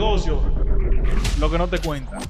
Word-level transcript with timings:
Negocio, 0.00 0.40
lo 1.38 1.50
que 1.50 1.58
no 1.58 1.68
te 1.68 1.78
cuentan. 1.78 2.22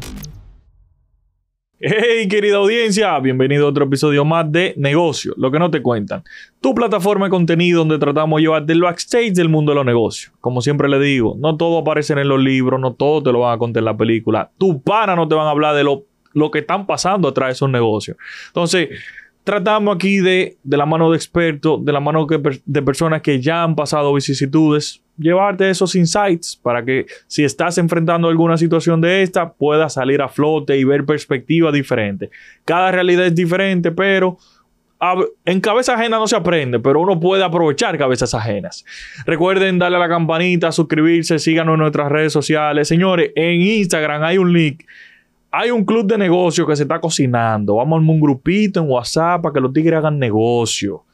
Hey, 1.79 2.27
querida 2.29 2.56
audiencia, 2.56 3.17
bienvenido 3.21 3.67
a 3.67 3.69
otro 3.69 3.85
episodio 3.85 4.24
más 4.24 4.51
de 4.51 4.74
Negocio, 4.77 5.35
lo 5.37 5.53
que 5.53 5.61
no 5.61 5.71
te 5.71 5.80
cuentan. 5.80 6.25
Tu 6.61 6.75
plataforma 6.75 7.27
de 7.27 7.30
contenido 7.30 7.79
donde 7.79 8.01
tratamos 8.01 8.38
de 8.38 8.43
llevarte 8.43 8.72
el 8.72 8.80
backstage 8.80 9.35
del 9.35 9.48
mundo 9.48 9.71
de 9.71 9.76
los 9.76 9.87
negocios. 9.87 10.33
Como 10.40 10.62
siempre 10.62 10.88
le 10.88 10.98
digo, 10.98 11.37
no 11.38 11.56
todo 11.56 11.79
aparece 11.79 12.15
en 12.15 12.26
los 12.26 12.40
libros, 12.40 12.80
no 12.80 12.94
todo 12.94 13.22
te 13.22 13.30
lo 13.30 13.38
van 13.38 13.54
a 13.54 13.58
contar 13.58 13.83
en 13.83 13.84
la 13.84 13.97
película. 13.97 14.51
Tu 14.58 14.83
pana 14.83 15.15
no 15.15 15.29
te 15.29 15.37
van 15.37 15.47
a 15.47 15.51
hablar 15.51 15.76
de 15.76 15.84
lo, 15.84 16.07
lo 16.33 16.51
que 16.51 16.59
están 16.59 16.89
pasando 16.89 17.29
atrás 17.29 17.51
de 17.51 17.52
esos 17.52 17.71
negocios. 17.71 18.16
Entonces, 18.48 18.89
tratamos 19.45 19.95
aquí 19.95 20.19
de, 20.19 20.57
de 20.65 20.77
la 20.77 20.87
mano 20.87 21.09
de 21.09 21.16
expertos, 21.16 21.84
de 21.84 21.93
la 21.93 22.01
mano 22.01 22.27
de 22.27 22.83
personas 22.83 23.23
que 23.23 23.41
ya 23.41 23.62
han 23.62 23.77
pasado 23.77 24.12
vicisitudes, 24.12 25.05
llevarte 25.20 25.69
esos 25.70 25.95
insights 25.95 26.56
para 26.56 26.84
que 26.84 27.06
si 27.27 27.45
estás 27.45 27.78
enfrentando 27.78 28.28
alguna 28.28 28.56
situación 28.56 29.01
de 29.01 29.23
esta, 29.23 29.52
puedas 29.52 29.95
salir 29.95 30.23
a 30.23 30.28
flote 30.28 30.77
y 30.77 30.84
ver 30.84 31.05
perspectivas 31.05 31.73
diferentes. 31.73 32.30
Cada 32.65 32.91
realidad 32.91 33.27
es 33.27 33.34
diferente, 33.34 33.92
pero 33.92 34.38
en 35.45 35.61
cabeza 35.61 35.95
ajena 35.95 36.19
no 36.19 36.27
se 36.27 36.37
aprende, 36.37 36.78
pero 36.78 37.01
uno 37.01 37.19
puede 37.19 37.42
aprovechar 37.42 37.97
cabezas 37.97 38.34
ajenas. 38.34 38.84
Recuerden 39.25 39.78
darle 39.78 39.97
a 39.97 40.01
la 40.01 40.09
campanita, 40.09 40.73
suscribirse, 40.73 41.39
síganos 41.39 41.75
en 41.75 41.80
nuestras 41.80 42.11
redes 42.11 42.33
sociales. 42.33 42.89
Señores, 42.89 43.30
en 43.34 43.62
Instagram 43.62 44.23
hay 44.23 44.39
un 44.39 44.52
link 44.52 44.83
hay 45.52 45.70
un 45.70 45.84
club 45.84 46.06
de 46.06 46.16
negocio 46.16 46.66
que 46.66 46.77
se 46.77 46.84
está 46.84 47.00
cocinando. 47.00 47.77
Vamos 47.77 47.98
a 47.98 48.11
un 48.11 48.20
grupito 48.20 48.80
en 48.80 48.89
WhatsApp 48.89 49.42
para 49.42 49.52
que 49.52 49.61
los 49.61 49.73
tigres 49.73 49.98
hagan 49.98 50.19
negocio. 50.19 51.05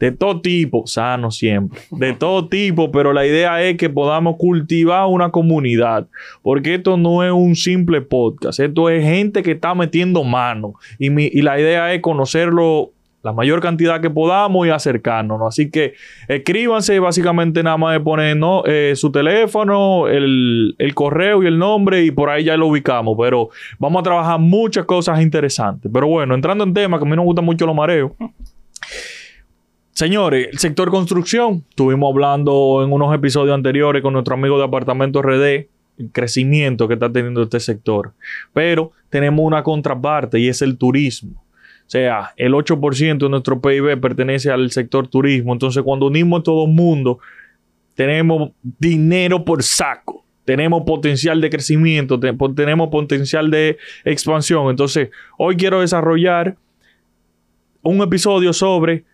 De 0.00 0.10
todo 0.12 0.40
tipo, 0.40 0.86
sano 0.86 1.30
siempre. 1.30 1.80
De 1.92 2.12
todo 2.14 2.48
tipo, 2.48 2.90
pero 2.90 3.12
la 3.12 3.24
idea 3.26 3.62
es 3.62 3.76
que 3.76 3.88
podamos 3.88 4.36
cultivar 4.36 5.06
una 5.06 5.30
comunidad. 5.30 6.06
Porque 6.42 6.74
esto 6.74 6.96
no 6.96 7.22
es 7.24 7.32
un 7.32 7.54
simple 7.56 8.00
podcast. 8.02 8.60
Esto 8.60 8.90
es 8.90 9.02
gente 9.04 9.42
que 9.42 9.52
está 9.52 9.74
metiendo 9.74 10.22
mano. 10.24 10.74
Y, 10.98 11.10
mi- 11.10 11.30
y 11.32 11.42
la 11.42 11.58
idea 11.58 11.92
es 11.94 12.00
conocerlo 12.02 12.90
la 13.22 13.32
mayor 13.32 13.60
cantidad 13.62 14.02
que 14.02 14.10
podamos 14.10 14.66
y 14.66 14.70
acercarnos. 14.70 15.38
¿no? 15.38 15.46
Así 15.46 15.70
que 15.70 15.94
escríbanse, 16.28 16.98
básicamente 16.98 17.62
nada 17.62 17.78
más 17.78 17.94
de 17.94 18.00
poner. 18.00 18.36
Eh, 18.66 18.92
su 18.96 19.10
teléfono, 19.10 20.08
el, 20.08 20.74
el 20.76 20.94
correo 20.94 21.42
y 21.42 21.46
el 21.46 21.58
nombre 21.58 22.04
y 22.04 22.10
por 22.10 22.28
ahí 22.28 22.44
ya 22.44 22.56
lo 22.58 22.66
ubicamos. 22.66 23.16
Pero 23.18 23.48
vamos 23.78 24.00
a 24.00 24.02
trabajar 24.02 24.38
muchas 24.38 24.84
cosas 24.84 25.22
interesantes. 25.22 25.90
Pero 25.90 26.06
bueno, 26.08 26.34
entrando 26.34 26.64
en 26.64 26.74
tema, 26.74 26.98
que 26.98 27.04
a 27.04 27.08
mí 27.08 27.12
no 27.16 27.22
me 27.22 27.26
gusta 27.26 27.40
mucho 27.40 27.64
los 27.64 27.74
mareos. 27.74 28.10
Señores, 29.94 30.48
el 30.50 30.58
sector 30.58 30.90
construcción, 30.90 31.64
estuvimos 31.68 32.12
hablando 32.12 32.82
en 32.84 32.92
unos 32.92 33.14
episodios 33.14 33.54
anteriores 33.54 34.02
con 34.02 34.12
nuestro 34.12 34.34
amigo 34.34 34.58
de 34.58 34.64
Apartamento 34.64 35.22
RD, 35.22 35.68
el 35.98 36.10
crecimiento 36.10 36.88
que 36.88 36.94
está 36.94 37.12
teniendo 37.12 37.44
este 37.44 37.60
sector. 37.60 38.12
Pero 38.52 38.90
tenemos 39.08 39.46
una 39.46 39.62
contraparte 39.62 40.40
y 40.40 40.48
es 40.48 40.62
el 40.62 40.78
turismo. 40.78 41.44
O 41.86 41.90
sea, 41.90 42.32
el 42.36 42.54
8% 42.54 43.18
de 43.18 43.28
nuestro 43.28 43.60
PIB 43.60 44.00
pertenece 44.00 44.50
al 44.50 44.72
sector 44.72 45.06
turismo. 45.06 45.52
Entonces, 45.52 45.84
cuando 45.84 46.06
unimos 46.06 46.40
a 46.40 46.42
todo 46.42 46.64
el 46.64 46.72
mundo, 46.72 47.20
tenemos 47.94 48.50
dinero 48.62 49.44
por 49.44 49.62
saco. 49.62 50.24
Tenemos 50.44 50.82
potencial 50.82 51.40
de 51.40 51.50
crecimiento, 51.50 52.18
tenemos 52.18 52.88
potencial 52.88 53.48
de 53.48 53.78
expansión. 54.04 54.70
Entonces, 54.70 55.10
hoy 55.38 55.54
quiero 55.54 55.82
desarrollar 55.82 56.56
un 57.82 58.02
episodio 58.02 58.52
sobre 58.52 59.04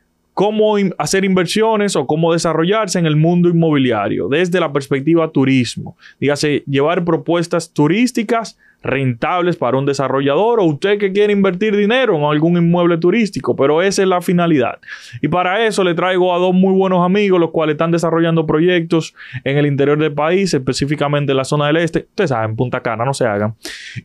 cómo 0.40 0.76
hacer 0.96 1.26
inversiones 1.26 1.96
o 1.96 2.06
cómo 2.06 2.32
desarrollarse 2.32 2.98
en 2.98 3.04
el 3.04 3.14
mundo 3.14 3.50
inmobiliario 3.50 4.26
desde 4.26 4.58
la 4.58 4.72
perspectiva 4.72 5.30
turismo. 5.30 5.98
Dígase, 6.18 6.64
llevar 6.66 7.04
propuestas 7.04 7.74
turísticas 7.74 8.56
rentables 8.82 9.56
para 9.56 9.76
un 9.76 9.86
desarrollador 9.86 10.60
o 10.60 10.64
usted 10.64 10.98
que 10.98 11.12
quiere 11.12 11.32
invertir 11.32 11.76
dinero 11.76 12.16
en 12.16 12.24
algún 12.24 12.56
inmueble 12.56 12.96
turístico, 12.96 13.54
pero 13.54 13.82
esa 13.82 14.02
es 14.02 14.08
la 14.08 14.20
finalidad. 14.20 14.78
Y 15.20 15.28
para 15.28 15.66
eso 15.66 15.84
le 15.84 15.94
traigo 15.94 16.34
a 16.34 16.38
dos 16.38 16.54
muy 16.54 16.74
buenos 16.74 17.04
amigos, 17.04 17.38
los 17.38 17.50
cuales 17.50 17.74
están 17.74 17.90
desarrollando 17.90 18.46
proyectos 18.46 19.14
en 19.44 19.58
el 19.58 19.66
interior 19.66 19.98
del 19.98 20.12
país, 20.12 20.54
específicamente 20.54 21.32
en 21.32 21.36
la 21.36 21.44
zona 21.44 21.66
del 21.66 21.76
este. 21.76 22.00
Ustedes 22.00 22.30
saben, 22.30 22.56
Punta 22.56 22.80
Cana, 22.80 23.04
no 23.04 23.14
se 23.14 23.26
hagan. 23.26 23.54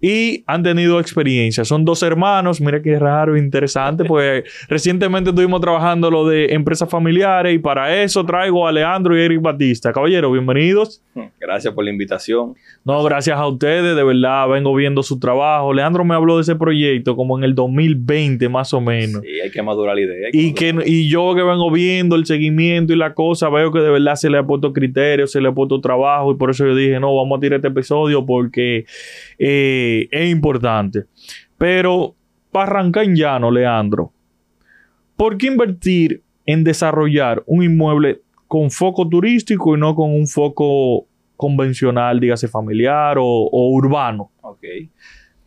Y 0.01 0.43
han 0.47 0.63
tenido 0.63 0.99
experiencia. 0.99 1.63
Son 1.63 1.85
dos 1.85 2.03
hermanos, 2.03 2.59
mira 2.59 2.81
qué 2.81 2.99
raro, 2.99 3.37
interesante, 3.37 4.03
pues 4.05 4.43
recientemente 4.67 5.29
estuvimos 5.29 5.61
trabajando 5.61 6.11
lo 6.11 6.27
de 6.27 6.53
empresas 6.53 6.89
familiares 6.89 7.55
y 7.55 7.59
para 7.59 8.03
eso 8.03 8.25
traigo 8.25 8.67
a 8.67 8.71
Leandro 8.71 9.17
y 9.17 9.21
Eric 9.21 9.41
Batista. 9.41 9.93
Caballero, 9.93 10.31
bienvenidos. 10.31 11.01
Gracias 11.39 11.73
por 11.73 11.85
la 11.85 11.91
invitación. 11.91 12.55
No, 12.83 13.03
gracias 13.03 13.37
a 13.37 13.47
ustedes, 13.47 13.95
de 13.95 14.03
verdad, 14.03 14.47
viendo 14.73 15.03
su 15.03 15.19
trabajo. 15.19 15.73
Leandro 15.73 16.03
me 16.03 16.15
habló 16.15 16.37
de 16.37 16.41
ese 16.41 16.55
proyecto 16.55 17.15
como 17.15 17.37
en 17.37 17.43
el 17.43 17.53
2020 17.53 18.49
más 18.49 18.73
o 18.73 18.81
menos. 18.81 19.21
Sí, 19.21 19.39
hay 19.41 19.51
que 19.51 19.61
madurar 19.61 19.95
la 19.95 20.01
idea. 20.01 20.31
que 20.31 20.37
Y, 20.37 20.53
que, 20.53 20.73
y 20.85 21.09
yo 21.09 21.35
que 21.35 21.43
vengo 21.43 21.69
viendo 21.71 22.15
el 22.15 22.25
seguimiento 22.25 22.93
y 22.93 22.95
la 22.95 23.13
cosa, 23.13 23.49
veo 23.49 23.71
que 23.71 23.79
de 23.79 23.89
verdad 23.89 24.15
se 24.15 24.29
le 24.29 24.37
ha 24.37 24.43
puesto 24.43 24.73
criterio, 24.73 25.27
se 25.27 25.41
le 25.41 25.49
ha 25.49 25.51
puesto 25.51 25.79
trabajo 25.81 26.31
y 26.31 26.35
por 26.35 26.49
eso 26.49 26.65
yo 26.65 26.75
dije, 26.75 26.99
no, 26.99 27.15
vamos 27.15 27.37
a 27.37 27.41
tirar 27.41 27.57
este 27.57 27.67
episodio 27.67 28.25
porque 28.25 28.85
eh, 29.37 30.07
es 30.11 30.31
importante. 30.31 31.05
Pero 31.57 32.15
para 32.51 32.71
arrancar 32.71 33.05
en 33.05 33.15
llano, 33.15 33.51
Leandro, 33.51 34.11
¿por 35.15 35.37
qué 35.37 35.47
invertir 35.47 36.21
en 36.45 36.63
desarrollar 36.63 37.43
un 37.45 37.63
inmueble 37.63 38.21
con 38.47 38.71
foco 38.71 39.07
turístico 39.07 39.75
y 39.75 39.79
no 39.79 39.95
con 39.95 40.11
un 40.11 40.27
foco 40.27 41.07
convencional, 41.35 42.19
dígase 42.19 42.47
familiar 42.47 43.17
o, 43.17 43.25
o 43.25 43.69
urbano? 43.71 44.31
Ok. 44.45 44.63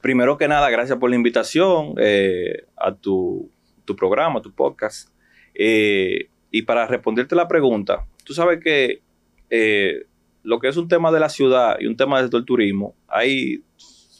Primero 0.00 0.36
que 0.36 0.48
nada, 0.48 0.70
gracias 0.70 0.98
por 0.98 1.08
la 1.08 1.16
invitación 1.16 1.94
eh, 1.98 2.66
a 2.76 2.94
tu, 2.94 3.50
tu 3.84 3.94
programa, 3.94 4.42
tu 4.42 4.52
podcast. 4.52 5.10
Eh, 5.54 6.30
y 6.50 6.62
para 6.62 6.86
responderte 6.86 7.36
la 7.36 7.46
pregunta, 7.46 8.06
tú 8.24 8.34
sabes 8.34 8.60
que 8.62 9.02
eh, 9.50 10.06
lo 10.42 10.58
que 10.58 10.68
es 10.68 10.76
un 10.76 10.88
tema 10.88 11.12
de 11.12 11.20
la 11.20 11.28
ciudad 11.28 11.76
y 11.78 11.86
un 11.86 11.96
tema 11.96 12.16
del 12.16 12.26
sector 12.26 12.44
turismo, 12.44 12.96
ahí 13.06 13.62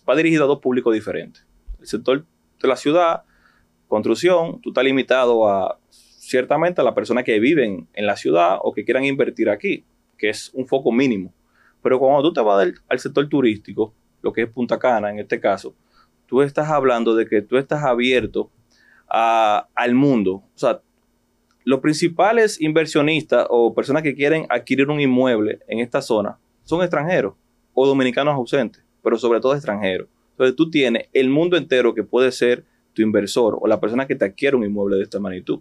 va 0.09 0.15
dirigido 0.15 0.45
a 0.45 0.47
dos 0.47 0.61
públicos 0.61 0.95
diferentes. 0.95 1.45
El 1.81 1.87
sector 1.87 2.25
de 2.61 2.69
la 2.69 2.77
ciudad, 2.77 3.23
construcción, 3.89 4.61
tú 4.61 4.71
estás 4.71 4.85
limitado 4.85 5.49
a 5.49 5.79
ciertamente 5.91 6.81
a 6.81 6.85
las 6.85 6.95
personas 6.95 7.25
que 7.25 7.41
viven 7.41 7.89
en 7.95 8.07
la 8.07 8.17
ciudad 8.17 8.59
o 8.63 8.73
que 8.73 8.85
quieran 8.85 9.05
invertir 9.05 9.51
aquí, 9.51 9.85
que 10.17 10.29
es 10.29 10.51
un 10.55 10.69
foco 10.69 10.93
mínimo. 10.93 11.35
Pero 11.83 11.99
cuando 11.99 12.23
tú 12.23 12.33
te 12.33 12.41
vas 12.41 12.69
al 12.89 12.99
sector 12.99 13.29
turístico, 13.29 13.95
lo 14.29 14.33
que 14.35 14.43
es 14.43 14.51
Punta 14.51 14.79
Cana 14.79 15.11
en 15.11 15.19
este 15.19 15.41
caso, 15.41 15.75
tú 16.27 16.43
estás 16.43 16.69
hablando 16.69 17.15
de 17.15 17.27
que 17.27 17.41
tú 17.41 17.57
estás 17.57 17.83
abierto 17.83 18.51
al 19.09 19.95
mundo. 19.95 20.43
O 20.55 20.59
sea, 20.59 20.83
los 21.65 21.81
principales 21.81 22.61
inversionistas 22.61 23.47
o 23.49 23.75
personas 23.75 24.03
que 24.03 24.15
quieren 24.15 24.47
adquirir 24.51 24.91
un 24.91 25.01
inmueble 25.01 25.61
en 25.67 25.81
esta 25.81 26.03
zona 26.03 26.39
son 26.65 26.83
extranjeros 26.83 27.35
o 27.73 27.87
dominicanos 27.87 28.35
ausentes, 28.35 28.85
pero 29.03 29.17
sobre 29.17 29.41
todo 29.41 29.55
extranjeros. 29.55 30.09
Entonces 30.33 30.57
tú 30.57 30.71
tienes 30.71 31.09
el 31.15 31.31
mundo 31.31 31.57
entero 31.57 31.95
que 31.95 32.05
puede 32.05 32.31
ser 32.31 32.65
tu 32.93 33.01
inversor 33.01 33.57
o 33.59 33.67
la 33.67 33.81
persona 33.81 34.07
que 34.07 34.15
te 34.15 34.27
adquiere 34.27 34.57
un 34.57 34.65
inmueble 34.65 34.97
de 34.97 35.05
esta 35.05 35.21
magnitud. 35.21 35.61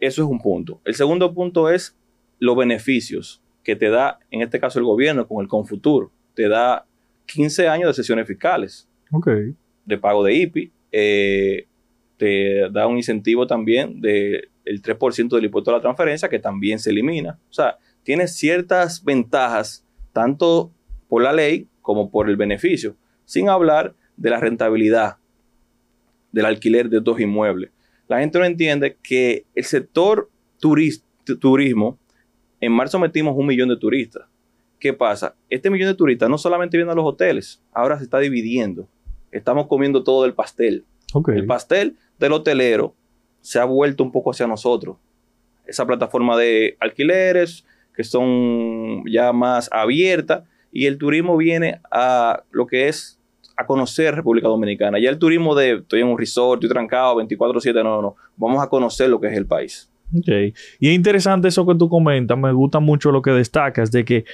Eso 0.00 0.22
es 0.22 0.28
un 0.28 0.40
punto. 0.40 0.80
El 0.86 0.94
segundo 0.94 1.34
punto 1.34 1.68
es 1.68 1.94
los 2.38 2.56
beneficios 2.56 3.42
que 3.62 3.76
te 3.76 3.90
da, 3.90 4.20
en 4.30 4.40
este 4.40 4.58
caso 4.58 4.78
el 4.78 4.86
gobierno 4.86 5.28
con 5.28 5.42
el 5.42 5.48
Confuturo. 5.48 6.10
Te 6.34 6.48
da 6.48 6.86
15 7.28 7.68
años 7.68 7.88
de 7.88 7.94
sesiones 7.94 8.26
fiscales 8.26 8.88
de 9.86 9.96
pago 9.98 10.22
de 10.24 10.34
IPI, 10.34 10.72
eh, 10.92 11.66
te 12.16 12.68
da 12.70 12.86
un 12.86 12.96
incentivo 12.96 13.46
también 13.46 14.00
del 14.00 14.48
3% 14.82 15.36
del 15.36 15.44
impuesto 15.46 15.70
a 15.70 15.74
la 15.74 15.80
transferencia 15.80 16.28
que 16.28 16.38
también 16.38 16.78
se 16.78 16.90
elimina. 16.90 17.38
O 17.48 17.52
sea, 17.52 17.78
tiene 18.02 18.26
ciertas 18.28 19.02
ventajas 19.04 19.84
tanto 20.12 20.72
por 21.08 21.22
la 21.22 21.32
ley 21.32 21.68
como 21.80 22.10
por 22.10 22.28
el 22.28 22.36
beneficio, 22.36 22.96
sin 23.24 23.48
hablar 23.48 23.94
de 24.16 24.30
la 24.30 24.40
rentabilidad 24.40 25.16
del 26.32 26.44
alquiler 26.46 26.88
de 26.90 26.98
estos 26.98 27.20
inmuebles. 27.20 27.70
La 28.08 28.20
gente 28.20 28.38
no 28.38 28.44
entiende 28.44 28.96
que 29.02 29.44
el 29.54 29.64
sector 29.64 30.28
turis- 30.60 31.02
tu- 31.24 31.38
turismo, 31.38 31.98
en 32.60 32.72
marzo 32.72 32.98
metimos 32.98 33.34
un 33.36 33.46
millón 33.46 33.68
de 33.68 33.76
turistas. 33.76 34.26
¿Qué 34.78 34.92
pasa? 34.92 35.34
Este 35.50 35.70
millón 35.70 35.88
de 35.88 35.94
turistas 35.94 36.28
no 36.28 36.38
solamente 36.38 36.76
vienen 36.76 36.92
a 36.92 36.94
los 36.94 37.04
hoteles, 37.04 37.62
ahora 37.72 37.98
se 37.98 38.04
está 38.04 38.18
dividiendo. 38.18 38.88
Estamos 39.32 39.66
comiendo 39.66 40.04
todo 40.04 40.22
del 40.22 40.34
pastel. 40.34 40.84
El 41.34 41.46
pastel 41.46 41.96
del 42.18 42.32
hotelero 42.32 42.94
se 43.40 43.58
ha 43.58 43.64
vuelto 43.64 44.04
un 44.04 44.12
poco 44.12 44.30
hacia 44.30 44.46
nosotros. 44.46 44.96
Esa 45.66 45.86
plataforma 45.86 46.36
de 46.36 46.76
alquileres 46.80 47.64
que 47.94 48.04
son 48.04 49.02
ya 49.10 49.32
más 49.32 49.68
abiertas 49.72 50.44
y 50.70 50.86
el 50.86 50.98
turismo 50.98 51.36
viene 51.36 51.80
a 51.90 52.44
lo 52.50 52.66
que 52.66 52.88
es 52.88 53.18
a 53.56 53.66
conocer 53.66 54.14
República 54.14 54.46
Dominicana. 54.46 55.00
Ya 55.00 55.10
el 55.10 55.18
turismo 55.18 55.56
de 55.56 55.72
estoy 55.78 56.02
en 56.02 56.06
un 56.06 56.16
resort, 56.16 56.62
estoy 56.62 56.72
trancado 56.72 57.16
24/7, 57.16 57.74
no, 57.82 57.96
no, 57.96 58.02
no. 58.02 58.16
Vamos 58.36 58.62
a 58.62 58.68
conocer 58.68 59.10
lo 59.10 59.20
que 59.20 59.26
es 59.26 59.36
el 59.36 59.46
país. 59.46 59.90
Ok. 60.16 60.28
Y 60.78 60.88
es 60.88 60.94
interesante 60.94 61.48
eso 61.48 61.66
que 61.66 61.74
tú 61.74 61.88
comentas. 61.88 62.38
Me 62.38 62.52
gusta 62.52 62.78
mucho 62.78 63.10
lo 63.10 63.20
que 63.20 63.32
destacas 63.32 63.90
de 63.90 64.04
que 64.04 64.24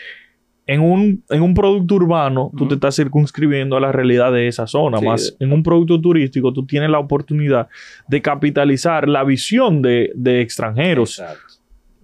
en 0.66 0.80
un, 0.80 1.22
en 1.28 1.42
un 1.42 1.52
producto 1.54 1.96
urbano, 1.96 2.50
tú 2.56 2.66
te 2.66 2.74
estás 2.74 2.96
circunscribiendo 2.96 3.76
a 3.76 3.80
la 3.80 3.92
realidad 3.92 4.32
de 4.32 4.48
esa 4.48 4.66
zona. 4.66 4.98
Sí, 4.98 5.04
Más 5.04 5.36
en 5.38 5.52
un 5.52 5.62
producto 5.62 6.00
turístico, 6.00 6.52
tú 6.52 6.64
tienes 6.64 6.88
la 6.90 6.98
oportunidad 6.98 7.68
de 8.08 8.22
capitalizar 8.22 9.08
la 9.08 9.24
visión 9.24 9.82
de, 9.82 10.10
de 10.14 10.40
extranjeros. 10.40 11.18
Exacto. 11.18 11.54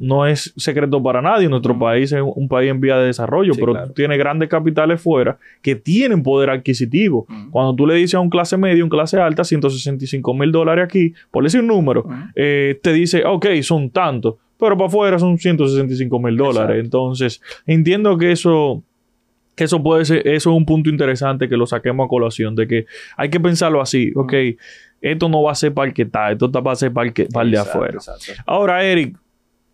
No 0.03 0.25
es 0.27 0.55
secreto 0.57 1.03
para 1.03 1.21
nadie. 1.21 1.47
Nuestro 1.51 1.79
país 1.79 2.11
es 2.13 2.23
un 2.25 2.49
país 2.49 2.71
en 2.71 2.81
vía 2.81 2.97
de 2.97 3.07
desarrollo, 3.09 3.53
Sí, 3.53 3.61
pero 3.61 3.73
claro. 3.73 3.89
tú 3.89 3.93
tienes 3.93 4.19
grandes 4.19 4.49
capitales 4.49 4.99
fuera 5.01 5.37
que 5.61 5.75
tienen 5.77 6.23
poder 6.23 6.49
adquisitivo. 6.49 7.27
Cuando 7.51 7.75
tú 7.75 7.87
le 7.87 7.97
dices 7.97 8.15
a 8.15 8.21
un 8.21 8.31
clase 8.31 8.57
media, 8.57 8.83
un 8.83 8.89
clase 8.89 9.19
alta, 9.21 9.45
165 9.45 10.33
mil 10.33 10.53
dólares 10.53 10.87
aquí, 10.87 11.13
por 11.31 11.45
decir 11.45 11.61
un 11.61 11.67
número, 11.67 12.07
eh, 12.35 12.79
te 12.83 12.95
dice, 12.95 13.25
ok, 13.27 13.47
son 13.61 13.91
tantos, 13.91 14.37
pero 14.61 14.77
para 14.77 14.89
afuera 14.89 15.19
son 15.19 15.39
165 15.39 16.21
mil 16.21 16.37
dólares. 16.37 16.85
Entonces, 16.85 17.41
entiendo 17.67 18.17
que 18.19 18.33
eso, 18.33 18.83
que 19.57 19.65
eso 19.65 19.83
puede 19.83 20.05
ser, 20.05 20.19
eso 20.29 20.51
es 20.51 20.57
un 20.57 20.67
punto 20.67 20.91
interesante 20.91 21.49
que 21.49 21.57
lo 21.57 21.67
saquemos 21.67 22.05
a 22.05 22.09
colación, 22.09 22.55
de 22.55 22.69
que 22.69 22.87
hay 23.17 23.31
que 23.31 23.41
pensarlo 23.41 23.81
así, 23.81 24.13
ok, 24.15 24.33
esto 25.01 25.29
no 25.29 25.43
va 25.43 25.53
a 25.53 25.55
ser 25.55 25.73
para 25.73 25.89
el 25.89 25.95
que 25.95 26.03
está, 26.03 26.31
esto 26.31 26.47
está 26.47 26.63
para 26.63 26.77
ser 26.77 26.93
para 26.93 27.07
el, 27.09 27.13
que, 27.15 27.25
para 27.27 27.45
el 27.45 27.51
de 27.53 27.57
Exacto, 27.57 27.79
afuera. 27.79 27.95
exacto. 27.95 28.33
Ahora, 28.47 28.85
Eric, 28.85 29.17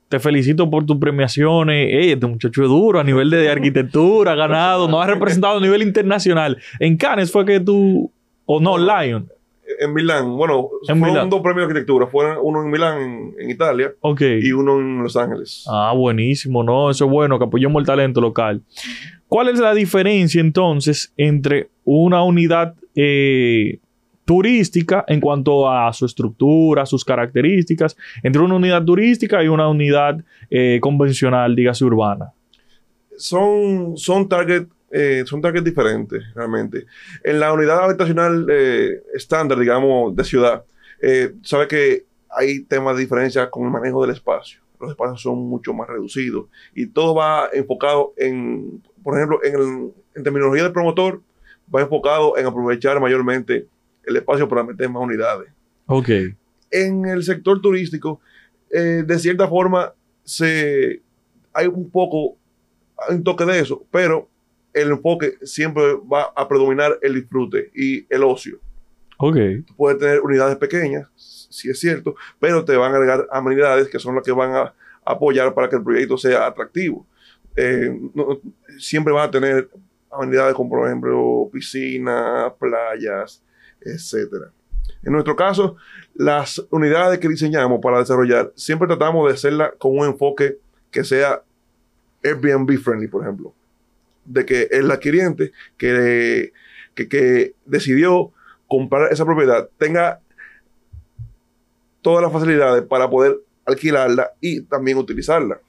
te 0.09 0.21
felicito 0.21 0.71
por 0.71 0.87
tus 0.87 0.99
premiaciones. 0.99 1.93
Ey, 1.93 2.13
este 2.13 2.27
muchacho 2.27 2.63
es 2.63 2.69
duro 2.69 3.01
a 3.01 3.05
nivel 3.05 3.29
de 3.29 3.51
arquitectura, 3.51 4.33
ha 4.33 4.37
ganado, 4.37 4.89
nos 4.89 5.03
ha 5.03 5.07
representado 5.09 5.59
a 5.59 5.61
nivel 5.61 5.83
internacional. 5.83 6.59
En 6.79 6.97
Cannes 6.97 7.33
fue 7.33 7.45
que 7.45 7.59
tú, 7.61 8.13
o 8.45 8.61
no, 8.61 8.79
Lion. 8.79 9.29
En 9.81 9.93
Milán, 9.93 10.37
bueno, 10.37 10.69
En 10.89 10.99
fueron 10.99 11.15
Milán. 11.15 11.31
dos 11.31 11.41
premios 11.41 11.67
de 11.67 11.73
arquitectura. 11.73 12.07
Fueron 12.07 12.39
uno 12.43 12.63
en 12.63 12.71
Milán, 12.71 13.01
en, 13.03 13.35
en 13.39 13.51
Italia, 13.51 13.93
Ok. 14.01 14.21
y 14.41 14.53
uno 14.53 14.79
en 14.81 15.03
Los 15.03 15.17
Ángeles. 15.17 15.65
Ah, 15.69 15.93
buenísimo, 15.97 16.63
¿no? 16.63 16.91
Eso 16.91 17.05
es 17.07 17.11
bueno, 17.11 17.39
que 17.39 17.45
apoyemos 17.45 17.81
el 17.81 17.87
talento 17.87 18.21
local. 18.21 18.63
¿Cuál 19.29 19.49
es 19.49 19.59
la 19.59 19.75
diferencia 19.75 20.41
entonces 20.41 21.13
entre 21.17 21.69
una 21.85 22.23
unidad 22.23 22.75
eh, 22.95 23.81
turística 24.25 25.05
en 25.09 25.21
cuanto 25.21 25.69
a 25.71 25.93
su 25.93 26.07
estructura, 26.07 26.87
sus 26.87 27.05
características, 27.05 27.97
entre 28.23 28.43
una 28.43 28.55
unidad 28.57 28.85
turística 28.85 29.43
y 29.43 29.49
una 29.49 29.69
unidad 29.69 30.23
eh, 30.51 30.79
convencional, 30.81 31.55
dígase 31.57 31.85
urbana? 31.85 32.33
Son, 33.17 33.97
son 33.97 34.29
target 34.29 34.67
eh, 34.91 35.25
son 35.27 35.41
targets 35.41 35.65
diferentes, 35.65 36.23
realmente. 36.35 36.87
En 37.25 37.41
la 37.41 37.53
unidad 37.53 37.85
habitacional 37.85 38.47
eh, 38.51 39.03
estándar, 39.15 39.59
digamos, 39.59 40.15
de 40.15 40.25
ciudad, 40.25 40.65
eh, 41.01 41.33
sabe 41.43 41.67
que 41.69 42.05
hay 42.31 42.61
temas 42.65 42.97
de 42.97 43.03
diferencia 43.03 43.51
con 43.51 43.65
el 43.65 43.71
manejo 43.71 44.03
del 44.03 44.15
espacio. 44.15 44.61
Los 44.81 44.91
espacios 44.91 45.23
son 45.23 45.39
mucho 45.39 45.73
más 45.73 45.89
reducidos 45.89 46.47
y 46.75 46.87
todo 46.87 47.15
va 47.15 47.49
enfocado 47.53 48.13
en, 48.17 48.83
por 49.03 49.17
ejemplo, 49.17 49.41
en, 49.43 49.55
el- 49.55 49.93
en 50.15 50.23
terminología 50.23 50.65
del 50.65 50.73
promotor, 50.73 51.23
va 51.75 51.81
enfocado 51.81 52.37
en 52.37 52.47
aprovechar 52.47 53.01
mayormente 53.01 53.67
el 54.05 54.17
espacio 54.17 54.49
para 54.49 54.63
meter 54.63 54.89
más 54.91 55.03
unidades. 55.03 55.49
Ok. 55.87 56.09
En 56.71 57.07
el 57.07 57.23
sector 57.23 57.61
turístico, 57.61 58.21
eh, 58.71 59.03
de 59.07 59.19
cierta 59.19 59.49
forma, 59.49 59.93
se, 60.25 61.01
hay 61.53 61.67
un 61.69 61.89
poco, 61.91 62.37
hay 63.09 63.17
un 63.17 63.25
toque 63.25 63.45
de 63.45 63.61
eso, 63.61 63.85
pero 63.91 64.29
el 64.77 64.91
enfoque 64.91 65.39
siempre 65.43 65.83
va 66.11 66.33
a 66.37 66.47
predominar 66.49 66.99
el 67.03 67.15
disfrute 67.15 67.71
y 67.75 68.07
el 68.13 68.23
ocio. 68.23 68.59
Ok. 69.19 69.37
Puede 69.77 69.97
tener 69.99 70.21
unidades 70.21 70.57
pequeñas, 70.57 71.09
sí 71.17 71.71
es 71.71 71.81
cierto, 71.81 72.15
pero 72.39 72.65
te 72.65 72.77
van 72.77 72.93
a 72.93 72.97
agregar 72.97 73.27
amenidades 73.33 73.89
que 73.89 73.99
son 73.99 74.15
las 74.15 74.25
que 74.25 74.33
van 74.33 74.55
a 74.55 74.75
apoyar 75.05 75.55
para 75.55 75.69
que 75.69 75.77
el 75.77 75.83
proyecto 75.83 76.19
sea 76.19 76.47
atractivo. 76.47 77.07
Eh, 77.57 77.99
no- 78.15 78.39
siempre 78.79 79.13
van 79.15 79.29
a 79.29 79.31
tener 79.31 79.69
amenidades 80.11 80.55
como, 80.55 80.71
por 80.71 80.87
ejemplo, 80.87 81.49
piscinas, 81.53 82.53
playas, 82.61 83.43
etcétera. 83.81 84.51
En 85.03 85.13
nuestro 85.13 85.35
caso, 85.37 85.77
las 86.15 86.63
unidades 86.71 87.19
que 87.19 87.29
diseñamos 87.29 87.81
para 87.81 87.99
desarrollar, 88.01 88.53
siempre 88.57 88.87
tratamos 88.89 89.27
de 89.29 89.35
hacerlas 89.35 89.73
con 89.79 89.97
un 89.99 90.05
enfoque 90.07 90.59
que 90.91 91.05
sea 91.05 91.43
Airbnb 92.25 92.77
friendly, 92.79 93.09
por 93.09 93.23
ejemplo. 93.23 93.55
De 94.27 94.45
que 94.45 94.69
el 94.71 94.91
adquiriente 94.91 95.53
que, 95.77 96.53
que, 96.95 97.09
que 97.09 97.55
decidió 97.65 98.33
comprar 98.69 99.13
esa 99.13 99.25
propiedad 99.25 99.69
tenga 99.79 100.21
todas 102.03 102.23
las 102.23 102.33
facilidades 102.33 102.83
para 102.85 103.09
poder 103.09 103.37
alquilarla 103.65 104.33
y 104.41 104.63
también 104.63 104.99
utilizarla. 104.99 105.61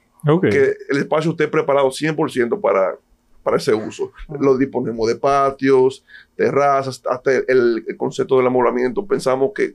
Que 0.50 0.74
el 0.88 0.98
espacio 0.98 1.30
esté 1.30 1.48
preparado 1.48 1.88
100% 1.88 2.60
para, 2.60 2.96
para 3.42 3.56
ese 3.56 3.72
uso. 3.72 4.12
Lo 4.40 4.58
disponemos 4.58 5.08
de 5.08 5.16
patios, 5.16 6.04
terrazas, 6.36 7.02
hasta 7.08 7.32
el, 7.32 7.84
el 7.86 7.96
concepto 7.96 8.36
del 8.36 8.46
amoblamiento. 8.46 9.06
Pensamos 9.06 9.52
que 9.54 9.74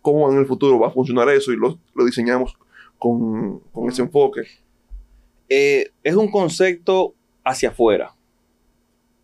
cómo 0.00 0.30
en 0.30 0.38
el 0.38 0.46
futuro 0.46 0.78
va 0.78 0.88
a 0.88 0.90
funcionar 0.90 1.28
eso 1.30 1.50
y 1.52 1.56
lo, 1.56 1.78
lo 1.94 2.04
diseñamos 2.04 2.56
con, 2.98 3.60
con 3.72 3.88
ese 3.88 4.02
enfoque. 4.02 4.42
Eh, 5.48 5.90
es 6.02 6.14
un 6.14 6.30
concepto 6.30 7.14
hacia 7.44 7.68
afuera, 7.68 8.12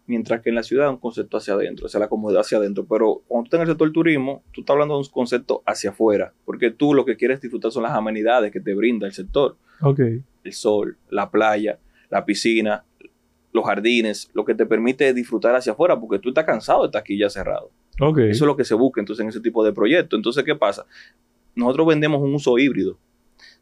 mientras 0.06 0.42
que 0.42 0.50
en 0.50 0.56
la 0.56 0.62
ciudad 0.62 0.86
es 0.86 0.92
un 0.92 0.98
concepto 0.98 1.36
hacia 1.36 1.54
adentro, 1.54 1.86
o 1.86 1.88
sea, 1.88 2.00
la 2.00 2.08
comodidad 2.08 2.42
hacia 2.42 2.58
adentro. 2.58 2.84
Pero 2.84 3.22
cuando 3.26 3.44
tú 3.44 3.46
estás 3.48 3.58
en 3.58 3.62
el 3.62 3.68
sector 3.68 3.88
del 3.88 3.94
turismo, 3.94 4.42
tú 4.52 4.60
estás 4.60 4.74
hablando 4.74 4.94
de 4.94 5.00
un 5.00 5.06
concepto 5.06 5.62
hacia 5.66 5.90
afuera, 5.90 6.32
porque 6.44 6.70
tú 6.70 6.94
lo 6.94 7.04
que 7.04 7.16
quieres 7.16 7.40
disfrutar 7.40 7.72
son 7.72 7.82
las 7.84 7.92
amenidades 7.92 8.52
que 8.52 8.60
te 8.60 8.74
brinda 8.74 9.06
el 9.06 9.12
sector, 9.12 9.56
el 9.86 10.52
sol, 10.52 10.98
la 11.08 11.30
playa, 11.30 11.78
la 12.10 12.24
piscina, 12.24 12.84
los 13.52 13.64
jardines, 13.64 14.30
lo 14.34 14.44
que 14.44 14.54
te 14.54 14.66
permite 14.66 15.12
disfrutar 15.14 15.54
hacia 15.54 15.72
afuera, 15.72 15.98
porque 15.98 16.18
tú 16.18 16.28
estás 16.28 16.44
cansado 16.44 16.82
de 16.82 16.86
estar 16.86 17.00
aquí 17.00 17.18
ya 17.18 17.30
cerrado. 17.30 17.70
Ok. 18.00 18.18
Eso 18.18 18.44
es 18.44 18.48
lo 18.48 18.56
que 18.56 18.64
se 18.64 18.74
busca 18.74 19.00
entonces 19.00 19.22
en 19.22 19.28
ese 19.28 19.40
tipo 19.40 19.64
de 19.64 19.72
proyectos. 19.72 20.16
Entonces, 20.16 20.44
¿qué 20.44 20.54
pasa? 20.54 20.86
Nosotros 21.54 21.86
vendemos 21.88 22.20
un 22.20 22.34
uso 22.34 22.58
híbrido. 22.58 22.98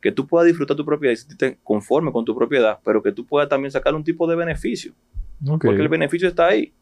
Que 0.00 0.12
tú 0.12 0.27
puedas 0.27 0.47
disfrutar 0.47 0.77
tu 0.77 0.85
propiedad 0.85 1.12
y 1.12 1.17
sentirte 1.17 1.59
conforme 1.65 2.12
con 2.12 2.25
tu 2.25 2.35
propiedad, 2.37 2.79
pero 2.85 3.03
que 3.03 3.12
tú 3.12 3.27
puedas 3.27 3.49
también 3.49 3.71
sacar 3.71 3.95
un 3.95 4.05
tipo 4.05 4.27
de 4.27 4.37
beneficio. 4.37 4.93
Porque 5.45 5.69
el 5.69 5.89
beneficio 5.89 6.29
está 6.29 6.49
ahí. 6.49 6.73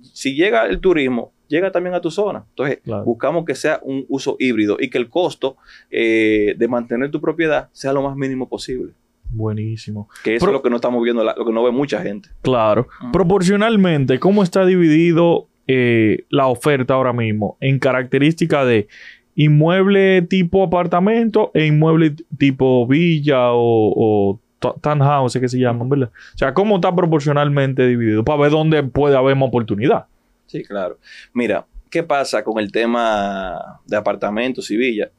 Si 0.00 0.34
llega 0.34 0.66
el 0.66 0.80
turismo, 0.80 1.32
llega 1.48 1.70
también 1.70 1.94
a 1.94 2.00
tu 2.00 2.10
zona. 2.10 2.44
Entonces, 2.50 2.80
Claro. 2.84 3.04
buscamos 3.04 3.44
que 3.44 3.54
sea 3.54 3.80
un 3.82 4.04
uso 4.08 4.36
híbrido 4.38 4.76
y 4.78 4.90
que 4.90 4.98
el 4.98 5.08
costo 5.08 5.56
eh, 5.90 6.54
de 6.58 6.68
mantener 6.68 7.10
tu 7.10 7.20
propiedad 7.20 7.68
sea 7.72 7.92
lo 7.92 8.02
más 8.02 8.16
mínimo 8.16 8.48
posible. 8.48 8.92
Buenísimo. 9.30 10.08
Que 10.22 10.36
eso 10.36 10.46
es 10.46 10.52
lo 10.52 10.62
que 10.62 10.70
no 10.70 10.76
estamos 10.76 11.02
viendo, 11.02 11.24
lo 11.24 11.44
que 11.46 11.52
no 11.52 11.64
ve 11.64 11.70
mucha 11.70 12.00
gente. 12.02 12.28
Claro. 12.42 12.86
Proporcionalmente, 13.12 14.18
¿cómo 14.20 14.42
está 14.42 14.64
dividido 14.66 15.48
eh, 15.66 16.24
la 16.28 16.46
oferta 16.46 16.94
ahora 16.94 17.12
mismo 17.12 17.56
en 17.60 17.78
características 17.78 18.66
de 18.66 18.88
inmueble 19.34 20.22
tipo 20.22 20.62
apartamento 20.62 21.50
e 21.54 21.66
inmueble 21.66 22.14
tipo 22.38 22.86
villa 22.86 23.52
o, 23.52 23.92
o 23.96 24.40
to- 24.58 24.78
townhouse, 24.80 25.38
que 25.38 25.48
se 25.48 25.58
llaman, 25.58 25.88
¿verdad? 25.88 26.10
O 26.34 26.38
sea, 26.38 26.54
¿cómo 26.54 26.76
está 26.76 26.94
proporcionalmente 26.94 27.86
dividido? 27.86 28.24
Para 28.24 28.42
ver 28.42 28.50
dónde 28.50 28.82
puede 28.82 29.16
haber 29.16 29.36
más 29.36 29.48
oportunidad. 29.48 30.06
Sí, 30.46 30.62
claro. 30.62 30.98
Mira, 31.32 31.66
¿qué 31.90 32.02
pasa 32.02 32.44
con 32.44 32.58
el 32.58 32.70
tema 32.70 33.80
de 33.86 33.96
apartamentos 33.96 34.70
y 34.70 34.76
villas? 34.76 35.10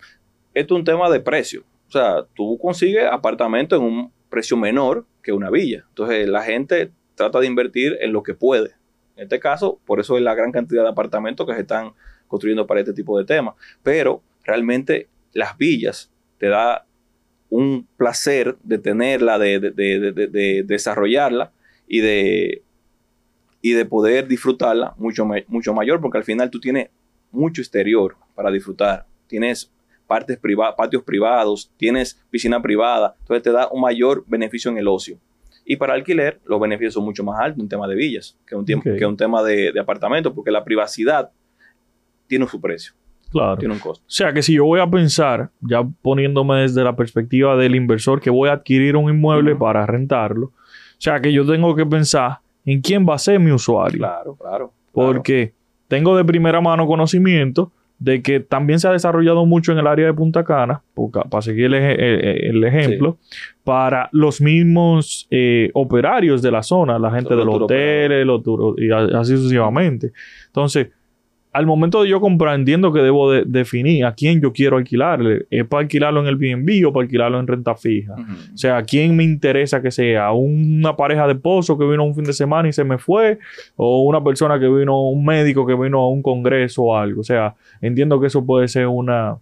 Esto 0.53 0.75
es 0.75 0.79
un 0.79 0.85
tema 0.85 1.09
de 1.09 1.19
precio. 1.19 1.63
O 1.87 1.91
sea, 1.91 2.25
tú 2.33 2.57
consigues 2.57 3.05
apartamentos 3.11 3.79
en 3.79 3.85
un 3.85 4.11
precio 4.29 4.57
menor 4.57 5.05
que 5.21 5.31
una 5.31 5.49
villa. 5.49 5.85
Entonces, 5.89 6.27
la 6.27 6.41
gente 6.41 6.91
trata 7.15 7.39
de 7.39 7.47
invertir 7.47 7.97
en 8.01 8.13
lo 8.13 8.23
que 8.23 8.33
puede. 8.33 8.71
En 9.15 9.23
este 9.23 9.39
caso, 9.39 9.79
por 9.85 9.99
eso 9.99 10.17
es 10.17 10.23
la 10.23 10.35
gran 10.35 10.51
cantidad 10.51 10.83
de 10.83 10.89
apartamentos 10.89 11.45
que 11.47 11.53
se 11.53 11.61
están 11.61 11.91
construyendo 12.35 12.67
para 12.67 12.81
este 12.81 12.93
tipo 12.93 13.17
de 13.17 13.25
temas. 13.25 13.55
Pero 13.83 14.21
realmente 14.43 15.07
las 15.33 15.57
villas 15.57 16.11
te 16.37 16.47
da 16.49 16.85
un 17.49 17.87
placer 17.97 18.55
de 18.63 18.77
tenerla, 18.77 19.37
de, 19.39 19.59
de- 19.59 19.71
de- 19.71 19.99
de- 19.99 20.11
de- 20.11 20.27
de 20.27 20.63
desarrollarla 20.63 21.51
y 21.87 21.99
de, 22.01 22.61
y 23.61 23.71
de 23.71 23.85
poder 23.85 24.27
disfrutarla 24.27 24.93
mucho, 24.97 25.25
mucho 25.47 25.73
mayor, 25.73 26.01
porque 26.01 26.17
al 26.17 26.23
final 26.23 26.49
tú 26.49 26.59
tienes 26.59 26.89
mucho 27.31 27.61
exterior 27.61 28.15
para 28.35 28.51
disfrutar. 28.51 29.05
Tienes 29.27 29.71
partes 30.07 30.37
priva- 30.37 30.75
patios 30.75 31.03
privados, 31.03 31.71
tienes 31.77 32.21
piscina 32.29 32.61
privada, 32.61 33.15
entonces 33.21 33.43
te 33.43 33.51
da 33.51 33.69
un 33.71 33.81
mayor 33.81 34.23
beneficio 34.27 34.69
en 34.71 34.77
el 34.77 34.87
ocio. 34.87 35.17
Y 35.65 35.77
para 35.77 35.93
alquiler, 35.93 36.39
los 36.45 36.59
beneficios 36.59 36.93
son 36.93 37.05
mucho 37.05 37.23
más 37.23 37.39
altos 37.39 37.59
en 37.61 37.67
tema 37.69 37.87
de 37.87 37.95
villas 37.95 38.37
que 38.45 38.55
un, 38.55 38.65
tiempo, 38.65 38.87
Ok. 38.89 38.97
que 38.99 39.05
un 39.05 39.17
tema 39.17 39.41
de, 39.41 39.71
de 39.71 39.79
apartamentos, 39.79 40.31
porque 40.33 40.51
la 40.51 40.63
privacidad 40.63 41.31
tiene 42.27 42.47
su 42.47 42.59
precio, 42.61 42.93
Claro. 43.31 43.57
tiene 43.57 43.73
un 43.73 43.79
costo. 43.79 44.03
O 44.05 44.09
sea, 44.09 44.33
que 44.33 44.41
si 44.41 44.53
yo 44.53 44.65
voy 44.65 44.79
a 44.79 44.87
pensar, 44.87 45.49
ya 45.61 45.83
poniéndome 46.01 46.61
desde 46.61 46.83
la 46.83 46.95
perspectiva 46.95 47.55
del 47.57 47.75
inversor 47.75 48.21
que 48.21 48.29
voy 48.29 48.49
a 48.49 48.53
adquirir 48.53 48.95
un 48.95 49.09
inmueble 49.09 49.55
para 49.55 49.85
rentarlo, 49.85 50.47
o 50.47 50.99
sea, 50.99 51.19
que 51.19 51.33
yo 51.33 51.45
tengo 51.45 51.75
que 51.75 51.85
pensar 51.85 52.39
en 52.65 52.81
quién 52.81 53.05
va 53.07 53.15
a 53.15 53.19
ser 53.19 53.39
mi 53.39 53.51
usuario. 53.51 53.97
Claro, 53.99 54.35
claro. 54.35 54.73
claro. 54.93 55.13
Porque 55.13 55.53
tengo 55.87 56.15
de 56.15 56.23
primera 56.23 56.61
mano 56.61 56.87
conocimiento 56.87 57.71
de 57.99 58.21
que 58.21 58.39
también 58.39 58.79
se 58.79 58.87
ha 58.87 58.91
desarrollado 58.91 59.45
mucho 59.45 59.71
en 59.71 59.77
el 59.77 59.87
área 59.87 60.05
de 60.07 60.13
Punta 60.13 60.43
Cana, 60.43 60.81
para 61.29 61.41
seguir 61.41 61.73
el, 61.73 61.75
el 61.75 62.63
ejemplo, 62.63 63.17
para 63.63 64.09
los 64.11 64.41
mismos 64.41 65.27
eh, 65.31 65.71
operarios 65.73 66.41
de 66.41 66.51
la 66.51 66.61
zona, 66.61 66.99
la 66.99 67.11
gente 67.11 67.29
Los 67.35 67.39
de 67.39 67.45
los 67.45 67.61
hoteles, 67.61 68.25
los 68.25 68.41
y 68.77 68.91
así 68.91 69.37
sucesivamente. 69.37 70.11
Entonces, 70.47 70.89
al 71.55 71.65
momento 71.65 72.03
de 72.03 72.09
yo 72.09 72.19
comprar, 72.19 72.55
entiendo 72.55 72.91
que 72.91 72.99
debo 72.99 73.31
de- 73.31 73.43
definir 73.45 74.05
a 74.05 74.13
quién 74.13 74.41
yo 74.41 74.51
quiero 74.53 74.77
alquilarle. 74.77 75.45
¿Es 75.49 75.65
para 75.65 75.81
alquilarlo 75.81 76.19
en 76.21 76.27
el 76.27 76.35
BNB 76.35 76.85
o 76.87 76.91
para 76.93 77.03
alquilarlo 77.05 77.39
en 77.39 77.47
renta 77.47 77.75
fija? 77.75 78.13
O 78.53 78.57
sea, 78.57 78.77
¿a 78.77 78.83
quién 78.83 79.15
me 79.15 79.23
interesa 79.23 79.81
que 79.81 79.89
sea? 79.91 80.31
¿Una 80.33 80.95
pareja 80.95 81.25
de 81.27 81.33
esposo 81.33 81.77
que 81.77 81.85
vino 81.85 82.03
un 82.03 82.13
fin 82.13 82.25
de 82.25 82.33
semana 82.33 82.67
y 82.67 82.73
se 82.73 82.83
me 82.83 82.97
fue? 82.97 83.39
¿O 83.75 84.03
una 84.03 84.23
persona 84.23 84.59
que 84.59 84.67
vino, 84.67 85.07
un 85.09 85.23
médico 85.25 85.65
que 85.65 85.75
vino 85.75 85.99
a 86.01 86.09
un 86.09 86.21
congreso 86.21 86.83
o 86.83 86.95
algo? 86.97 87.21
O 87.21 87.23
sea, 87.23 87.55
entiendo 87.81 88.19
que 88.19 88.27
eso 88.27 88.45
puede 88.45 88.67
ser 88.67 88.87
una, 88.87 89.37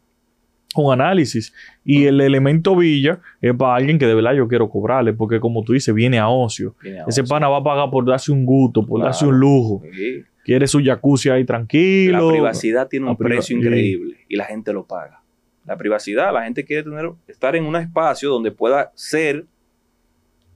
un 0.76 0.94
análisis. 0.94 1.54
Y 1.84 2.06
el 2.06 2.22
elemento 2.22 2.76
villa 2.76 3.20
es 3.42 3.54
para 3.56 3.76
alguien 3.76 3.98
que 3.98 4.06
de 4.08 4.14
verdad 4.16 4.34
yo 4.34 4.48
quiero 4.48 4.70
cobrarle, 4.70 5.14
porque 5.14 5.40
como 5.40 5.64
tú 5.64 5.74
dices, 5.74 5.94
viene 5.94 6.20
a 6.20 6.30
ocio. 6.30 6.76
Viene 6.82 7.00
a 7.02 7.06
Ese 7.08 7.24
pana 7.24 7.48
va 7.50 7.58
a 7.58 7.64
pagar 7.64 7.90
por 7.90 8.06
darse 8.06 8.32
un 8.32 8.46
gusto, 8.46 8.82
por 8.86 9.00
Claro. 9.00 9.06
darse 9.06 9.26
un 9.26 9.40
lujo. 9.40 9.82
Sí. 9.94 10.24
Quiere 10.44 10.68
su 10.68 10.82
jacuzzi 10.84 11.30
ahí 11.30 11.46
tranquilo. 11.46 12.28
La 12.28 12.32
privacidad 12.34 12.88
tiene 12.88 13.06
un 13.06 13.12
precio 13.36 13.56
increíble 13.58 14.18
y 14.28 14.36
la 14.36 14.46
gente 14.46 14.74
lo 14.74 14.86
paga. 14.86 15.22
La 15.66 15.78
privacidad, 15.78 16.34
la 16.34 16.44
gente 16.44 16.66
quiere 16.66 16.84
tener, 16.84 17.10
estar 17.28 17.56
en 17.56 17.64
un 17.66 17.76
espacio 17.78 18.30
donde 18.30 18.52
pueda 18.52 18.92
ser 18.96 19.46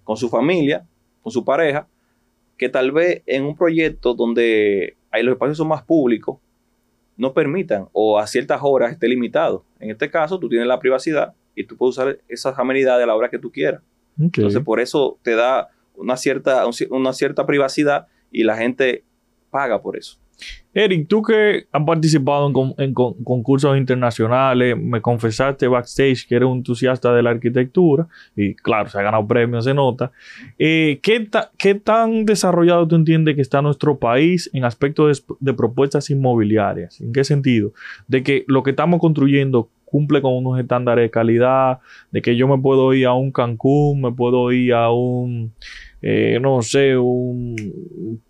con 0.03 0.17
su 0.17 0.29
familia, 0.29 0.86
con 1.22 1.32
su 1.32 1.44
pareja, 1.46 1.88
que 2.58 2.70
tal 2.70 2.91
vez 2.91 3.22
en 3.25 3.44
un 3.46 3.56
proyecto 3.56 4.13
donde 4.13 4.96
hay 5.12 5.24
los 5.24 5.34
espacios 5.34 5.58
son 5.58 5.67
más 5.70 5.84
públicos, 5.84 6.38
no 7.15 7.34
permitan 7.34 7.88
o 7.94 8.20
a 8.20 8.27
ciertas 8.27 8.60
horas 8.63 8.91
esté 8.91 9.08
limitado. 9.08 9.63
En 9.79 9.89
este 9.91 10.10
caso, 10.10 10.39
tú 10.39 10.50
tienes 10.50 10.67
la 10.67 10.79
privacidad 10.79 11.34
y 11.56 11.63
tú 11.63 11.77
puedes 11.77 11.98
usar 11.98 12.20
esas 12.27 12.58
amenidades 12.60 13.03
a 13.03 13.08
la 13.08 13.15
hora 13.15 13.29
que 13.29 13.39
tú 13.39 13.51
quieras. 13.51 13.82
Entonces, 14.41 14.62
por 14.63 14.79
eso 14.79 15.17
te 15.24 15.36
da 15.36 15.70
una 15.96 16.17
cierta, 16.17 16.65
un 16.65 16.74
ci- 16.74 16.88
una 16.89 17.13
cierta 17.13 17.46
privacidad 17.46 18.08
y 18.32 18.44
la 18.44 18.58
gente 18.58 19.03
paga 19.50 19.82
por 19.82 19.98
eso. 19.98 20.18
Eric, 20.72 21.08
tú 21.08 21.24
que 21.24 21.66
has 21.72 21.84
participado 21.84 22.46
en, 22.46 22.54
con- 22.54 22.74
en 22.77 22.94
con- 22.94 23.16
concursos 23.24 23.75
internacionales, 23.75 24.77
me 24.77 25.01
confesaste 25.01 25.68
backstage 25.68 26.27
que 26.27 26.36
eres 26.36 26.48
un 26.48 26.58
entusiasta 26.58 27.12
de 27.12 27.24
la 27.24 27.32
arquitectura 27.32 28.08
y 28.36 28.54
claro, 28.54 28.88
se 28.88 29.00
ha 29.00 29.01
ganado 29.01 29.25
premios, 29.27 29.63
se 29.66 29.74
nota. 29.74 30.12
Eh, 30.60 31.00
¿qué, 31.01 31.22
ta- 31.22 31.50
qué 31.58 31.74
tan 31.74 32.25
desarrollado 32.25 32.88
tú 32.88 32.96
entiendes 32.96 33.34
que 33.36 33.42
está 33.42 33.63
nuestro 33.63 33.98
país 33.98 34.48
en 34.54 34.63
aspectos 34.66 35.25
de, 35.27 35.36
de 35.39 35.54
propuestas 35.56 36.12
inmobiliarias? 36.12 37.01
¿En 37.01 37.12
qué 37.13 37.24
sentido? 37.24 37.74
De 38.08 38.22
que 38.22 38.44
lo 38.48 38.62
que 38.62 38.70
estamos 38.70 39.00
construyendo 39.00 39.70
cumple 39.86 40.22
con 40.22 40.34
unos 40.36 40.60
estándares 40.60 41.06
de 41.06 41.10
calidad, 41.10 41.80
de 42.12 42.22
que 42.22 42.36
yo 42.36 42.48
me 42.48 42.62
puedo 42.62 42.94
ir 42.94 43.08
a 43.08 43.13
un 43.13 43.32
Cancún, 43.32 44.01
me 44.01 44.12
puedo 44.12 44.51
ir 44.51 44.74
a 44.74 44.92
un 44.92 45.54
eh, 46.01 46.38
no 46.42 46.62
sé, 46.62 46.98
un 46.98 47.56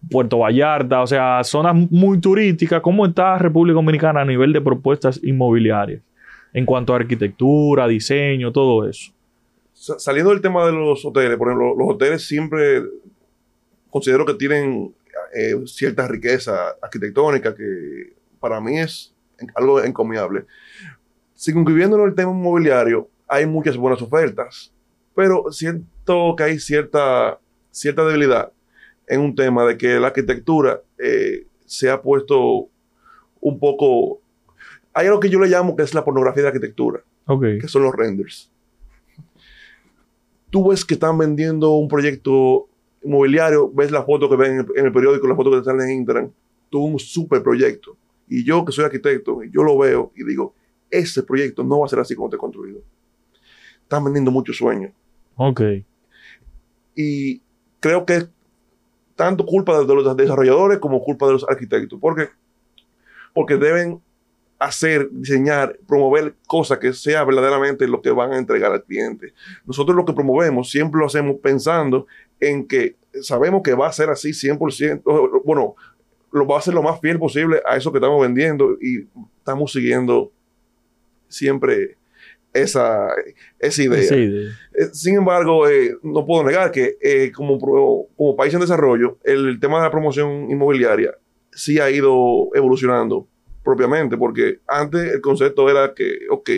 Puerto 0.09 0.39
Vallarta, 0.39 1.01
o 1.01 1.07
sea, 1.07 1.43
zonas 1.43 1.75
muy 1.91 2.19
turísticas. 2.19 2.81
¿Cómo 2.81 3.05
está 3.05 3.37
República 3.37 3.75
Dominicana 3.75 4.21
a 4.21 4.25
nivel 4.25 4.53
de 4.53 4.61
propuestas 4.61 5.19
inmobiliarias? 5.23 6.01
En 6.53 6.65
cuanto 6.65 6.93
a 6.93 6.97
arquitectura, 6.97 7.87
diseño, 7.87 8.51
todo 8.51 8.87
eso. 8.87 9.11
Sa- 9.73 9.99
Saliendo 9.99 10.31
del 10.31 10.41
tema 10.41 10.65
de 10.65 10.71
los 10.71 11.03
hoteles, 11.05 11.37
por 11.37 11.49
ejemplo, 11.49 11.75
los 11.77 11.95
hoteles 11.95 12.25
siempre 12.25 12.81
considero 13.89 14.25
que 14.25 14.33
tienen 14.35 14.93
eh, 15.35 15.53
cierta 15.65 16.07
riqueza 16.07 16.75
arquitectónica 16.81 17.53
que 17.53 18.13
para 18.39 18.61
mí 18.61 18.79
es 18.79 19.13
algo 19.55 19.83
encomiable. 19.83 20.45
Circunscribiéndolo 21.37 22.05
el 22.05 22.15
tema 22.15 22.31
inmobiliario, 22.31 23.09
hay 23.27 23.45
muchas 23.45 23.77
buenas 23.77 24.01
ofertas, 24.01 24.73
pero 25.15 25.51
siento 25.51 26.35
que 26.35 26.43
hay 26.43 26.59
cierta, 26.59 27.39
cierta 27.71 28.05
debilidad 28.05 28.51
en 29.07 29.21
un 29.21 29.35
tema 29.35 29.65
de 29.65 29.77
que 29.77 29.99
la 29.99 30.07
arquitectura 30.07 30.81
eh, 30.97 31.45
se 31.65 31.89
ha 31.89 32.01
puesto 32.01 32.67
un 33.41 33.59
poco... 33.59 34.19
Hay 34.93 35.07
algo 35.07 35.19
que 35.19 35.29
yo 35.29 35.39
le 35.39 35.47
llamo 35.47 35.75
que 35.75 35.83
es 35.83 35.93
la 35.93 36.03
pornografía 36.03 36.43
de 36.43 36.49
la 36.49 36.55
arquitectura 36.55 37.03
que 37.35 37.67
son 37.67 37.83
los 37.83 37.93
renders. 37.93 38.49
Tú 40.49 40.69
ves 40.69 40.85
que 40.85 40.93
están 40.93 41.17
vendiendo 41.17 41.71
un 41.75 41.87
proyecto 41.87 42.67
inmobiliario, 43.03 43.69
ves 43.71 43.91
la 43.91 44.03
foto 44.03 44.29
que 44.29 44.37
ven 44.37 44.65
en 44.75 44.85
el, 44.85 44.91
periódico, 44.93 45.27
la 45.27 45.35
foto 45.35 45.51
que 45.51 45.57
te 45.57 45.63
sale 45.65 45.83
en 45.83 45.91
Instagram, 45.97 46.31
tuvo 46.69 46.85
un 46.85 46.99
super 46.99 47.43
proyecto. 47.43 47.97
Y 48.29 48.43
yo 48.45 48.63
que 48.63 48.71
soy 48.71 48.85
arquitecto, 48.85 49.43
yo 49.43 49.63
lo 49.63 49.77
veo 49.77 50.11
y 50.15 50.23
digo, 50.23 50.53
ese 50.89 51.23
proyecto 51.23 51.63
no 51.63 51.79
va 51.79 51.85
a 51.85 51.89
ser 51.89 51.99
así 51.99 52.15
como 52.15 52.29
te 52.29 52.37
he 52.37 52.39
construido. 52.39 52.79
Están 53.81 54.03
vendiendo 54.05 54.31
muchos 54.31 54.57
sueños. 54.57 54.91
Ok. 55.35 55.61
Y 56.95 57.41
creo 57.79 58.05
que 58.05 58.15
es 58.15 58.29
tanto 59.15 59.45
culpa 59.45 59.79
de 59.79 59.95
los 59.95 60.17
desarrolladores 60.17 60.77
como 60.79 61.03
culpa 61.03 61.25
de 61.27 61.33
los 61.33 61.49
arquitectos. 61.49 61.99
¿Por 61.99 62.15
qué? 62.15 62.29
Porque 63.33 63.57
deben 63.57 64.01
hacer, 64.59 65.09
diseñar, 65.11 65.77
promover 65.87 66.35
cosas 66.47 66.79
que 66.79 66.93
sea 66.93 67.23
verdaderamente 67.23 67.87
lo 67.87 68.01
que 68.01 68.11
van 68.11 68.33
a 68.33 68.37
entregar 68.37 68.71
al 68.71 68.83
cliente. 68.83 69.33
Nosotros 69.65 69.95
lo 69.95 70.05
que 70.05 70.13
promovemos 70.13 70.69
siempre 70.69 70.99
lo 70.99 71.07
hacemos 71.07 71.37
pensando 71.41 72.07
en 72.39 72.67
que 72.67 72.95
sabemos 73.21 73.61
que 73.63 73.73
va 73.73 73.87
a 73.87 73.93
ser 73.93 74.09
así 74.09 74.29
100%, 74.29 75.01
o, 75.05 75.41
bueno, 75.43 75.75
lo 76.31 76.45
va 76.45 76.57
a 76.57 76.61
ser 76.61 76.73
lo 76.73 76.83
más 76.83 76.99
fiel 76.99 77.19
posible 77.19 77.61
a 77.65 77.77
eso 77.77 77.91
que 77.91 77.99
estamos 77.99 78.21
vendiendo 78.21 78.77
y 78.81 79.07
estamos 79.39 79.71
siguiendo 79.71 80.31
siempre 81.27 81.97
esa, 82.61 83.07
esa 83.59 83.83
idea. 83.83 84.51
Eh, 84.73 84.85
Sin 84.93 85.15
embargo, 85.15 85.67
eh, 85.67 85.95
no 86.03 86.25
puedo 86.25 86.43
negar 86.43 86.71
que 86.71 86.97
eh, 87.01 87.31
como, 87.33 87.59
como 87.59 88.35
país 88.35 88.53
en 88.53 88.59
desarrollo, 88.59 89.17
el, 89.23 89.47
el 89.47 89.59
tema 89.59 89.77
de 89.77 89.83
la 89.83 89.91
promoción 89.91 90.49
inmobiliaria 90.49 91.13
sí 91.51 91.79
ha 91.79 91.89
ido 91.89 92.49
evolucionando 92.53 93.27
propiamente, 93.63 94.15
porque 94.17 94.59
antes 94.67 95.13
el 95.13 95.21
concepto 95.21 95.69
era 95.69 95.93
que, 95.93 96.19
ok, 96.29 96.49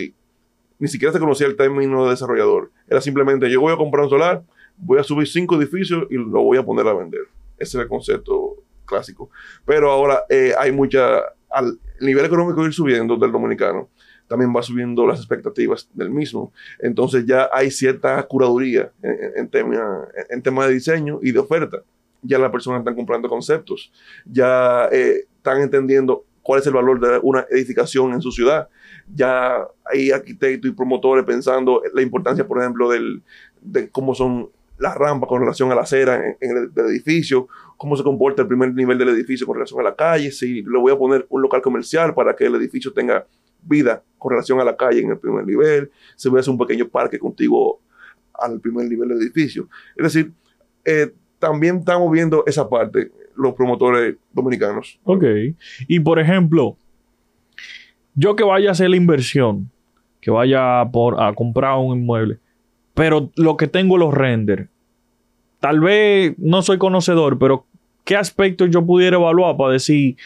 ni 0.78 0.88
siquiera 0.88 1.12
se 1.12 1.18
conocía 1.18 1.46
el 1.46 1.56
término 1.56 2.04
de 2.04 2.10
desarrollador. 2.10 2.70
Era 2.88 3.00
simplemente, 3.00 3.50
yo 3.50 3.60
voy 3.60 3.72
a 3.72 3.76
comprar 3.76 4.04
un 4.04 4.10
solar, 4.10 4.42
voy 4.76 4.98
a 4.98 5.02
subir 5.02 5.26
cinco 5.26 5.56
edificios 5.56 6.06
y 6.10 6.14
lo 6.14 6.42
voy 6.42 6.58
a 6.58 6.64
poner 6.64 6.86
a 6.86 6.94
vender. 6.94 7.22
Ese 7.58 7.76
era 7.76 7.82
el 7.84 7.88
concepto 7.88 8.56
clásico. 8.86 9.30
Pero 9.64 9.90
ahora 9.90 10.24
eh, 10.28 10.52
hay 10.58 10.72
mucha, 10.72 11.18
al 11.50 11.78
el 12.00 12.06
nivel 12.06 12.24
económico 12.24 12.64
ir 12.64 12.72
subiendo 12.72 13.16
del 13.16 13.30
dominicano, 13.30 13.90
también 14.30 14.54
va 14.56 14.62
subiendo 14.62 15.04
las 15.08 15.18
expectativas 15.18 15.88
del 15.92 16.08
mismo. 16.08 16.52
Entonces 16.78 17.26
ya 17.26 17.50
hay 17.52 17.68
cierta 17.68 18.22
curaduría 18.22 18.92
en, 19.02 19.48
tema, 19.48 20.06
en 20.28 20.40
tema 20.40 20.68
de 20.68 20.74
diseño 20.74 21.18
y 21.20 21.32
de 21.32 21.40
oferta. 21.40 21.78
Ya 22.22 22.38
las 22.38 22.52
personas 22.52 22.78
están 22.78 22.94
comprando 22.94 23.28
conceptos, 23.28 23.90
ya 24.24 24.88
eh, 24.92 25.24
están 25.36 25.60
entendiendo 25.62 26.24
cuál 26.42 26.60
es 26.60 26.66
el 26.68 26.74
valor 26.74 27.00
de 27.00 27.18
una 27.24 27.44
edificación 27.50 28.12
en 28.12 28.22
su 28.22 28.30
ciudad. 28.30 28.68
Ya 29.12 29.66
hay 29.84 30.12
arquitectos 30.12 30.70
y 30.70 30.74
promotores 30.74 31.24
pensando 31.24 31.82
en 31.84 31.90
la 31.92 32.02
importancia, 32.02 32.46
por 32.46 32.60
ejemplo, 32.60 32.88
del, 32.88 33.24
de 33.60 33.90
cómo 33.90 34.14
son 34.14 34.48
las 34.78 34.94
rampas 34.94 35.28
con 35.28 35.40
relación 35.40 35.72
a 35.72 35.74
la 35.74 35.80
acera 35.80 36.22
en, 36.40 36.56
el, 36.56 36.70
edificio, 36.86 37.48
cómo 37.76 37.96
se 37.96 38.04
comporta 38.04 38.42
el 38.42 38.48
primer 38.48 38.72
nivel 38.74 38.96
del 38.96 39.08
edificio 39.08 39.44
con 39.44 39.56
relación 39.56 39.80
a 39.80 39.82
la 39.82 39.96
calle, 39.96 40.30
si 40.30 40.62
le 40.62 40.78
voy 40.78 40.92
a 40.92 40.96
poner 40.96 41.26
un 41.30 41.42
local 41.42 41.60
comercial 41.62 42.14
para 42.14 42.36
que 42.36 42.46
el 42.46 42.54
edificio 42.54 42.92
tenga 42.92 43.26
vida 43.62 44.02
con 44.18 44.32
relación 44.32 44.60
a 44.60 44.64
la 44.64 44.76
calle 44.76 45.00
en 45.00 45.10
el 45.10 45.18
primer 45.18 45.46
nivel, 45.46 45.90
se 46.14 46.28
hacer 46.28 46.50
un 46.50 46.58
pequeño 46.58 46.88
parque 46.88 47.18
contigo 47.18 47.80
al 48.34 48.60
primer 48.60 48.86
nivel 48.88 49.08
del 49.08 49.22
edificio. 49.22 49.68
Es 49.96 50.04
decir, 50.04 50.32
eh, 50.84 51.12
también 51.38 51.78
estamos 51.78 52.10
viendo 52.12 52.44
esa 52.46 52.68
parte, 52.68 53.10
los 53.34 53.54
promotores 53.54 54.16
dominicanos. 54.32 55.00
Ok. 55.04 55.24
Y 55.88 56.00
por 56.00 56.18
ejemplo, 56.18 56.76
yo 58.14 58.36
que 58.36 58.44
vaya 58.44 58.68
a 58.68 58.72
hacer 58.72 58.90
la 58.90 58.96
inversión, 58.96 59.70
que 60.20 60.30
vaya 60.30 60.84
por, 60.92 61.20
a 61.20 61.34
comprar 61.34 61.78
un 61.78 61.98
inmueble, 61.98 62.38
pero 62.94 63.30
lo 63.36 63.56
que 63.56 63.66
tengo 63.66 63.96
los 63.96 64.12
renders, 64.12 64.68
tal 65.60 65.80
vez 65.80 66.34
no 66.38 66.60
soy 66.62 66.76
conocedor, 66.76 67.38
pero 67.38 67.64
¿qué 68.04 68.16
aspectos 68.16 68.68
yo 68.70 68.84
pudiera 68.84 69.16
evaluar 69.16 69.56
para 69.56 69.72
decir, 69.72 70.16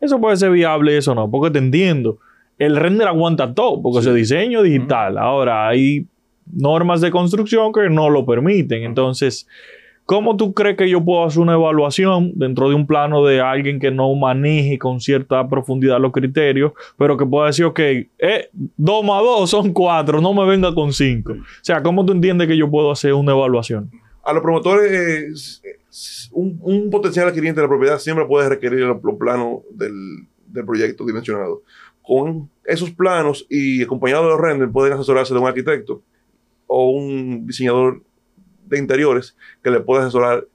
eso 0.00 0.20
puede 0.20 0.36
ser 0.36 0.50
viable 0.50 0.96
eso 0.96 1.14
no? 1.14 1.30
Porque 1.30 1.50
te 1.50 1.58
entiendo. 1.58 2.18
El 2.58 2.76
render 2.76 3.06
aguanta 3.08 3.54
todo, 3.54 3.80
porque 3.82 4.02
Sí. 4.02 4.08
ese 4.08 4.14
diseño 4.14 4.62
digital. 4.62 5.16
Ahora 5.18 5.68
hay 5.68 6.06
normas 6.52 7.00
de 7.00 7.10
construcción 7.10 7.72
que 7.72 7.88
no 7.90 8.10
lo 8.10 8.24
permiten. 8.26 8.82
Entonces, 8.82 9.46
¿cómo 10.06 10.36
tú 10.36 10.54
crees 10.54 10.76
que 10.76 10.88
yo 10.88 11.04
puedo 11.04 11.24
hacer 11.24 11.40
una 11.42 11.52
evaluación 11.52 12.32
dentro 12.34 12.68
de 12.68 12.74
un 12.74 12.86
plano 12.86 13.24
de 13.26 13.40
alguien 13.40 13.78
que 13.78 13.90
no 13.90 14.12
maneje 14.14 14.78
con 14.78 15.00
cierta 15.00 15.46
profundidad 15.48 16.00
los 16.00 16.10
criterios, 16.12 16.72
pero 16.96 17.16
que 17.16 17.26
pueda 17.26 17.46
decir, 17.48 17.66
ok, 17.66 17.78
eh, 17.78 18.48
2 18.52 19.04
más 19.04 19.22
2 19.22 19.50
son 19.50 19.72
4, 19.72 20.20
no 20.20 20.32
me 20.32 20.46
venga 20.46 20.74
con 20.74 20.92
5? 20.92 21.32
O 21.32 21.36
sea, 21.62 21.82
¿cómo 21.82 22.04
tú 22.06 22.12
entiendes 22.12 22.48
que 22.48 22.56
yo 22.56 22.70
puedo 22.70 22.90
hacer 22.90 23.12
una 23.12 23.32
evaluación? 23.32 23.90
A 24.24 24.32
los 24.32 24.42
promotores, 24.42 25.62
eh, 25.64 25.78
un, 26.32 26.58
un 26.62 26.90
potencial 26.90 27.28
adquiriente 27.28 27.60
de 27.60 27.66
la 27.66 27.70
propiedad 27.70 27.98
siempre 27.98 28.24
puede 28.26 28.48
requerir 28.48 28.80
los 28.80 29.02
los 29.02 29.16
planos 29.16 29.58
del, 29.70 29.92
del 30.46 30.64
proyecto 30.64 31.04
dimensionado. 31.04 31.62
Con 32.08 32.48
esos 32.64 32.90
planos 32.90 33.46
y 33.50 33.82
acompañado 33.82 34.24
de 34.24 34.30
los 34.30 34.40
renders 34.40 34.72
pueden 34.72 34.94
asesorarse 34.94 35.34
de 35.34 35.40
un 35.40 35.46
arquitecto 35.46 36.02
o 36.66 36.90
un 36.90 37.46
diseñador 37.46 38.00
de 38.66 38.78
interiores 38.78 39.36
que 39.62 39.70
le 39.70 39.80
pueda 39.80 40.04
asesorar 40.04 40.46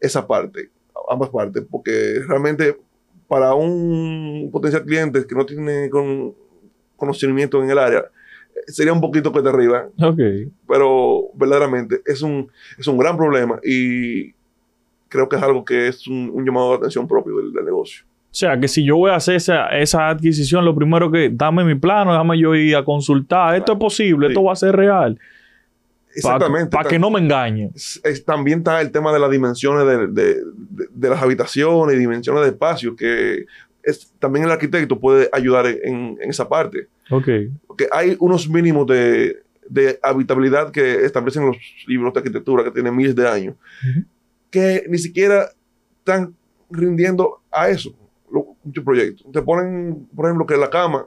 esa 0.00 0.26
parte, 0.26 0.70
ambas 1.10 1.28
partes, 1.28 1.64
porque 1.70 2.18
realmente 2.26 2.78
para 3.28 3.52
un 3.52 4.48
potencial 4.50 4.86
cliente 4.86 5.26
que 5.26 5.34
no 5.34 5.44
tiene 5.44 5.90
con, 5.90 6.34
conocimiento 6.96 7.62
en 7.62 7.68
el 7.68 7.78
área, 7.78 8.06
sería 8.68 8.94
un 8.94 9.02
poquito 9.02 9.32
que 9.32 9.42
te 9.42 9.50
arriba. 9.50 9.88
Ok. 10.00 10.18
Pero 10.66 11.28
verdaderamente 11.34 12.00
es 12.06 12.22
un, 12.22 12.50
es 12.78 12.86
un 12.86 12.96
gran 12.96 13.18
problema 13.18 13.60
y 13.62 14.32
creo 15.08 15.28
que 15.28 15.36
es 15.36 15.42
algo 15.42 15.62
que 15.62 15.88
es 15.88 16.08
un, 16.08 16.30
un 16.32 16.46
llamado 16.46 16.70
de 16.70 16.76
atención 16.76 17.06
propio 17.06 17.36
del, 17.36 17.52
del 17.52 17.66
negocio. 17.66 18.02
O 18.32 18.34
sea, 18.34 18.58
que 18.58 18.66
si 18.66 18.82
yo 18.82 18.96
voy 18.96 19.10
a 19.10 19.16
hacer 19.16 19.34
esa, 19.36 19.66
esa 19.78 20.08
adquisición, 20.08 20.64
lo 20.64 20.74
primero 20.74 21.10
que 21.10 21.28
dame 21.30 21.64
mi 21.64 21.74
plano, 21.74 22.12
déjame 22.12 22.38
yo 22.38 22.54
ir 22.54 22.74
a 22.76 22.82
consultar. 22.84 23.54
Esto 23.56 23.72
es 23.74 23.78
posible, 23.78 24.28
Sí. 24.28 24.32
esto 24.32 24.42
va 24.44 24.52
a 24.54 24.56
ser 24.56 24.74
real. 24.74 25.18
Exactamente. 26.14 26.70
Para 26.70 26.88
que 26.88 26.98
no 26.98 27.10
me 27.10 27.20
engañen. 27.20 27.72
también 28.26 28.58
está 28.58 28.80
el 28.80 28.90
tema 28.90 29.12
de 29.12 29.18
las 29.18 29.30
dimensiones 29.30 29.86
de, 29.86 30.06
de- 30.08 30.34
de- 30.44 30.88
de 30.90 31.08
las 31.10 31.22
habitaciones 31.22 31.98
dimensiones 31.98 32.42
de 32.42 32.48
espacio, 32.50 32.94
que 32.96 33.44
es, 33.82 34.12
también 34.18 34.44
el 34.44 34.50
arquitecto 34.50 34.98
puede 34.98 35.28
ayudar 35.32 35.66
en, 35.66 36.18
en 36.20 36.30
esa 36.30 36.48
parte. 36.48 36.86
Ok. 37.10 37.28
Porque 37.66 37.86
hay 37.92 38.16
unos 38.20 38.48
mínimos 38.48 38.86
de, 38.86 39.42
de 39.68 39.98
habitabilidad 40.02 40.70
que 40.70 41.04
establecen 41.04 41.46
los 41.46 41.56
libros 41.86 42.12
de 42.12 42.20
arquitectura 42.20 42.62
que 42.64 42.70
tienen 42.70 42.94
miles 42.94 43.14
de 43.16 43.28
años, 43.28 43.56
que 44.50 44.84
ni 44.88 44.98
siquiera 44.98 45.48
están 45.98 46.34
rindiendo 46.70 47.40
a 47.50 47.68
eso, 47.70 47.94
lo- 48.32 48.56
muchos 48.64 48.84
proyectos. 48.84 49.26
Te 49.32 49.42
ponen, 49.42 50.08
por 50.14 50.26
ejemplo, 50.26 50.46
que 50.46 50.56
la 50.56 50.70
cama, 50.70 51.06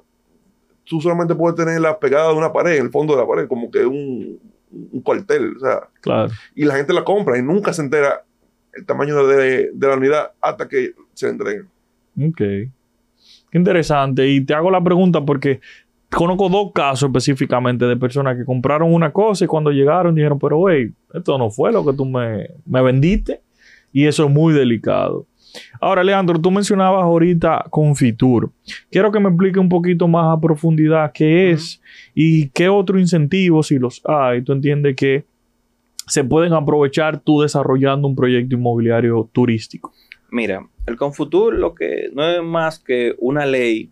tú 0.84 1.01
solamente 1.01 1.36
puedes 1.36 1.55
tenerla 1.55 2.00
pegada 2.00 2.29
a 2.29 2.34
una 2.34 2.53
pared, 2.53 2.77
en 2.77 2.86
el 2.86 2.91
fondo 2.91 3.15
de 3.15 3.22
la 3.22 3.27
pared, 3.27 3.48
como 3.48 3.72
que 3.72 3.86
un, 3.86 4.39
un 4.91 5.01
cuartel, 5.01 5.55
o 5.58 5.60
sea, 5.60 5.89
Claro. 6.01 6.32
y 6.53 6.65
la 6.65 6.75
gente 6.75 6.94
la 6.94 7.03
compra 7.03 7.38
y 7.38 7.41
nunca 7.41 7.74
se 7.74 7.82
entera 7.82 8.24
el 8.74 8.86
tamaño 8.86 9.25
de, 9.25 9.72
de 9.74 9.88
la 9.88 9.96
unidad 9.96 10.32
hasta 10.41 10.67
que 10.67 10.91
se 11.13 11.29
entrega. 11.29 11.63
Ok. 12.22 12.38
Qué 12.38 13.58
interesante. 13.58 14.27
Y 14.27 14.41
te 14.46 14.53
hago 14.53 14.70
la 14.70 14.84
pregunta 14.84 15.22
porque 15.25 15.62
conozco 16.12 16.50
dos 16.50 16.72
casos 16.74 17.08
específicamente 17.08 17.86
de 17.86 17.96
personas 17.98 18.38
que 18.38 18.46
compraron 18.46 18.94
una 18.94 19.12
cosa 19.13 19.46
y 19.46 19.48
cuando 19.48 19.72
llegaron 19.72 20.13
dijeron, 20.15 20.38
pero 20.39 20.58
güey, 20.58 20.91
esto 21.13 21.38
no 21.38 21.50
fue 21.50 21.72
lo 21.72 21.86
que 21.86 21.94
tú 21.94 22.05
me, 22.05 22.50
me 22.65 22.82
vendiste. 22.82 23.41
Y 23.94 24.05
eso 24.08 24.25
es 24.25 24.29
muy 24.32 24.53
delicado. 24.53 25.25
Ahora, 25.80 26.04
Leandro, 26.04 26.40
tú 26.40 26.52
mencionabas 26.52 27.04
ahorita 27.04 27.66
Confitur. 27.70 28.52
Quiero 28.90 29.12
que 29.12 29.20
me 29.20 29.30
explique 29.30 29.60
un 29.60 29.70
poquito 29.70 30.08
más 30.08 30.36
a 30.36 30.40
profundidad 30.40 31.12
qué 31.14 31.52
es 31.52 31.82
y 32.14 32.50
qué 32.50 32.70
otro 32.70 33.00
incentivo, 33.00 33.64
si 33.64 33.78
los 33.78 34.02
hay, 34.06 34.42
tú 34.42 34.54
entiendes 34.54 34.96
que 34.96 35.26
se 36.08 36.24
pueden 36.24 36.54
aprovechar 36.54 37.20
tú 37.20 37.42
desarrollando 37.42 38.08
un 38.08 38.16
proyecto 38.16 38.56
inmobiliario 38.56 39.30
turístico. 39.32 39.94
Mira, 40.30 40.68
el 40.86 40.98
Confutur 40.98 41.54
lo 41.54 41.74
que 41.74 42.10
no 42.14 42.28
es 42.30 42.44
más 42.44 42.80
que 42.80 43.16
una 43.20 43.46
ley 43.46 43.90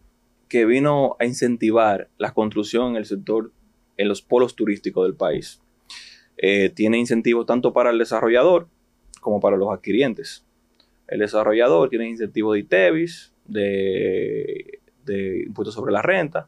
que 0.47 0.65
vino 0.65 1.15
a 1.19 1.25
incentivar 1.25 2.09
la 2.17 2.33
construcción 2.33 2.91
en 2.91 2.95
el 2.97 3.05
sector, 3.05 3.51
en 3.97 4.07
los 4.07 4.21
polos 4.21 4.55
turísticos 4.55 5.05
del 5.05 5.15
país. 5.15 5.61
Eh, 6.37 6.69
tiene 6.69 6.97
incentivos 6.97 7.45
tanto 7.45 7.73
para 7.73 7.89
el 7.89 7.97
desarrollador 7.97 8.67
como 9.19 9.39
para 9.39 9.57
los 9.57 9.69
adquirientes. 9.71 10.45
El 11.07 11.19
desarrollador 11.19 11.89
tiene 11.89 12.07
incentivos 12.09 12.53
de 12.53 12.59
ITEVIS, 12.61 13.33
de, 13.45 14.79
de 15.05 15.43
impuestos 15.45 15.75
sobre 15.75 15.91
la 15.93 16.01
renta 16.01 16.47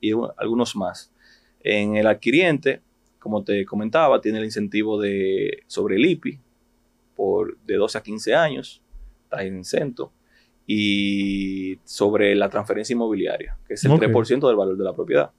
y 0.00 0.12
un- 0.12 0.30
algunos 0.36 0.76
más. 0.76 1.12
En 1.60 1.96
el 1.96 2.06
adquiriente, 2.06 2.80
como 3.18 3.44
te 3.44 3.64
comentaba, 3.64 4.20
tiene 4.20 4.38
el 4.38 4.44
incentivo 4.44 5.00
de, 5.00 5.62
sobre 5.66 5.96
el 5.96 6.04
IPI 6.06 6.38
por, 7.16 7.56
de 7.58 7.74
12 7.76 7.98
a 7.98 8.02
15 8.02 8.34
años, 8.34 8.82
está 9.24 9.44
en 9.44 9.56
incento, 9.58 10.12
y 10.66 11.78
sobre 11.84 12.34
la 12.34 12.48
transferencia 12.48 12.94
inmobiliaria, 12.94 13.58
que 13.66 13.74
es 13.74 13.84
el 13.84 13.92
Ok. 13.92 14.02
3% 14.04 14.46
del 14.46 14.56
valor 14.56 14.76
de 14.76 14.84
la 14.84 14.94
propiedad. 14.94 15.30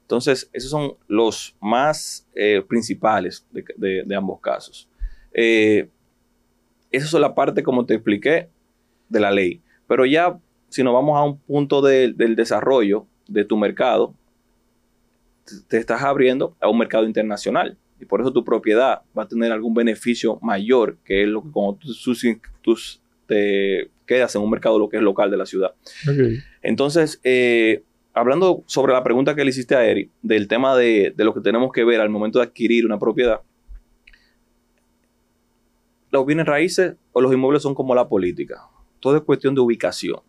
Entonces, 0.00 0.50
esos 0.52 0.70
son 0.70 0.94
los 1.08 1.56
más 1.60 2.26
eh, 2.34 2.62
principales 2.66 3.46
de, 3.50 3.64
de- 3.76 4.02
de 4.04 4.14
ambos 4.16 4.40
casos. 4.40 4.88
Eh, 5.32 5.88
esa 6.92 7.06
es 7.06 7.12
la 7.14 7.34
parte, 7.34 7.62
como 7.62 7.84
te 7.86 7.94
expliqué, 7.94 8.48
de 9.08 9.20
la 9.20 9.30
ley. 9.30 9.60
Pero 9.88 10.06
ya, 10.06 10.38
si 10.68 10.82
nos 10.82 10.94
vamos 10.94 11.18
a 11.18 11.24
un 11.24 11.38
punto 11.38 11.82
de- 11.82 12.12
del 12.12 12.36
desarrollo 12.36 13.06
de 13.28 13.44
tu 13.44 13.56
mercado, 13.56 14.14
te- 15.68 15.78
estás 15.78 16.02
abriendo 16.02 16.56
a 16.60 16.68
un 16.68 16.78
mercado 16.78 17.04
internacional. 17.06 17.76
Y 18.00 18.04
por 18.04 18.20
eso 18.20 18.32
tu 18.32 18.44
propiedad 18.44 19.02
va 19.16 19.22
a 19.24 19.28
tener 19.28 19.52
algún 19.52 19.74
beneficio 19.74 20.38
mayor 20.42 20.96
que 21.04 21.22
es 21.22 21.28
lo 21.28 21.42
que 21.42 21.50
cuando 21.50 21.74
tú, 21.76 21.92
tú- 22.62 22.76
te 23.26 23.90
quedas 24.06 24.34
en 24.34 24.42
un 24.42 24.50
mercado 24.50 24.78
lo 24.78 24.88
que 24.88 24.96
es 24.96 25.02
local 25.02 25.30
de 25.30 25.36
la 25.36 25.46
ciudad. 25.46 25.74
Entonces, 26.62 27.20
eh, 27.22 27.82
hablando 28.12 28.64
sobre 28.66 28.92
la 28.92 29.04
pregunta 29.04 29.34
que 29.36 29.44
le 29.44 29.50
hiciste 29.50 29.74
a 29.76 29.86
Eric, 29.86 30.10
del 30.20 30.48
tema 30.48 30.76
de, 30.76 31.14
de 31.16 31.24
lo 31.24 31.32
que 31.32 31.40
tenemos 31.40 31.72
que 31.72 31.84
ver 31.84 32.00
al 32.00 32.10
momento 32.10 32.40
de 32.40 32.46
adquirir 32.46 32.84
una 32.84 32.98
propiedad, 32.98 33.40
los 36.12 36.26
bienes 36.26 36.46
raíces 36.46 36.94
o 37.12 37.20
los 37.20 37.32
inmuebles 37.32 37.62
son 37.62 37.74
como 37.74 37.94
la 37.94 38.08
política. 38.08 38.68
Todo 39.00 39.16
es 39.16 39.22
cuestión 39.22 39.54
de 39.54 39.62
ubicación. 39.62 40.20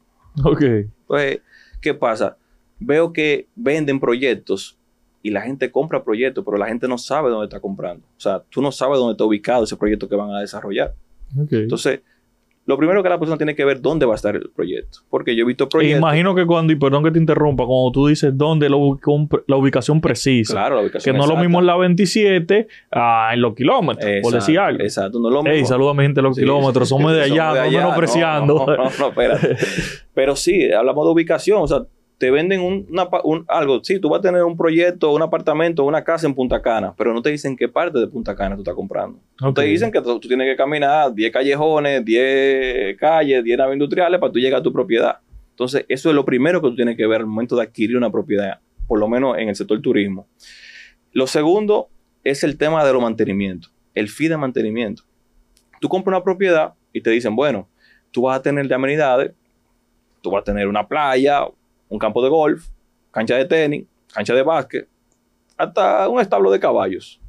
Ok. 0.44 0.62
Entonces, 0.62 1.42
¿qué 1.80 1.94
pasa? 1.94 2.38
Veo 2.80 3.14
que 3.14 3.48
venden 3.56 4.00
proyectos 4.00 4.80
y 5.22 5.30
la 5.30 5.42
gente 5.42 5.72
compra 5.72 6.04
proyectos, 6.04 6.44
pero 6.44 6.58
la 6.58 6.68
gente 6.68 6.88
no 6.88 6.98
sabe 6.98 7.30
dónde 7.30 7.46
está 7.46 7.60
comprando. 7.60 8.06
O 8.18 8.20
sea, 8.20 8.42
tú 8.50 8.62
no 8.62 8.72
sabes 8.72 8.98
dónde 8.98 9.12
está 9.12 9.26
ubicado 9.26 9.66
ese 9.66 9.78
proyecto 9.78 10.10
que 10.10 10.16
van 10.16 10.32
a 10.32 10.40
desarrollar. 10.40 10.96
ok. 11.40 11.54
Entonces, 11.54 12.02
lo 12.66 12.78
primero 12.78 13.04
que 13.04 13.10
la 13.10 13.20
persona 13.20 13.38
tiene 13.38 13.56
que 13.56 13.66
ver 13.66 13.82
dónde 13.82 14.06
va 14.06 14.14
a 14.14 14.16
estar 14.16 14.36
el 14.36 14.50
proyecto. 14.56 15.00
Porque 15.10 15.36
yo 15.36 15.44
he 15.44 15.46
visto 15.48 15.68
proyectos. 15.68 16.00
imagino 16.00 16.34
que 16.34 16.46
cuando, 16.46 16.72
y 16.72 16.78
perdón 16.78 17.04
que 17.04 17.12
te 17.12 17.20
interrumpa, 17.20 17.66
cuando 17.66 17.92
tú 17.92 18.08
dices 18.08 18.32
dónde 18.38 18.70
la, 18.70 18.78
ubica- 18.78 19.44
la 19.48 19.56
ubicación 19.58 20.00
precisa, 20.00 20.54
Claro, 20.54 20.76
la 20.76 20.82
que 20.82 20.86
ubicación. 20.88 21.18
no 21.18 21.24
es 21.24 21.30
lo 21.30 21.36
mismo 21.38 21.60
en 21.60 21.66
la 21.66 21.76
27 21.76 22.68
ah, 22.94 23.32
en 23.34 23.42
los 23.42 23.54
kilómetros, 23.54 24.06
por 24.06 24.16
Exacto, 24.16 24.36
decir 24.38 24.60
algo. 24.60 24.82
Exacto, 24.84 25.20
no 25.20 25.28
es 25.28 25.34
lo 25.34 25.44
mismo. 25.44 25.56
Ey, 25.58 25.66
saluda 25.66 25.92
a 25.92 25.94
mi 25.94 26.04
gente 26.04 26.22
los 26.22 26.36
Sí, 26.36 26.42
kilómetros, 26.42 26.88
somos 26.88 27.12
de 27.14 27.24
somos 27.28 27.32
allá, 27.40 27.54
no 27.54 27.62
allá, 27.62 27.80
menospreciando. 27.80 28.54
No, 28.56 28.66
no, 28.66 28.76
no, 28.78 28.90
no, 28.98 29.08
espérate. 29.10 29.58
Pero 30.14 30.36
sí, 30.36 30.72
hablamos 30.72 31.06
de 31.06 31.12
ubicación, 31.12 31.62
o 31.64 31.68
sea, 31.68 31.80
te 32.18 32.32
venden 32.32 32.62
un, 32.62 32.86
una 32.90 33.10
pa- 33.10 33.22
un- 33.24 33.44
algo, 33.48 33.84
sí, 33.84 34.00
tú 34.00 34.10
vas 34.10 34.20
a 34.20 34.22
tener 34.22 34.44
un 34.44 34.56
proyecto, 34.56 35.12
un 35.14 35.22
apartamento, 35.22 35.84
una 35.84 36.04
casa 36.04 36.26
en 36.28 36.34
Punta 36.34 36.62
Cana, 36.62 36.94
pero 36.98 37.14
no 37.14 37.22
te 37.22 37.30
dicen 37.32 37.58
qué 37.58 37.68
parte 37.68 38.00
de 38.00 38.08
Punta 38.08 38.36
Cana 38.36 38.56
tú 38.56 38.62
estás 38.62 38.76
comprando. 38.76 39.20
Ok. 39.42 39.56
Te 39.56 39.64
dicen 39.64 39.92
que 39.92 40.02
tú, 40.02 40.20
tú 40.20 40.28
tienes 40.28 40.48
que 40.48 40.56
caminar 40.56 41.14
10 41.14 41.32
callejones, 41.32 42.06
10 42.06 42.98
calles, 42.98 43.44
10 43.44 43.58
naves 43.58 43.74
industriales 43.74 44.20
para 44.20 44.32
tú 44.32 44.40
llegar 44.40 44.60
a 44.60 44.64
tu 44.64 44.72
propiedad. 44.72 45.18
Entonces, 45.50 45.86
eso 45.90 46.10
es 46.10 46.16
lo 46.16 46.24
primero 46.26 46.62
que 46.62 46.70
tú 46.70 46.76
tienes 46.76 46.96
que 46.98 47.06
ver 47.06 47.22
al 47.22 47.28
momento 47.28 47.56
de 47.56 47.64
adquirir 47.64 47.98
una 47.98 48.12
propiedad, 48.12 48.60
por 48.88 49.00
lo 49.00 49.08
menos 49.08 49.38
en 49.38 49.50
el 49.50 49.56
sector 49.56 49.80
turismo. 49.82 50.28
Lo 51.12 51.28
segundo 51.28 51.90
es 52.24 52.44
el 52.44 52.58
tema 52.58 52.86
de 52.86 52.94
los 52.94 53.02
mantenimientos, 53.02 53.72
el 53.94 54.08
fee 54.10 54.30
de 54.30 54.38
mantenimiento. 54.38 55.04
Tú 55.80 55.90
compras 55.90 56.16
una 56.18 56.24
propiedad 56.24 56.74
y 56.94 57.02
te 57.02 57.10
dicen, 57.10 57.36
bueno, 57.36 57.68
tú 58.12 58.24
vas 58.24 58.40
a 58.40 58.42
tener 58.42 58.68
de 58.68 58.74
amenidades, 58.76 59.32
tú 60.22 60.32
vas 60.32 60.42
a 60.42 60.44
tener 60.46 60.68
una 60.68 60.88
playa, 60.88 61.46
un 61.94 62.00
campo 62.00 62.24
de 62.24 62.30
golf, 62.30 62.70
cancha 63.12 63.38
de 63.38 63.46
tenis, 63.46 63.86
cancha 64.12 64.34
de 64.34 64.42
básquet, 64.42 64.88
hasta 65.56 66.10
un 66.10 66.20
establo 66.20 66.50
de 66.50 66.60
caballos. 66.60 67.22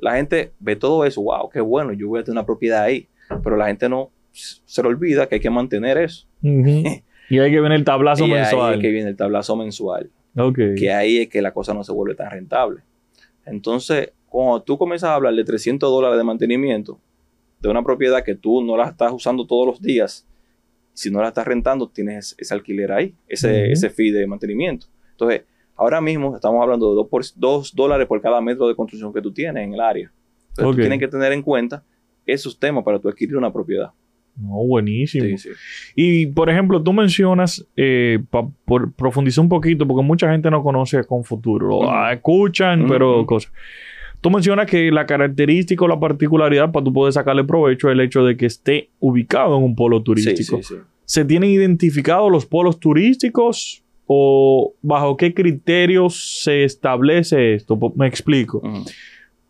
La 0.00 0.16
gente 0.16 0.52
ve 0.58 0.74
todo 0.74 1.04
eso, 1.04 1.22
wow, 1.22 1.48
qué 1.48 1.60
bueno, 1.60 1.92
yo 1.92 2.08
voy 2.08 2.18
a 2.18 2.24
tener 2.24 2.36
una 2.36 2.44
propiedad 2.44 2.82
ahí, 2.82 3.08
pero 3.44 3.56
la 3.56 3.68
gente 3.68 3.88
no 3.88 4.10
se 4.32 4.82
le 4.82 4.88
olvida 4.88 5.28
que 5.28 5.36
hay 5.36 5.40
que 5.40 5.50
mantener 5.50 5.98
eso. 5.98 6.26
Y 7.32 7.38
hay 7.38 7.52
que 7.52 7.60
ver 7.60 7.70
el 7.70 7.84
tablazo 7.84 8.26
y 8.26 8.32
ahí 8.32 8.40
mensual. 8.40 8.74
es 8.74 8.80
que 8.80 8.90
viene 8.90 9.10
el 9.10 9.16
tablazo 9.16 9.54
mensual, 9.54 10.10
que 10.76 10.92
ahí 10.92 11.18
es 11.18 11.28
que 11.28 11.40
la 11.40 11.52
cosa 11.52 11.72
no 11.72 11.84
se 11.84 11.92
vuelve 11.92 12.16
tan 12.16 12.28
rentable. 12.28 12.80
Entonces, 13.46 14.10
cuando 14.28 14.60
tú 14.64 14.76
comienzas 14.76 15.10
a 15.10 15.14
hablar 15.14 15.34
de 15.34 15.44
300 15.44 15.88
dólares 15.88 16.18
de 16.18 16.24
mantenimiento 16.24 16.98
de 17.60 17.68
una 17.68 17.84
propiedad 17.84 18.24
que 18.24 18.34
tú 18.34 18.64
no 18.64 18.76
la 18.76 18.88
estás 18.88 19.12
usando 19.12 19.46
todos 19.46 19.64
los 19.64 19.80
días, 19.80 20.26
si 21.00 21.10
no 21.10 21.22
la 21.22 21.28
estás 21.28 21.46
rentando, 21.46 21.88
tienes 21.88 22.34
ese 22.38 22.52
alquiler 22.52 22.92
ahí, 22.92 23.14
ese, 23.26 23.72
ese 23.72 23.88
fee 23.88 24.10
de 24.10 24.26
mantenimiento. 24.26 24.86
Entonces, 25.12 25.42
ahora 25.76 26.00
mismo 26.00 26.34
estamos 26.34 26.62
hablando 26.62 26.90
de 26.90 26.96
2 26.96 27.08
por, 27.08 27.22
dos 27.36 27.74
dólares 27.74 28.06
por 28.06 28.20
cada 28.20 28.40
metro 28.40 28.68
de 28.68 28.74
construcción 28.74 29.12
que 29.12 29.22
tú 29.22 29.32
tienes 29.32 29.64
en 29.64 29.72
el 29.74 29.80
área. 29.80 30.12
Entonces, 30.50 30.64
Ok. 30.66 30.74
tú 30.74 30.80
tienes 30.80 30.98
que 30.98 31.08
tener 31.08 31.32
en 31.32 31.42
cuenta 31.42 31.82
esos 32.26 32.58
temas 32.58 32.84
para 32.84 32.98
tú 32.98 33.08
adquirir 33.08 33.36
una 33.36 33.50
propiedad. 33.52 33.90
No, 34.36 34.64
buenísimo. 34.66 35.24
Sí, 35.24 35.38
sí. 35.38 35.48
Y, 35.94 36.26
por 36.26 36.48
ejemplo, 36.50 36.82
tú 36.82 36.92
mencionas, 36.92 37.66
eh, 37.76 38.18
profundizar 38.96 39.42
un 39.42 39.48
poquito, 39.48 39.86
porque 39.86 40.04
mucha 40.06 40.30
gente 40.30 40.50
no 40.50 40.62
conoce. 40.62 40.98
Lo 40.98 41.78
Ujú. 41.78 41.84
ah, 41.88 42.12
escuchan, 42.12 42.86
pero 42.88 43.24
cosas. 43.26 43.52
Tú 44.20 44.30
mencionas 44.30 44.66
que 44.66 44.90
la 44.90 45.06
característica 45.06 45.84
o 45.84 45.88
la 45.88 45.98
particularidad 45.98 46.70
para 46.72 46.84
tú 46.84 46.92
poder 46.92 47.12
sacarle 47.12 47.44
provecho 47.44 47.88
es 47.88 47.92
el 47.94 48.00
hecho 48.00 48.22
de 48.24 48.36
que 48.36 48.46
esté 48.46 48.90
ubicado 48.98 49.56
en 49.56 49.62
un 49.64 49.74
polo 49.74 50.02
turístico. 50.02 50.58
sí, 50.58 50.62
sí. 50.62 50.80
¿Se 51.04 51.24
tienen 51.24 51.50
identificados 51.50 52.30
los 52.30 52.46
polos 52.46 52.78
turísticos 52.78 53.82
o 54.06 54.74
bajo 54.82 55.16
qué 55.16 55.32
criterios 55.34 56.40
se 56.42 56.64
establece 56.64 57.54
esto? 57.54 57.78
Po- 57.78 57.92
Me 57.96 58.06
explico. 58.06 58.62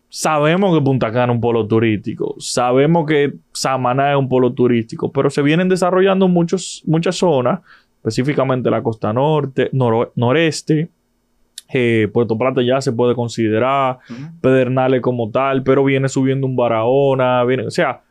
Sabemos 0.09 0.75
que 0.77 0.83
Punta 0.83 1.11
Cana 1.11 1.31
es 1.31 1.35
un 1.35 1.41
polo 1.41 1.65
turístico, 1.67 2.35
sabemos 2.37 3.05
que 3.05 3.33
Samaná 3.53 4.11
es 4.11 4.17
un 4.17 4.27
polo 4.27 4.51
turístico, 4.51 5.09
pero 5.11 5.29
se 5.29 5.41
vienen 5.41 5.69
desarrollando 5.69 6.27
muchos, 6.27 6.81
muchas 6.85 7.15
zonas, 7.15 7.61
específicamente 7.97 8.69
la 8.69 8.83
costa 8.83 9.13
norte, 9.13 9.69
noro- 9.71 10.11
noreste, 10.15 10.89
eh, 11.73 12.07
Puerto 12.11 12.37
Plata 12.37 12.61
ya 12.61 12.81
se 12.81 12.91
puede 12.91 13.15
considerar. 13.15 13.99
Pedernales 14.41 15.01
como 15.01 15.29
tal, 15.31 15.63
pero 15.63 15.83
viene 15.83 16.09
subiendo 16.09 16.47
un 16.47 16.55
Barahona, 16.55 17.43
viene, 17.43 17.65
o 17.65 17.71
sea, 17.71 18.01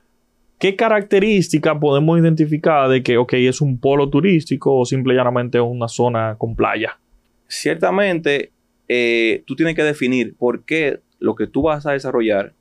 ¿qué 0.59 0.77
característica 0.77 1.79
podemos 1.79 2.19
identificar 2.19 2.89
de 2.89 3.03
que, 3.03 3.17
ok, 3.17 3.35
es 3.35 3.61
un 3.61 3.79
polo 3.79 4.09
turístico 4.11 4.79
o 4.79 4.85
simple 4.85 5.15
y 5.15 5.17
llanamente 5.17 5.59
es 5.59 5.65
una 5.65 5.89
zona 5.89 6.37
con 6.39 6.55
playa? 6.55 6.99
Ciertamente, 7.47 8.53
eh, 8.89 9.43
tú 9.47 9.57
tienes 9.57 9.75
que 9.75 9.83
definir 9.83 10.35
por 10.37 10.65
qué 10.65 11.01
lo 11.19 11.35
que 11.35 11.47
tú 11.47 11.63
vas 11.63 11.87
a 11.87 11.93
desarrollar 11.93 12.55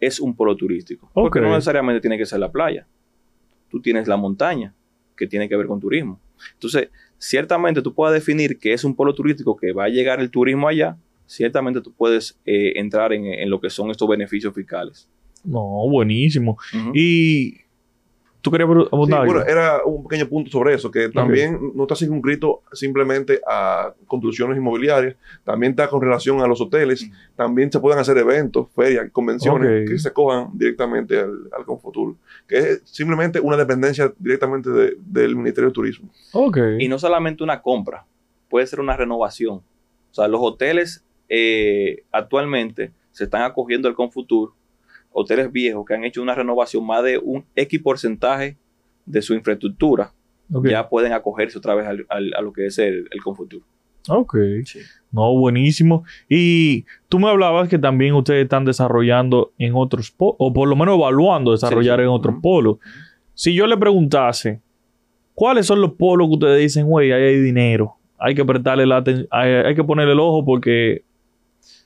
es 0.00 0.20
un 0.20 0.34
polo 0.34 0.56
turístico. 0.56 1.10
Porque 1.14 1.40
no 1.40 1.48
necesariamente 1.50 2.00
tiene 2.00 2.18
que 2.18 2.26
ser 2.26 2.40
la 2.40 2.50
playa. 2.50 2.86
Tú 3.70 3.80
tienes 3.80 4.06
la 4.08 4.16
montaña, 4.16 4.74
que 5.16 5.26
tiene 5.26 5.48
que 5.48 5.56
ver 5.56 5.66
con 5.66 5.80
turismo. 5.80 6.20
Entonces, 6.54 6.90
ciertamente 7.18 7.82
tú 7.82 7.94
puedes 7.94 8.14
definir 8.14 8.58
que 8.58 8.72
es 8.72 8.84
un 8.84 8.94
polo 8.94 9.14
turístico 9.14 9.56
que 9.56 9.72
va 9.72 9.84
a 9.84 9.88
llegar 9.88 10.20
el 10.20 10.30
turismo 10.30 10.68
allá. 10.68 10.96
Ciertamente 11.26 11.80
tú 11.80 11.92
puedes 11.92 12.38
eh, 12.44 12.72
entrar 12.76 13.12
en, 13.12 13.26
en 13.26 13.50
lo 13.50 13.60
que 13.60 13.70
son 13.70 13.90
estos 13.90 14.08
beneficios 14.08 14.54
fiscales. 14.54 15.08
No, 15.44 15.88
buenísimo. 15.88 16.58
Y 16.94 17.58
tú 18.46 18.50
querías 18.52 18.70
pre- 18.70 18.82
Sí, 18.82 18.88
abundar 18.92 19.26
bueno, 19.26 19.42
era 19.44 19.82
un 19.84 20.06
pequeño 20.06 20.28
punto 20.28 20.50
sobre 20.50 20.74
eso, 20.74 20.90
que 20.90 21.08
también 21.10 21.72
no 21.74 21.82
está 21.82 21.94
circunscrito 21.96 22.62
simplemente 22.72 23.40
a 23.46 23.92
construcciones 24.06 24.56
inmobiliarias, 24.56 25.16
también 25.44 25.72
está 25.72 25.88
con 25.88 26.00
relación 26.00 26.40
a 26.40 26.46
los 26.46 26.60
hoteles, 26.60 27.10
también 27.34 27.70
se 27.70 27.80
pueden 27.80 27.98
hacer 27.98 28.16
eventos, 28.18 28.68
ferias, 28.74 29.10
convenciones 29.12 29.68
que 29.90 29.98
se 29.98 30.12
cojan 30.12 30.50
directamente 30.54 31.18
al, 31.18 31.48
al 31.56 31.64
Confotur, 31.64 32.14
que 32.46 32.58
es 32.58 32.82
simplemente 32.84 33.40
una 33.40 33.56
dependencia 33.56 34.12
directamente 34.18 34.70
de- 34.70 34.96
del 35.04 35.34
Ministerio 35.36 35.68
de 35.70 35.74
Turismo. 35.74 36.08
Ok. 36.32 36.58
Y 36.78 36.88
no 36.88 36.98
solamente 36.98 37.42
una 37.44 37.60
compra, 37.60 38.06
puede 38.48 38.66
ser 38.66 38.80
una 38.80 38.96
renovación. 38.96 39.56
O 39.56 40.14
sea, 40.14 40.28
los 40.28 40.40
hoteles 40.40 41.04
eh, 41.28 42.04
actualmente 42.12 42.92
se 43.12 43.24
están 43.24 43.42
acogiendo 43.42 43.88
al 43.88 43.94
Confutur, 43.94 44.52
hoteles 45.18 45.50
viejos 45.50 45.84
que 45.86 45.94
han 45.94 46.04
hecho 46.04 46.20
una 46.22 46.34
renovación 46.34 46.86
más 46.86 47.02
de 47.02 47.18
un 47.18 47.44
X 47.54 47.80
porcentaje 47.82 48.56
de 49.06 49.22
su 49.22 49.34
infraestructura, 49.34 50.12
ya 50.64 50.88
pueden 50.88 51.12
acogerse 51.12 51.58
otra 51.58 51.74
vez 51.74 51.86
al- 51.86 52.06
al- 52.08 52.34
a 52.36 52.40
lo 52.42 52.52
que 52.52 52.66
es 52.66 52.78
el, 52.78 53.08
el 53.10 53.22
Confutur. 53.22 53.62
Ok. 54.08 54.36
No, 55.10 55.34
buenísimo. 55.36 56.04
Y 56.28 56.84
tú 57.08 57.18
me 57.18 57.28
hablabas 57.28 57.68
que 57.68 57.78
también 57.78 58.14
ustedes 58.14 58.44
están 58.44 58.64
desarrollando 58.64 59.52
en 59.58 59.72
otros 59.74 60.10
polos, 60.10 60.36
o 60.38 60.52
por 60.52 60.68
lo 60.68 60.76
menos 60.76 60.96
evaluando 60.96 61.50
desarrollar 61.52 61.98
Sí, 61.98 62.02
sí. 62.02 62.04
en 62.04 62.08
otros 62.10 62.34
polos. 62.42 62.76
Si 63.34 63.54
yo 63.54 63.66
le 63.66 63.76
preguntase, 63.76 64.60
¿cuáles 65.34 65.66
son 65.66 65.80
los 65.80 65.94
polos 65.94 66.28
que 66.28 66.34
ustedes 66.34 66.60
dicen, 66.60 66.86
güey, 66.86 67.10
ahí 67.12 67.22
hay 67.22 67.40
dinero? 67.40 67.94
Hay 68.18 68.34
que 68.34 68.44
prestarle 68.44 68.86
la 68.86 69.02
hay, 69.30 69.50
hay 69.52 69.74
que 69.74 69.82
ponerle 69.84 70.12
el 70.12 70.20
ojo 70.20 70.44
porque 70.44 71.02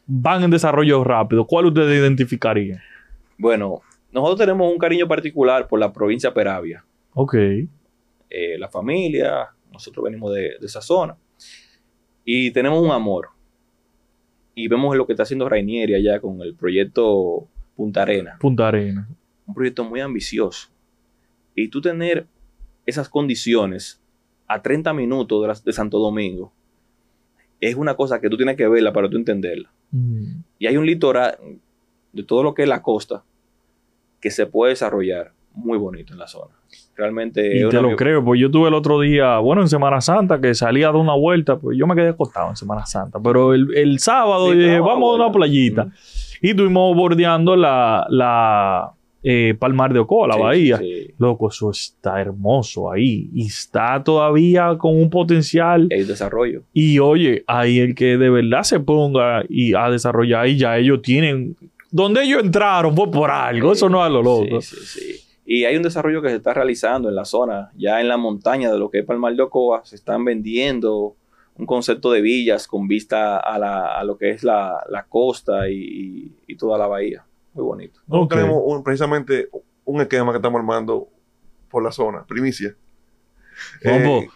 van 0.07 0.43
en 0.43 0.51
desarrollo 0.51 1.03
rápido. 1.05 1.47
¿Cuál 1.47 1.67
ustedes 1.67 1.99
identificarían? 1.99 2.81
Bueno, 3.41 3.81
nosotros 4.13 4.39
tenemos 4.41 4.71
un 4.71 4.79
cariño 4.79 5.09
particular 5.09 5.67
por 5.67 5.81
la 5.81 5.91
provincia 5.91 6.29
de 6.29 6.35
Peravia. 6.35 6.85
Ok. 7.15 7.35
eh, 7.35 8.59
la 8.59 8.69
familia, 8.69 9.49
nosotros 9.73 10.05
venimos 10.05 10.35
de, 10.35 10.57
de 10.61 10.67
esa 10.67 10.83
zona. 10.83 11.17
Y 12.23 12.51
tenemos 12.51 12.83
un 12.83 12.91
amor. 12.91 13.29
Y 14.55 14.69
vemos 14.69 14.95
lo 14.95 15.07
que 15.07 15.15
está 15.15 15.23
haciendo 15.23 15.49
Rainieri 15.49 15.95
allá 15.95 16.21
con 16.21 16.43
el 16.43 16.55
proyecto 16.55 17.49
Punta 17.75 18.03
Arena. 18.03 18.37
Punta 18.39 18.69
Arena. 18.69 19.09
Un 19.47 19.55
proyecto 19.55 19.85
muy 19.85 20.01
ambicioso. 20.01 20.69
Y 21.55 21.69
tú 21.69 21.81
tener 21.81 22.27
esas 22.85 23.09
condiciones 23.09 24.03
a 24.47 24.61
30 24.61 24.93
minutos 24.93 25.65
de 25.65 25.73
Santo 25.73 25.99
Domingo 25.99 26.53
es 27.59 27.75
una 27.75 27.95
cosa 27.95 28.21
que 28.21 28.29
tú 28.29 28.37
tienes 28.37 28.57
que 28.57 28.69
verla 28.69 28.93
para 28.93 29.09
tú 29.09 29.17
entenderla. 29.17 29.73
Mm. 29.93 30.43
Y 30.59 30.67
hay 30.67 30.77
un 30.77 30.85
litoral 30.85 31.39
de 32.13 32.23
todo 32.23 32.43
lo 32.43 32.53
que 32.53 32.65
es 32.65 32.69
la 32.69 32.83
costa 32.83 33.25
que 34.21 34.31
se 34.31 34.47
puede 34.47 34.71
desarrollar 34.71 35.33
muy 35.55 35.79
bonito 35.79 36.13
en 36.13 36.19
la 36.19 36.27
zona. 36.29 36.55
Realmente 36.97 37.57
Y 37.59 37.69
te 37.69 37.81
lo 37.81 37.97
creo, 37.97 38.23
pues 38.25 38.41
yo 38.41 38.51
tuve 38.51 38.69
el 38.69 38.75
otro 38.75 39.01
día, 39.01 39.39
bueno, 39.39 39.63
en 39.63 39.69
Semana 39.69 40.01
Santa, 40.01 40.41
que 40.41 40.55
salía 40.55 40.93
de 40.93 40.99
una 40.99 41.15
vuelta, 41.15 41.59
pues 41.59 41.77
yo 41.79 41.87
me 41.87 41.95
quedé 41.95 42.11
acostado 42.11 42.51
en 42.51 42.57
Semana 42.57 42.85
Santa, 42.87 43.19
pero 43.23 43.55
el, 43.55 43.75
el 43.77 43.99
sábado 43.99 44.53
Sí, 44.53 44.59
dije, 44.59 44.77
no, 44.79 44.85
vamos 44.85 45.13
a 45.19 45.23
una 45.25 45.33
playita. 45.33 45.89
Y 46.43 46.51
estuvimos 46.51 46.95
bordeando 46.95 47.57
la, 47.57 48.07
la 48.11 48.93
eh, 49.23 49.55
Palmar 49.59 49.93
de 49.93 50.01
Ocoa, 50.01 50.29
la 50.29 50.35
Sí, 50.35 50.41
bahía. 50.41 50.77
sí, 50.79 50.85
sí. 51.07 51.15
Loco, 51.19 51.49
eso 51.49 51.71
está 51.71 52.21
hermoso 52.21 52.91
ahí. 52.93 53.29
Y 53.35 53.47
está 53.47 54.03
todavía 54.05 54.77
con 54.79 54.97
un 54.97 55.11
potencial. 55.11 55.87
El 55.91 56.07
desarrollo. 56.07 56.63
Y 56.73 56.99
oye, 56.99 57.45
ahí 57.47 57.79
el 57.81 57.95
que 57.95 58.17
de 58.19 58.31
verdad 58.31 58.63
se 58.63 58.81
ponga 58.81 59.43
y 59.49 59.75
a 59.75 59.89
desarrollar, 59.91 60.49
y 60.49 60.57
ya 60.59 60.77
ellos 60.79 61.03
tienen. 61.03 61.57
Donde 61.91 62.23
ellos 62.23 62.43
entraron 62.43 62.95
fue 62.95 63.11
por 63.11 63.31
algo. 63.31 63.73
Eso 63.73 63.89
no 63.89 64.05
es 64.05 64.13
lo 64.13 64.23
loco. 64.23 64.61
Sí, 64.61 64.77
sí, 64.77 65.01
sí. 65.01 65.21
Y 65.45 65.65
hay 65.65 65.77
un 65.77 65.83
desarrollo 65.83 66.23
que 66.23 66.29
se 66.29 66.37
está 66.37 66.55
realizando 66.55 67.09
en 67.09 67.17
la 67.17 67.25
zona, 67.25 67.73
ya 67.77 68.01
en 68.01 68.07
la 68.09 68.17
montaña 68.17 68.71
de 68.71 68.79
lo 68.79 68.89
que 68.91 69.01
es 69.01 69.05
Palmar 69.05 69.35
de 69.35 69.43
Ocoa, 69.43 69.85
se 69.85 69.97
están 69.97 70.25
vendiendo 70.25 71.17
un 71.57 71.67
concepto 71.67 72.13
de 72.13 72.21
villas 72.21 72.67
con 72.69 72.87
vista 72.87 73.39
a, 73.39 73.59
la- 73.59 73.99
a 73.99 74.05
lo 74.05 74.17
que 74.17 74.31
es 74.31 74.45
la, 74.45 74.83
la 74.89 75.03
costa 75.05 75.69
y, 75.69 76.33
y- 76.47 76.55
toda 76.57 76.79
la 76.79 76.87
bahía. 76.87 77.25
Muy 77.55 77.65
bonito. 77.65 78.01
Nosotros 78.07 78.39
tenemos 78.41 78.63
un- 78.65 78.85
precisamente 78.85 79.49
un 79.85 80.01
esquema 80.01 80.31
que 80.31 80.37
estamos 80.37 80.61
armando 80.61 81.09
por 81.69 81.83
la 81.83 81.91
zona, 81.91 82.25
primicia. 82.25 82.75
Eh, 83.83 84.29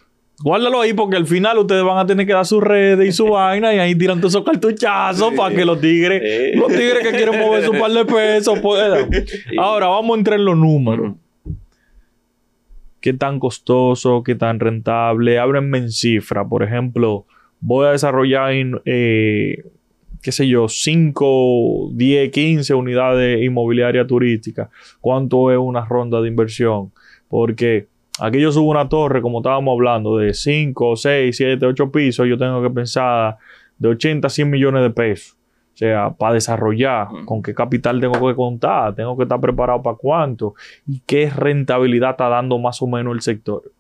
guárdalo 0.45 0.83
ahí 0.83 0.93
porque 0.93 1.17
al 1.17 1.27
final 1.27 1.57
ustedes 1.59 1.83
van 1.83 1.97
a 1.99 2.07
tener 2.07 2.27
que 2.27 2.35
dar 2.35 2.45
sus 2.45 2.63
redes 2.63 3.09
y 3.09 3.13
su 3.13 3.27
vaina 3.31 3.75
y 3.75 3.79
ahí 3.79 3.95
tiran 3.95 4.21
todos 4.21 4.35
esos 4.35 4.45
cartuchazos 4.45 5.31
Sí. 5.31 5.37
para 5.37 5.55
que 5.55 5.65
los 5.65 5.81
tigres, 5.81 6.55
los 6.55 6.69
tigres 6.69 6.99
que 7.03 7.11
quieren 7.17 7.41
mover 7.41 7.65
su 7.65 7.73
par 7.73 7.91
de 7.91 8.05
pesos 8.05 8.59
puedan. 8.61 9.09
Ahora 9.59 9.87
vamos 9.89 10.15
a 10.15 10.19
entrar 10.19 10.39
en 10.39 10.45
los 10.45 10.57
números. 10.57 11.15
Qué 13.01 13.13
tan 13.13 13.39
costoso, 13.41 14.23
qué 14.23 14.35
tan 14.35 14.61
rentable. 14.61 15.39
Háblenme 15.39 15.79
en 15.79 15.91
cifra. 15.91 16.47
Por 16.47 16.63
ejemplo, 16.63 17.27
voy 17.61 17.87
a 17.87 17.91
desarrollar, 17.93 18.53
en, 18.53 18.81
eh, 18.87 19.63
qué 20.23 20.33
sé 20.33 20.49
yo, 20.49 20.69
5, 20.69 21.91
10, 21.93 22.31
15 22.31 22.75
unidades 22.75 23.43
inmobiliarias 23.43 24.07
turísticas. 24.07 24.69
¿Cuánto 25.01 25.51
es 25.53 25.59
una 25.59 25.85
ronda 25.85 26.21
de 26.23 26.29
inversión? 26.29 26.93
Porque 27.29 27.89
aquí 28.21 28.41
yo 28.41 28.53
subo 28.53 28.71
una 28.71 28.89
torre, 28.89 29.21
como 29.23 29.39
estábamos 29.39 29.73
hablando, 29.73 30.17
de 30.19 30.35
5, 30.35 30.97
6, 30.97 31.37
7, 31.37 31.67
8 31.67 31.91
pisos. 31.91 32.27
Yo 32.29 32.39
tengo 32.39 32.63
que 32.63 32.71
pensar 32.71 33.37
de 33.79 33.89
80 33.89 34.27
a 34.27 34.31
100 34.31 34.51
millones 34.51 34.83
de 34.83 34.91
pesos. 34.91 35.37
O 35.75 35.77
sea, 35.77 36.11
para 36.11 36.35
desarrollar, 36.35 37.09
con 37.25 37.43
qué 37.43 37.53
capital 37.53 38.01
tengo 38.01 38.29
que 38.29 38.37
contar, 38.37 38.95
tengo 38.95 39.17
que 39.17 39.25
estar 39.25 39.41
preparado 39.41 39.83
para 39.83 39.97
cuánto 39.97 40.55
y 40.87 41.01
qué 41.05 41.29
rentabilidad 41.29 42.11
está 42.11 42.29
dando 42.29 42.59
más 42.61 42.81
o 42.81 42.87
menos 42.87 43.13
el 43.13 43.23
sector. 43.23 43.73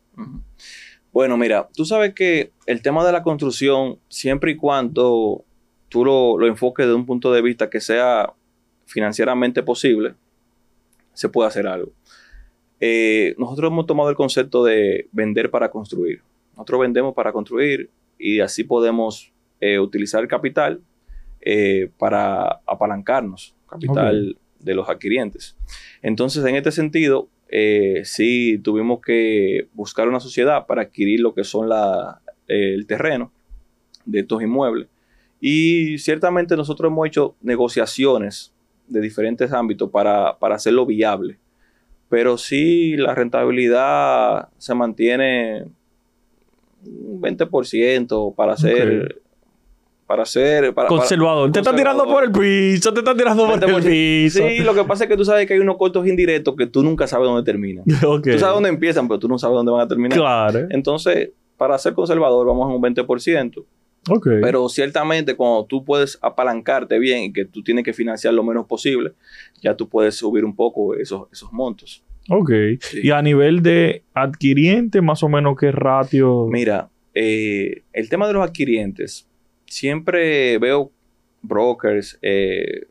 Bueno, 1.12 1.36
mira, 1.36 1.68
tú 1.72 1.84
sabes 1.84 2.12
que 2.12 2.50
el 2.66 2.82
tema 2.82 3.06
de 3.06 3.12
la 3.12 3.22
construcción, 3.22 3.98
siempre 4.08 4.50
y 4.50 4.56
cuando 4.56 5.44
tú 5.88 6.04
lo, 6.04 6.36
lo 6.36 6.48
enfoques 6.48 6.84
de 6.84 6.94
un 6.94 7.06
punto 7.06 7.32
de 7.32 7.42
vista 7.42 7.70
que 7.70 7.80
sea 7.80 8.32
financieramente 8.86 9.62
posible, 9.62 10.14
se 11.12 11.28
puede 11.28 11.46
hacer 11.46 11.68
algo. 11.68 11.92
Eh, 12.80 13.34
nosotros 13.38 13.70
hemos 13.70 13.86
tomado 13.86 14.10
el 14.10 14.16
concepto 14.16 14.64
de 14.64 15.08
vender 15.12 15.50
para 15.50 15.70
construir. 15.70 16.22
Nosotros 16.52 16.80
vendemos 16.80 17.14
para 17.14 17.32
construir 17.32 17.90
y 18.18 18.40
así 18.40 18.64
podemos 18.64 19.32
eh, 19.60 19.78
utilizar 19.78 20.22
el 20.22 20.28
capital 20.28 20.80
eh, 21.40 21.90
para 21.98 22.60
apalancarnos, 22.66 23.54
capital 23.68 24.36
de 24.60 24.74
los 24.74 24.88
adquirientes. 24.88 25.56
Entonces, 26.02 26.44
en 26.44 26.56
este 26.56 26.72
sentido, 26.72 27.28
sí 28.02 28.58
tuvimos 28.64 29.00
que 29.00 29.68
buscar 29.74 30.08
una 30.08 30.18
sociedad 30.18 30.66
para 30.66 30.82
adquirir 30.82 31.20
lo 31.20 31.34
que 31.34 31.44
son 31.44 31.68
la, 31.68 32.20
el 32.48 32.86
terreno 32.86 33.30
de 34.04 34.20
estos 34.20 34.42
inmuebles. 34.42 34.88
Y 35.40 35.98
ciertamente 35.98 36.56
nosotros 36.56 36.90
hemos 36.90 37.06
hecho 37.06 37.36
negociaciones 37.42 38.52
de 38.88 39.00
diferentes 39.00 39.52
ámbitos 39.52 39.90
para, 39.90 40.38
para 40.38 40.56
hacerlo 40.56 40.86
viable. 40.86 41.38
Pero 42.14 42.38
sí 42.38 42.96
la 42.96 43.12
rentabilidad 43.12 44.46
se 44.56 44.72
mantiene 44.72 45.64
un 46.86 47.20
20% 47.20 48.36
para 48.36 48.52
hacer... 48.52 49.20
Para 50.06 50.22
para- 50.72 50.88
Conservador. 50.88 51.50
Te 51.50 51.58
está 51.58 51.74
tirando 51.74 52.04
por 52.04 52.22
el 52.22 52.30
piso, 52.30 52.94
te 52.94 53.00
está 53.00 53.16
tirando 53.16 53.46
por 53.48 53.54
el 53.54 53.68
20%. 53.68 53.82
piso. 53.84 54.46
Sí, 54.46 54.58
lo 54.60 54.74
que 54.74 54.84
pasa 54.84 55.04
es 55.04 55.10
que 55.10 55.16
tú 55.16 55.24
sabes 55.24 55.44
que 55.48 55.54
hay 55.54 55.58
unos 55.58 55.76
cortos 55.76 56.06
indirectos 56.06 56.54
que 56.54 56.68
tú 56.68 56.84
nunca 56.84 57.08
sabes 57.08 57.26
dónde 57.26 57.42
terminan. 57.42 57.82
Ok. 58.06 58.28
Tú 58.30 58.38
sabes 58.38 58.54
dónde 58.54 58.68
empiezan, 58.68 59.08
pero 59.08 59.18
tú 59.18 59.26
no 59.26 59.36
sabes 59.36 59.56
dónde 59.56 59.72
van 59.72 59.80
a 59.80 59.88
terminar. 59.88 60.16
Claro. 60.16 60.68
Entonces, 60.70 61.30
para 61.56 61.76
ser 61.78 61.94
conservador, 61.94 62.46
vamos 62.46 62.70
a 62.70 62.74
un 62.76 62.80
20%. 62.80 63.64
Ok. 64.10 64.28
Pero 64.42 64.68
ciertamente 64.68 65.34
cuando 65.34 65.64
tú 65.64 65.84
puedes 65.84 66.18
apalancarte 66.20 66.98
bien 67.00 67.24
y 67.24 67.32
que 67.32 67.44
tú 67.44 67.62
tienes 67.62 67.84
que 67.84 67.92
financiar 67.92 68.34
lo 68.34 68.44
menos 68.44 68.66
posible, 68.66 69.14
ya 69.62 69.74
tú 69.74 69.88
puedes 69.88 70.14
subir 70.16 70.44
un 70.44 70.54
poco 70.54 70.94
esos, 70.94 71.22
esos 71.32 71.52
montos. 71.52 72.03
Ok. 72.28 72.50
Sí. 72.80 73.00
Y 73.04 73.10
a 73.10 73.22
nivel 73.22 73.62
de 73.62 74.02
adquiriente, 74.14 75.00
más 75.00 75.22
o 75.22 75.28
menos, 75.28 75.56
¿qué 75.58 75.70
ratio? 75.72 76.46
Mira, 76.50 76.88
eh, 77.14 77.82
el 77.92 78.08
tema 78.08 78.26
de 78.26 78.32
los 78.34 78.42
adquirientes, 78.44 79.28
siempre 79.66 80.58
veo 80.58 80.90
brokers, 81.42 82.18
eh, 82.22 82.86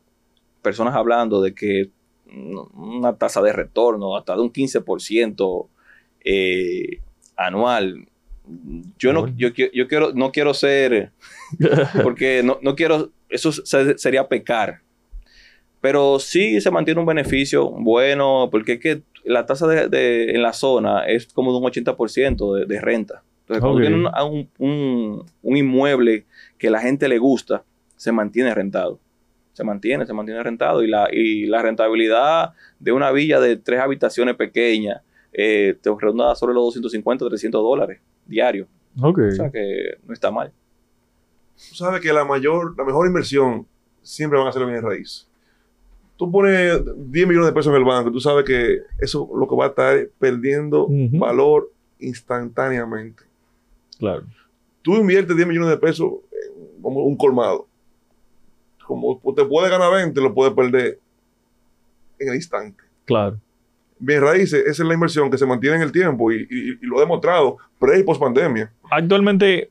personas 0.62 0.94
hablando 0.94 1.42
de 1.42 1.54
que 1.54 1.90
una 2.74 3.16
tasa 3.16 3.40
de 3.42 3.52
retorno 3.52 4.16
hasta 4.16 4.34
de 4.34 4.40
un 4.42 4.52
15% 4.52 5.68
eh, 6.24 6.98
anual. 7.36 8.06
Yo 8.98 9.12
no, 9.12 9.28
yo, 9.36 9.48
yo 9.48 9.88
quiero, 9.88 10.12
no 10.14 10.30
quiero 10.32 10.52
ser, 10.54 11.12
porque 12.02 12.42
no, 12.44 12.58
no 12.62 12.74
quiero, 12.74 13.10
eso 13.28 13.52
se- 13.52 13.96
sería 13.98 14.28
pecar. 14.28 14.80
Pero 15.84 16.18
sí 16.18 16.62
se 16.62 16.70
mantiene 16.70 16.98
un 16.98 17.04
beneficio 17.06 17.68
bueno, 17.70 18.48
porque 18.50 18.72
es 18.72 18.80
que 18.80 19.02
la 19.22 19.44
tasa 19.44 19.66
de, 19.66 19.88
de- 19.88 20.30
en 20.30 20.40
la 20.40 20.54
zona 20.54 21.04
es 21.06 21.26
como 21.26 21.52
de 21.52 21.58
un 21.58 21.64
80% 21.64 22.54
de, 22.56 22.64
de 22.64 22.80
renta. 22.80 23.22
Entonces, 23.42 23.60
cuando 23.60 23.76
Ok. 23.76 23.80
tiene 23.82 23.96
un, 23.96 24.06
a 24.06 24.24
un- 24.24 24.48
un- 24.58 25.26
un 25.42 25.56
inmueble 25.58 26.24
que 26.56 26.70
la 26.70 26.80
gente 26.80 27.06
le 27.06 27.18
gusta, 27.18 27.64
se 27.96 28.12
mantiene 28.12 28.54
rentado. 28.54 28.98
Se 29.52 29.62
mantiene, 29.62 30.06
se 30.06 30.14
mantiene 30.14 30.42
rentado. 30.42 30.82
Y 30.82 30.86
la, 30.88 31.06
y 31.12 31.44
la 31.44 31.60
rentabilidad 31.60 32.54
de 32.80 32.92
una 32.92 33.10
villa 33.12 33.38
de 33.38 33.58
tres 33.58 33.80
habitaciones 33.80 34.36
pequeñas 34.36 35.02
eh, 35.34 35.76
te 35.82 35.90
ronda 35.98 36.34
sobre 36.34 36.54
los 36.54 36.64
250, 36.64 37.28
300 37.28 37.62
dólares 37.62 38.00
diarios. 38.24 38.68
ok. 39.02 39.18
O 39.18 39.30
sea 39.32 39.50
que 39.50 39.98
no 40.06 40.14
está 40.14 40.30
mal. 40.30 40.50
Tú 41.68 41.74
sabes 41.74 42.00
que 42.00 42.10
la 42.10 42.24
mayor, 42.24 42.74
la 42.78 42.84
mejor 42.84 43.06
inversión 43.06 43.66
siempre 44.02 44.38
van 44.38 44.48
a 44.48 44.52
ser 44.52 44.62
los 44.62 44.70
bienes 44.70 44.82
raíz. 44.88 45.28
Tú 46.16 46.30
pones 46.30 46.80
10 47.10 47.26
millones 47.26 47.46
de 47.48 47.52
pesos 47.52 47.72
en 47.72 47.78
el 47.78 47.84
banco, 47.84 48.10
tú 48.12 48.20
sabes 48.20 48.44
que 48.44 48.78
eso 49.00 49.28
lo 49.36 49.48
que 49.48 49.56
va 49.56 49.64
a 49.66 49.68
estar 49.68 50.08
perdiendo 50.18 50.86
valor 51.18 51.70
instantáneamente. 51.98 53.22
Claro. 53.98 54.22
Tú 54.82 54.94
inviertes 54.96 55.34
10 55.34 55.48
millones 55.48 55.70
de 55.70 55.76
pesos 55.78 56.12
en 56.32 56.82
como 56.82 57.04
un 57.04 57.16
colmado. 57.16 57.66
Como 58.86 59.18
te 59.34 59.44
puede 59.44 59.70
ganar 59.70 59.90
20, 59.92 60.20
lo 60.20 60.34
puedes 60.34 60.52
perder 60.54 60.98
en 62.18 62.28
el 62.28 62.34
instante. 62.34 62.82
Claro. 63.06 63.38
Bien 63.98 64.20
raíces, 64.20 64.60
esa 64.66 64.82
es 64.82 64.86
la 64.88 64.94
inversión 64.94 65.30
que 65.30 65.38
se 65.38 65.46
mantiene 65.46 65.76
en 65.76 65.82
el 65.82 65.92
tiempo 65.92 66.30
y, 66.30 66.46
y- 66.50 66.70
y 66.82 66.86
lo 66.86 66.98
ha 66.98 67.00
demostrado 67.00 67.56
pre 67.78 67.98
y 67.98 68.02
post 68.02 68.20
pandemia. 68.20 68.70
Actualmente, 68.90 69.70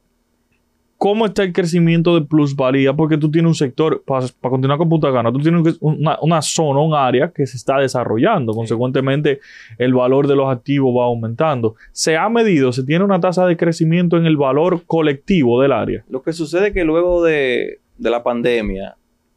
¿cómo 1.03 1.25
está 1.25 1.43
el 1.43 1.51
crecimiento 1.51 2.15
de 2.17 2.25
plusvalía? 2.25 2.93
Porque 2.93 3.17
tú 3.17 3.29
tienes 3.29 3.49
un 3.49 3.55
sector, 3.55 4.01
para 4.05 4.25
continuar 4.39 4.77
con 4.77 4.87
Punta 4.87 5.11
Cana, 5.11 5.33
tú 5.33 5.39
tienes 5.39 5.77
una, 5.81 6.17
una 6.21 6.41
zona, 6.41 6.79
un 6.79 6.93
área 6.93 7.29
que 7.35 7.45
se 7.45 7.57
está 7.57 7.77
desarrollando. 7.79 8.53
Consecuentemente, 8.53 9.41
el 9.77 9.93
valor 9.93 10.27
de 10.27 10.37
los 10.37 10.49
activos 10.49 10.95
va 10.97 11.03
aumentando. 11.03 11.75
¿Se 11.91 12.15
ha 12.15 12.29
medido, 12.29 12.71
se 12.71 12.83
tiene 12.85 13.03
una 13.03 13.19
tasa 13.19 13.45
de 13.45 13.57
crecimiento 13.57 14.15
en 14.15 14.25
el 14.25 14.37
valor 14.37 14.83
colectivo 14.87 15.61
del 15.61 15.73
área? 15.73 16.05
Lo 16.07 16.21
que 16.21 16.31
sucede 16.31 16.67
es 16.67 16.73
que 16.73 16.85
luego 16.85 17.21
de, 17.21 17.79
de 17.97 18.09
la 18.09 18.23
pandemia 18.23 18.95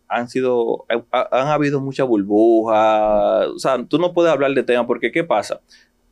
han 0.09 0.29
sido, 0.29 0.85
ha- 0.89 1.03
ha- 1.19 1.29
han 1.43 1.49
habido 1.49 1.81
muchas 1.81 2.07
burbujas. 2.07 3.49
O 3.49 3.59
sea, 3.59 3.85
tú 3.85 3.99
no 3.99 4.13
puedes 4.13 4.33
hablar 4.33 4.53
de 4.53 4.63
tema 4.63 4.87
porque 4.87 5.11
¿qué 5.11 5.25
pasa? 5.25 5.61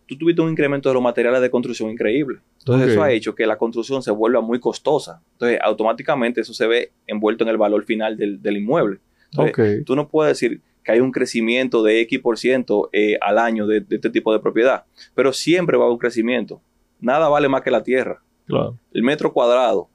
Tú 0.06 0.18
tuviste 0.18 0.42
un 0.42 0.50
incremento 0.50 0.88
de 0.88 0.94
los 0.94 1.02
materiales 1.02 1.40
de 1.40 1.50
construcción 1.50 1.90
increíble. 1.90 2.40
Entonces 2.58 2.90
eso 2.90 3.02
ha 3.02 3.10
hecho 3.10 3.34
que 3.34 3.46
la 3.46 3.56
construcción 3.56 4.02
se 4.02 4.10
vuelva 4.10 4.40
muy 4.40 4.60
costosa. 4.60 5.22
Entonces 5.32 5.58
automáticamente 5.62 6.40
eso 6.42 6.52
se 6.52 6.66
ve 6.66 6.92
envuelto 7.06 7.44
en 7.44 7.50
el 7.50 7.56
valor 7.56 7.84
final 7.84 8.16
del, 8.16 8.42
del 8.42 8.56
inmueble. 8.58 8.98
Entonces. 9.30 9.84
Tú 9.84 9.96
no 9.96 10.08
puedes 10.08 10.38
decir 10.38 10.60
que 10.82 10.92
hay 10.92 11.00
un 11.00 11.10
crecimiento 11.10 11.82
de 11.82 12.00
X 12.02 12.20
por 12.20 12.38
ciento 12.38 12.90
eh, 12.92 13.16
al 13.20 13.38
año 13.38 13.66
de, 13.66 13.80
de 13.80 13.96
este 13.96 14.10
tipo 14.10 14.32
de 14.32 14.38
propiedad, 14.40 14.84
pero 15.14 15.32
siempre 15.32 15.76
va 15.78 15.84
a 15.84 15.86
haber 15.86 15.94
un 15.94 15.98
crecimiento. 15.98 16.60
Nada 17.00 17.28
vale 17.28 17.48
más 17.48 17.62
que 17.62 17.70
la 17.70 17.82
tierra 17.82 18.20
Claro. 18.46 18.78
el 18.92 19.02
metro 19.02 19.32
cuadrado 19.32 19.88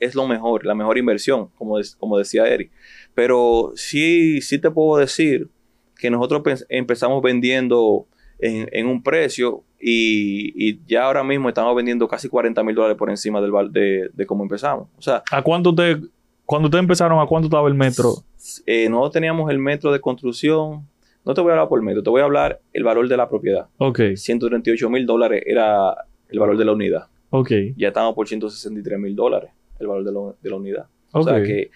es 0.00 0.16
lo 0.16 0.26
mejor, 0.26 0.66
la 0.66 0.74
mejor 0.74 0.98
inversión, 0.98 1.48
como, 1.56 1.76
como 1.98 2.18
decía 2.18 2.48
Eric. 2.48 2.72
Pero 3.14 3.72
sí, 3.76 4.40
sí 4.40 4.58
te 4.58 4.70
puedo 4.70 4.98
decir 4.98 5.48
que 5.96 6.10
nosotros 6.10 6.66
empezamos 6.68 7.22
vendiendo 7.22 8.06
en, 8.42 8.68
en 8.72 8.86
un 8.86 9.02
precio 9.02 9.62
y, 9.80 10.52
y 10.70 10.80
ya 10.86 11.04
ahora 11.06 11.24
mismo 11.24 11.48
estamos 11.48 11.74
vendiendo 11.74 12.06
casi 12.08 12.28
40 12.28 12.62
mil 12.62 12.74
dólares 12.74 12.96
por 12.98 13.08
encima 13.10 13.40
del 13.40 13.52
de, 13.72 14.10
de 14.12 14.26
cómo 14.26 14.42
empezamos. 14.42 14.88
O 14.98 15.02
sea, 15.02 15.22
¿A 15.30 15.42
cuánto 15.42 15.70
usted, 15.70 15.98
cuando 16.44 16.66
ustedes 16.66 16.82
empezaron, 16.82 17.18
a 17.20 17.26
cuánto 17.26 17.46
estaba 17.46 17.68
el 17.68 17.74
metro? 17.74 18.14
eh, 18.66 18.88
nosotros 18.88 19.12
teníamos 19.12 19.50
el 19.50 19.58
metro 19.58 19.92
de 19.92 20.00
construcción, 20.00 20.86
no 21.24 21.34
te 21.34 21.40
voy 21.40 21.50
a 21.50 21.54
hablar 21.54 21.68
por 21.68 21.80
metro, 21.82 22.02
te 22.02 22.10
voy 22.10 22.20
a 22.20 22.24
hablar 22.24 22.60
el 22.72 22.84
valor 22.84 23.08
de 23.08 23.16
la 23.16 23.28
propiedad. 23.28 23.68
Ok, 23.78 24.00
138 24.16 24.90
mil 24.90 25.06
dólares 25.06 25.42
era 25.46 25.94
el 26.28 26.38
valor 26.38 26.56
de 26.58 26.64
la 26.64 26.72
unidad. 26.72 27.06
ok, 27.30 27.50
Ya 27.76 27.88
estamos 27.88 28.14
por 28.14 28.26
163 28.28 28.98
mil 28.98 29.14
dólares 29.16 29.50
el 29.78 29.86
valor 29.86 30.04
de 30.04 30.12
la- 30.12 30.34
de 30.42 30.50
la 30.50 30.56
unidad. 30.56 30.86
ok. 31.12 31.20
O 31.20 31.22
sea 31.24 31.42
que 31.42 31.70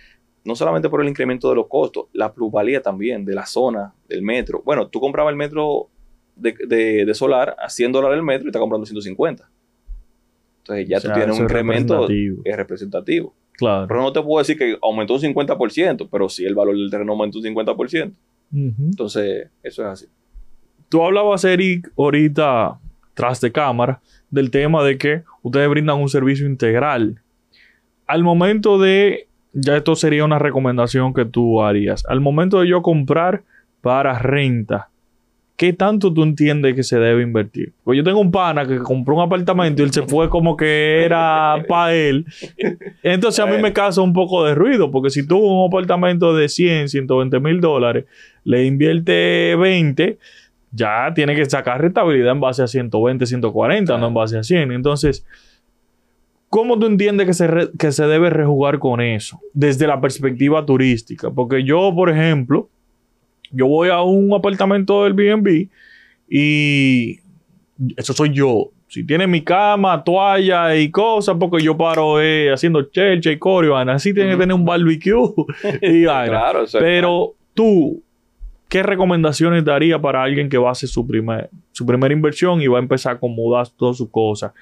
no 0.44 0.54
solamente 0.54 0.88
por 0.88 1.00
el 1.02 1.08
incremento 1.08 1.48
de 1.48 1.56
los 1.56 1.66
costos, 1.66 2.06
la 2.12 2.32
plusvalía 2.32 2.80
también 2.80 3.24
de 3.24 3.34
la 3.34 3.46
zona, 3.46 3.94
del 4.08 4.22
metro. 4.22 4.62
Bueno, 4.64 4.86
tú 4.88 5.00
comprabas 5.00 5.32
el 5.32 5.36
metro 5.36 5.88
de, 6.36 6.54
de- 6.66 7.04
de 7.04 7.14
solar 7.14 7.56
a 7.58 7.68
100 7.68 7.90
dólares 7.92 8.16
el 8.18 8.22
metro 8.22 8.44
y 8.46 8.48
estás 8.48 8.60
comprando 8.60 8.86
150. 8.86 9.48
Entonces 10.58 10.88
ya 10.88 10.98
O 10.98 11.00
sea, 11.00 11.12
tú 11.12 11.18
tienes 11.18 11.36
un 11.38 11.42
incremento 11.44 11.94
representativo. 11.94 12.42
es 12.44 12.56
representativo. 12.56 13.34
Claro. 13.52 13.86
Pero 13.88 14.02
no 14.02 14.12
te 14.12 14.22
puedo 14.22 14.38
decir 14.40 14.58
que 14.58 14.76
aumentó 14.82 15.14
un 15.14 15.20
50%, 15.20 16.08
pero 16.10 16.28
sí 16.28 16.44
el 16.44 16.54
valor 16.54 16.76
del 16.76 16.90
terreno 16.90 17.12
aumentó 17.12 17.38
un 17.38 17.44
50%. 17.44 18.12
Ujú. 18.52 18.72
Entonces, 18.78 19.48
eso 19.62 19.82
es 19.82 19.88
así. 19.88 20.06
Tú 20.88 21.02
hablabas, 21.02 21.44
Eric, 21.44 21.90
ahorita, 21.96 22.78
tras 23.14 23.40
de 23.40 23.50
cámara, 23.50 24.00
del 24.30 24.50
tema 24.50 24.84
de 24.84 24.98
que 24.98 25.22
ustedes 25.42 25.68
brindan 25.68 25.98
un 25.98 26.08
servicio 26.08 26.46
integral. 26.46 27.20
Al 28.06 28.22
momento 28.22 28.78
de, 28.78 29.26
ya 29.52 29.76
esto 29.76 29.96
sería 29.96 30.24
una 30.24 30.38
recomendación 30.38 31.12
que 31.14 31.24
tú 31.24 31.62
harías, 31.62 32.04
al 32.06 32.20
momento 32.20 32.60
de 32.60 32.68
yo 32.68 32.82
comprar 32.82 33.42
para 33.80 34.18
renta, 34.18 34.90
¿qué 35.56 35.72
tanto 35.72 36.12
tú 36.12 36.22
entiendes 36.22 36.74
que 36.74 36.82
se 36.82 36.98
debe 36.98 37.22
invertir? 37.22 37.72
Pues 37.82 37.96
yo 37.96 38.04
tengo 38.04 38.20
un 38.20 38.30
pana 38.30 38.66
que 38.66 38.78
compró 38.78 39.14
un 39.16 39.22
apartamento 39.22 39.80
y 39.82 39.86
él 39.86 39.92
se 39.92 40.02
fue 40.02 40.28
como 40.28 40.56
que 40.56 41.04
era 41.04 41.56
para 41.68 41.94
él. 41.94 42.26
Entonces 43.02 43.42
a 43.44 43.46
mí 43.46 43.60
me 43.62 43.72
causa 43.72 44.00
un 44.02 44.12
poco 44.12 44.44
de 44.44 44.54
ruido, 44.54 44.90
porque 44.90 45.10
si 45.10 45.26
tú 45.26 45.38
un 45.38 45.68
apartamento 45.68 46.34
de 46.34 46.48
100, 46.48 46.88
120 46.90 47.40
mil 47.40 47.60
dólares, 47.60 48.04
le 48.44 48.64
invierte 48.66 49.56
20, 49.56 50.18
ya 50.72 51.12
tiene 51.14 51.34
que 51.34 51.44
sacar 51.46 51.80
rentabilidad 51.80 52.32
en 52.32 52.40
base 52.40 52.62
a 52.62 52.66
120, 52.66 53.24
140, 53.26 53.96
no 53.98 54.08
en 54.08 54.14
base 54.14 54.36
a 54.38 54.42
100. 54.42 54.72
Entonces, 54.72 55.24
¿cómo 56.50 56.78
tú 56.78 56.86
entiendes 56.86 57.26
que 57.26 57.34
se, 57.34 57.46
re- 57.46 57.70
que 57.78 57.92
se 57.92 58.06
debe 58.06 58.30
rejugar 58.30 58.78
con 58.78 59.00
eso? 59.00 59.40
Desde 59.52 59.86
la 59.86 60.00
perspectiva 60.00 60.64
turística. 60.66 61.30
Porque 61.30 61.64
yo, 61.64 61.92
por 61.94 62.10
ejemplo, 62.10 62.68
yo 63.56 63.66
voy 63.66 63.88
a 63.88 64.02
un 64.02 64.32
apartamento 64.34 65.04
del 65.04 65.14
BNB 65.14 65.68
y 66.28 67.18
eso 67.96 68.12
soy 68.12 68.32
yo. 68.32 68.70
Si 68.88 69.04
tiene 69.04 69.26
mi 69.26 69.42
cama, 69.42 70.04
toalla 70.04 70.76
y 70.76 70.90
cosas, 70.90 71.36
porque 71.38 71.62
yo 71.62 71.76
paro 71.76 72.20
eh, 72.20 72.52
haciendo 72.52 72.82
chelcha 72.82 73.32
y 73.32 73.38
coreo, 73.38 73.76
así 73.76 74.14
tiene 74.14 74.30
que 74.32 74.36
tener 74.36 74.54
un 74.54 74.64
barbecue 74.64 75.12
y. 75.82 76.04
Claro, 76.04 76.64
Pero 76.78 77.34
tú, 77.52 78.02
¿qué 78.68 78.82
recomendaciones 78.82 79.64
daría 79.64 80.00
para 80.00 80.22
alguien 80.22 80.48
que 80.48 80.58
va 80.58 80.68
a 80.68 80.72
hacer 80.72 80.88
su, 80.88 81.06
primer, 81.06 81.50
su 81.72 81.84
primera 81.84 82.14
inversión 82.14 82.60
y 82.60 82.68
va 82.68 82.78
a 82.78 82.82
empezar 82.82 83.14
a 83.14 83.16
acomodar 83.16 83.68
todas 83.70 83.96
sus 83.96 84.08
cosas? 84.08 84.52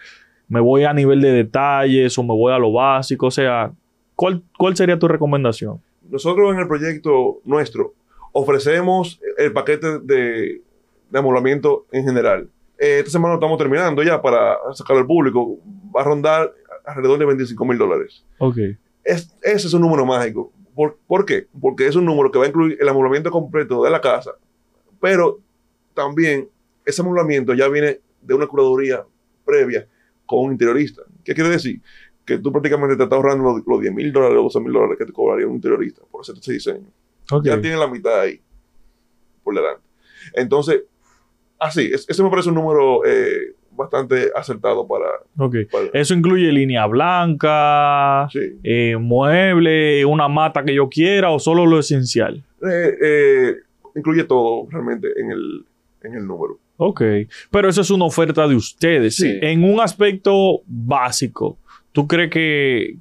¿Me 0.48 0.60
voy 0.60 0.84
a 0.84 0.92
nivel 0.92 1.20
de 1.20 1.32
detalles 1.32 2.16
o 2.16 2.22
me 2.22 2.34
voy 2.34 2.52
a 2.52 2.58
lo 2.58 2.72
básico? 2.72 3.26
O 3.26 3.30
sea, 3.30 3.72
¿cuál, 4.14 4.42
cuál 4.56 4.76
sería 4.76 4.98
tu 4.98 5.06
recomendación? 5.06 5.80
Nosotros 6.08 6.52
en 6.54 6.60
el 6.60 6.68
proyecto 6.68 7.40
nuestro 7.44 7.92
ofrecemos 8.34 9.20
el 9.38 9.52
paquete 9.52 10.00
de, 10.00 10.60
de 11.10 11.18
amoblamiento 11.18 11.86
en 11.92 12.04
general. 12.04 12.48
Eh, 12.78 12.98
esta 12.98 13.12
semana 13.12 13.34
lo 13.34 13.38
estamos 13.40 13.56
terminando 13.58 14.02
ya 14.02 14.20
para 14.20 14.56
sacarlo 14.74 15.00
al 15.02 15.06
público. 15.06 15.58
Va 15.96 16.00
a 16.00 16.04
rondar 16.04 16.52
alrededor 16.84 17.18
de 17.20 17.24
25 17.26 17.64
mil 17.64 17.78
dólares. 17.78 18.24
Ok, 18.38 18.56
Es- 19.04 19.36
ese 19.42 19.66
es 19.68 19.72
un 19.74 19.82
número 19.82 20.04
mágico. 20.04 20.52
¿Por, 20.74 20.98
por 21.06 21.24
qué? 21.24 21.46
Porque 21.60 21.86
es 21.86 21.94
un 21.94 22.04
número 22.04 22.32
que 22.32 22.38
va 22.40 22.46
a 22.46 22.48
incluir 22.48 22.76
el 22.80 22.88
amoblamiento 22.88 23.30
completo 23.30 23.84
de 23.84 23.90
la 23.90 24.00
casa, 24.00 24.32
pero 25.00 25.38
también 25.94 26.48
ese 26.84 27.00
amoblamiento 27.02 27.54
ya 27.54 27.68
viene 27.68 28.00
de 28.20 28.34
una 28.34 28.48
curaduría 28.48 29.04
previa 29.44 29.86
con 30.26 30.46
un 30.46 30.52
interiorista. 30.52 31.02
¿Qué 31.22 31.32
quiere 31.34 31.50
decir? 31.50 31.80
Que 32.24 32.38
tú 32.38 32.50
prácticamente 32.50 32.96
te 32.96 33.04
estás 33.04 33.16
ahorrando 33.16 33.44
los, 33.44 33.62
los 33.66 33.80
10 33.80 33.94
mil 33.94 34.12
dólares, 34.12 34.34
los 34.34 34.44
12 34.52 34.60
mil 34.64 34.72
dólares 34.72 34.96
que 34.98 35.04
te 35.06 35.12
cobraría 35.12 35.46
un 35.46 35.54
interiorista 35.54 36.02
por 36.10 36.22
hacer 36.22 36.34
ese 36.38 36.52
diseño. 36.54 36.88
Ya 37.42 37.60
tiene 37.60 37.76
la 37.76 37.86
mitad 37.86 38.20
ahí, 38.20 38.40
por 39.42 39.54
delante. 39.54 39.82
Entonces, 40.34 40.82
así, 41.58 41.90
es- 41.92 42.08
ese 42.08 42.22
me 42.22 42.30
parece 42.30 42.48
un 42.50 42.54
número 42.56 43.04
eh, 43.04 43.54
bastante 43.72 44.30
acertado 44.34 44.86
para... 44.86 45.06
Ok. 45.38 45.56
para- 45.70 45.86
Eso 45.92 46.14
incluye 46.14 46.50
línea 46.52 46.86
blanca, 46.86 48.28
sí. 48.30 48.58
eh, 48.62 48.96
mueble, 48.98 50.04
una 50.04 50.28
mata 50.28 50.64
que 50.64 50.74
yo 50.74 50.88
quiera 50.88 51.30
o 51.30 51.38
solo 51.38 51.66
lo 51.66 51.78
esencial. 51.78 52.44
Eh, 52.68 53.56
incluye 53.96 54.24
todo 54.24 54.66
realmente 54.70 55.08
en 55.16 55.30
el, 55.30 55.64
en 56.02 56.14
el 56.14 56.26
número. 56.26 56.58
Ok. 56.76 57.02
Pero 57.50 57.68
eso 57.68 57.80
es 57.82 57.90
una 57.90 58.04
oferta 58.04 58.46
de 58.48 58.54
ustedes. 58.56 59.16
Sí. 59.16 59.38
En 59.40 59.62
un 59.64 59.80
aspecto 59.80 60.62
básico, 60.66 61.58
¿tú 61.92 62.06
crees 62.08 62.30
que, 62.30 62.96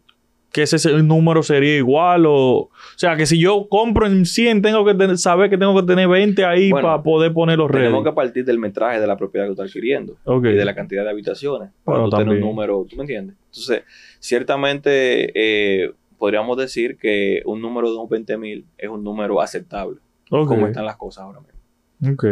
que 0.54 0.62
ese 0.62 0.78
número 1.04 1.44
sería 1.44 1.76
igual? 1.76 2.26
O, 2.28 2.34
o 2.34 2.72
sea, 2.96 3.18
que 3.18 3.26
si 3.26 3.40
yo 3.42 3.68
compro 3.70 4.06
en 4.08 4.26
100, 4.26 4.62
tengo 4.62 4.86
que 4.86 4.94
tener- 4.94 5.18
saber 5.18 5.50
que 5.50 5.58
tengo 5.58 5.76
que 5.76 5.86
tener 5.86 6.08
20 6.08 6.46
ahí 6.46 6.72
Bueno, 6.72 6.88
para 6.88 7.04
poder 7.04 7.34
poner 7.34 7.58
los 7.58 7.70
redes. 7.70 7.88
Tenemos 7.88 8.06
que 8.06 8.12
partir 8.14 8.46
del 8.46 8.60
metraje 8.60 9.00
de 9.02 9.08
la 9.08 9.18
propiedad 9.18 9.46
que 9.46 9.50
tú 9.50 9.54
estás 9.62 9.70
adquiriendo 9.72 10.16
Ok. 10.26 10.46
y 10.46 10.54
de 10.54 10.64
la 10.64 10.76
cantidad 10.76 11.04
de 11.04 11.10
habitaciones 11.10 11.72
para 11.84 11.98
Bueno, 12.00 12.10
tú 12.12 12.18
tener 12.18 12.36
un 12.36 12.40
número, 12.42 12.86
¿tú 12.90 12.96
me 12.96 13.02
entiendes? 13.04 13.36
Entonces, 13.48 13.84
ciertamente 14.20 15.32
eh, 15.36 15.92
podríamos 16.18 16.58
decir 16.58 16.98
que 16.98 17.42
un 17.46 17.62
número 17.62 17.92
de 17.92 17.98
un 17.98 18.10
20 18.10 18.38
mil 18.38 18.66
es 18.78 18.90
un 18.90 19.04
número 19.04 19.42
aceptable, 19.42 19.98
Ok. 20.30 20.48
como 20.48 20.68
están 20.68 20.86
las 20.86 20.98
cosas 20.98 21.24
ahora 21.24 21.40
mismo. 21.42 22.14
Ok. 22.14 22.26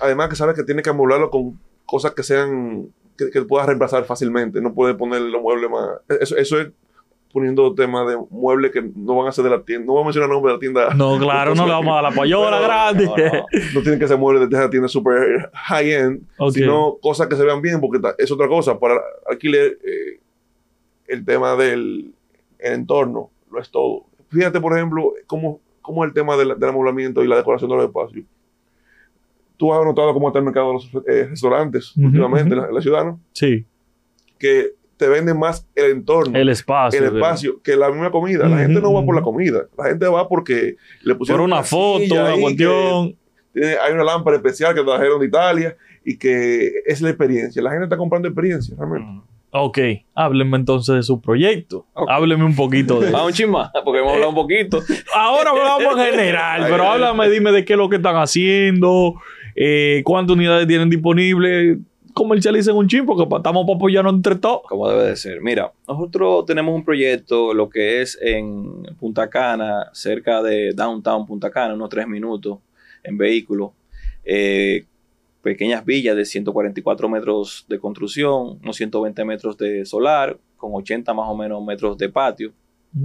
Además 0.00 0.28
que 0.28 0.36
sabes 0.36 0.56
que 0.56 0.64
tiene 0.64 0.82
que 0.82 0.90
amoblarlo 0.90 1.30
con 1.30 1.58
cosas 1.86 2.12
que 2.12 2.22
sean... 2.22 2.88
que, 3.18 3.30
que 3.30 3.42
puedas 3.42 3.66
reemplazar 3.66 4.04
fácilmente. 4.04 4.60
No 4.60 4.72
puedes 4.74 4.96
poner 4.96 5.20
los 5.22 5.42
muebles 5.42 5.70
más... 5.70 5.88
Eso, 6.20 6.36
eso 6.36 6.60
es 6.60 6.68
poniendo 7.32 7.74
temas 7.74 8.08
de 8.08 8.16
muebles 8.30 8.72
que 8.72 8.82
no 8.94 9.16
van 9.16 9.28
a 9.28 9.32
ser 9.32 9.44
de 9.44 9.50
la 9.50 9.62
tienda. 9.62 9.86
No 9.86 9.92
voy 9.92 10.02
a 10.02 10.04
mencionar 10.04 10.28
el 10.28 10.34
nombre 10.34 10.50
de 10.52 10.56
la 10.56 10.60
tienda. 10.60 10.94
No, 10.94 11.18
claro, 11.18 11.54
no 11.54 11.66
le 11.66 11.72
vamos 11.72 11.92
a 11.92 11.94
dar 12.02 12.04
la 12.04 12.10
payola 12.10 12.60
grande. 12.60 13.04
No, 13.04 13.16
no. 13.16 13.46
no 13.74 13.82
tienen 13.82 13.98
que 13.98 14.08
ser 14.08 14.18
muebles 14.18 14.48
de 14.48 14.56
esa 14.56 14.70
tienda 14.70 14.88
super 14.88 15.50
high-end, 15.52 16.22
sino 16.52 16.96
cosas 17.00 17.28
que 17.28 17.36
se 17.36 17.44
vean 17.44 17.62
bien, 17.62 17.80
porque 17.80 18.00
es 18.18 18.30
otra 18.30 18.48
cosa. 18.48 18.78
Para 18.78 19.00
alquiler, 19.28 19.78
eh, 19.84 20.20
el 21.06 21.24
tema 21.24 21.56
del 21.56 22.12
el 22.58 22.72
entorno 22.74 23.30
lo 23.50 23.60
es 23.60 23.70
todo. 23.70 24.04
Fíjate, 24.28 24.60
por 24.60 24.76
ejemplo, 24.76 25.12
cómo, 25.26 25.60
cómo 25.82 26.04
el 26.04 26.12
tema 26.12 26.36
del, 26.36 26.58
del 26.58 26.68
amoblamiento 26.68 27.24
y 27.24 27.28
la 27.28 27.36
decoración 27.36 27.70
de 27.70 27.76
los 27.76 27.86
espacios. 27.86 28.24
Tú 29.56 29.74
has 29.74 29.84
notado 29.84 30.14
cómo 30.14 30.28
está 30.28 30.38
el 30.38 30.44
mercado 30.44 30.68
de 30.68 30.72
los 30.74 30.90
eh, 31.06 31.26
restaurantes 31.28 31.94
últimamente 31.96 32.54
en, 32.54 32.60
la, 32.60 32.68
en 32.68 32.74
la 32.74 32.80
ciudad, 32.80 33.04
¿no? 33.04 33.20
Sí, 33.32 33.64
Que 34.38 34.74
te 35.00 35.08
venden 35.08 35.36
más 35.38 35.66
el 35.74 35.90
entorno, 35.90 36.36
el 36.36 36.42
el, 36.42 36.48
espacio. 36.50 37.00
de- 37.00 37.06
espacio, 37.08 37.60
que 37.62 37.74
la 37.74 37.90
misma 37.90 38.10
comida. 38.12 38.48
La 38.48 38.58
gente 38.58 38.80
no 38.80 38.92
va 38.92 39.04
por 39.04 39.16
la 39.16 39.22
comida. 39.22 39.64
La 39.76 39.86
gente 39.86 40.06
va 40.06 40.28
porque 40.28 40.76
le 41.02 41.14
Por 41.14 41.18
pusieron 41.18 41.44
una 41.46 41.64
foto, 41.64 42.04
una 42.14 42.34
que- 42.34 42.40
cuestión. 42.40 43.16
tiene- 43.52 43.76
hay 43.82 43.92
una 43.92 44.04
lámpara 44.04 44.36
especial 44.36 44.74
que 44.74 44.82
trajeron 44.84 45.18
de 45.18 45.26
Italia 45.26 45.76
y 46.04 46.16
que 46.16 46.70
es 46.86 47.00
la 47.00 47.08
experiencia. 47.10 47.60
La 47.62 47.70
gente 47.70 47.84
está 47.84 47.96
comprando 47.96 48.28
experiencia, 48.28 48.76
realmente. 48.78 49.10
Ujú. 49.10 49.22
Ok, 49.52 49.78
háblenme 50.14 50.58
entonces 50.58 50.94
de 50.94 51.02
su 51.02 51.20
proyecto. 51.20 51.84
Ok. 51.94 52.08
Háblenme 52.08 52.44
un 52.44 52.54
poquito 52.54 53.00
de 53.00 53.06
Ah, 53.08 53.10
eso. 53.10 53.26
un 53.26 53.32
chin 53.32 53.50
más, 53.50 53.70
porque 53.84 53.98
hemos 53.98 54.12
hablado 54.12 54.28
un 54.28 54.36
poquito. 54.36 54.78
Ahora 55.14 55.50
hablamos 55.50 55.98
en 56.06 56.14
general, 56.14 56.66
pero 56.70 56.84
háblame, 56.88 57.28
dime 57.28 57.50
de 57.50 57.64
qué 57.64 57.72
es 57.72 57.76
lo 57.78 57.88
que 57.88 57.96
están 57.96 58.14
haciendo, 58.16 59.14
eh, 59.56 60.02
cuántas 60.04 60.36
unidades 60.36 60.68
tienen 60.68 60.88
disponibles. 60.88 61.78
Comercialicen 62.14 62.76
un 62.76 62.88
chin 62.88 63.06
porque 63.06 63.22
estamos 63.22 63.66
para 63.66 63.76
apoyarnos 63.76 64.14
entre 64.14 64.36
todos. 64.36 64.62
como 64.68 64.88
debe 64.88 65.04
de 65.04 65.16
ser. 65.16 65.40
Mira, 65.40 65.72
nosotros 65.86 66.44
tenemos 66.46 66.74
un 66.74 66.84
proyecto, 66.84 67.54
lo 67.54 67.68
que 67.68 68.02
es 68.02 68.18
en 68.20 68.82
Punta 68.98 69.28
Cana, 69.28 69.90
cerca 69.92 70.42
de 70.42 70.72
Downtown 70.72 71.26
Punta 71.26 71.50
Cana, 71.50 71.74
unos 71.74 71.88
tres 71.88 72.06
minutos 72.06 72.58
en 73.02 73.16
vehículo. 73.16 73.74
Eh, 74.24 74.84
pequeñas 75.42 75.84
villas 75.84 76.16
de 76.16 76.24
144 76.24 77.08
metros 77.08 77.64
de 77.68 77.78
construcción, 77.78 78.58
unos 78.62 78.76
120 78.76 79.24
metros 79.24 79.56
de 79.56 79.84
solar, 79.86 80.38
con 80.56 80.72
80 80.74 81.14
más 81.14 81.28
o 81.28 81.36
menos 81.36 81.64
metros 81.64 81.96
de 81.96 82.08
patio, 82.10 82.52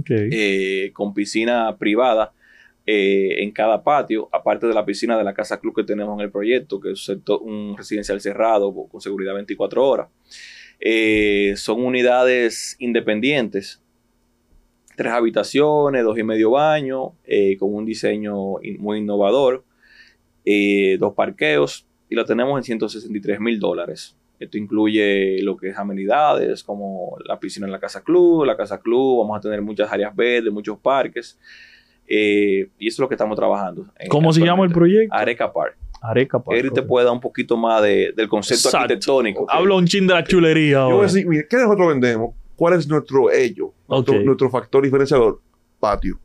eh, 0.08 0.90
con 0.92 1.14
piscina 1.14 1.74
privada 1.76 2.32
eh, 2.86 3.42
en 3.42 3.50
cada 3.50 3.82
patio, 3.82 4.28
aparte 4.32 4.66
de 4.66 4.74
la 4.74 4.84
piscina 4.84 5.18
de 5.18 5.24
la 5.24 5.34
casa 5.34 5.58
club 5.58 5.74
que 5.74 5.82
tenemos 5.84 6.16
en 6.18 6.24
el 6.24 6.30
proyecto, 6.30 6.78
que 6.80 6.92
es 6.92 7.08
un 7.08 7.76
residencial 7.76 8.20
cerrado 8.20 8.72
con- 8.88 9.00
seguridad 9.00 9.34
24 9.34 9.84
horas. 9.84 10.08
Eh, 10.78 11.54
son 11.56 11.82
unidades 11.84 12.76
independientes, 12.78 13.82
tres 14.96 15.12
habitaciones, 15.12 16.04
dos 16.04 16.18
y 16.18 16.22
medio 16.22 16.52
baños, 16.52 17.10
eh, 17.24 17.56
con 17.58 17.74
un 17.74 17.84
diseño 17.84 18.34
muy 18.78 18.98
innovador, 18.98 19.64
eh, 20.44 20.96
dos 20.98 21.14
parqueos, 21.14 21.86
y 22.08 22.14
lo 22.14 22.24
tenemos 22.24 22.56
en 22.58 22.62
163 22.62 23.40
mil 23.40 23.58
dólares. 23.58 24.16
Esto 24.38 24.58
incluye 24.58 25.40
lo 25.42 25.56
que 25.56 25.70
es 25.70 25.78
amenidades, 25.78 26.62
como 26.62 27.16
la 27.24 27.40
piscina 27.40 27.66
en 27.66 27.72
la 27.72 27.80
casa 27.80 28.02
club, 28.04 28.44
la 28.44 28.56
casa 28.56 28.80
club, 28.80 29.20
vamos 29.20 29.38
a 29.38 29.40
tener 29.40 29.60
muchas 29.62 29.90
áreas 29.90 30.14
verdes, 30.14 30.52
muchos 30.52 30.78
parques, 30.78 31.38
eh, 32.08 32.68
y 32.78 32.88
eso 32.88 32.94
es 32.96 32.98
lo 33.00 33.08
que 33.08 33.14
estamos 33.14 33.36
trabajando. 33.36 33.86
en- 33.98 34.08
¿Cómo 34.08 34.32
se 34.32 34.40
llama 34.40 34.64
el 34.64 34.72
proyecto? 34.72 35.14
Areca 35.14 35.52
Park. 35.52 35.76
Areca 36.02 36.38
Park, 36.38 36.58
Eric 36.58 36.72
te 36.74 36.82
puede 36.82 37.04
dar 37.06 37.14
un 37.14 37.20
poquito 37.20 37.56
más 37.56 37.82
de- 37.82 38.12
del 38.14 38.28
concepto 38.28 38.68
Exacto. 38.68 38.78
arquitectónico. 38.78 39.46
Habla 39.48 39.74
un 39.76 39.86
chin 39.86 40.06
de 40.06 40.14
la 40.14 40.22
chulería 40.24 40.78
Yo 40.88 40.90
voy 40.90 41.00
a 41.00 41.02
decir, 41.04 41.26
mire, 41.26 41.46
¿qué 41.48 41.56
nosotros 41.56 41.88
vendemos? 41.88 42.34
¿Cuál 42.54 42.74
es 42.74 42.86
nuestro 42.88 43.30
ello? 43.30 43.72
Nuestro, 43.88 44.20
nuestro 44.22 44.50
factor 44.50 44.82
diferenciador? 44.84 45.40
Patio. 45.80 46.18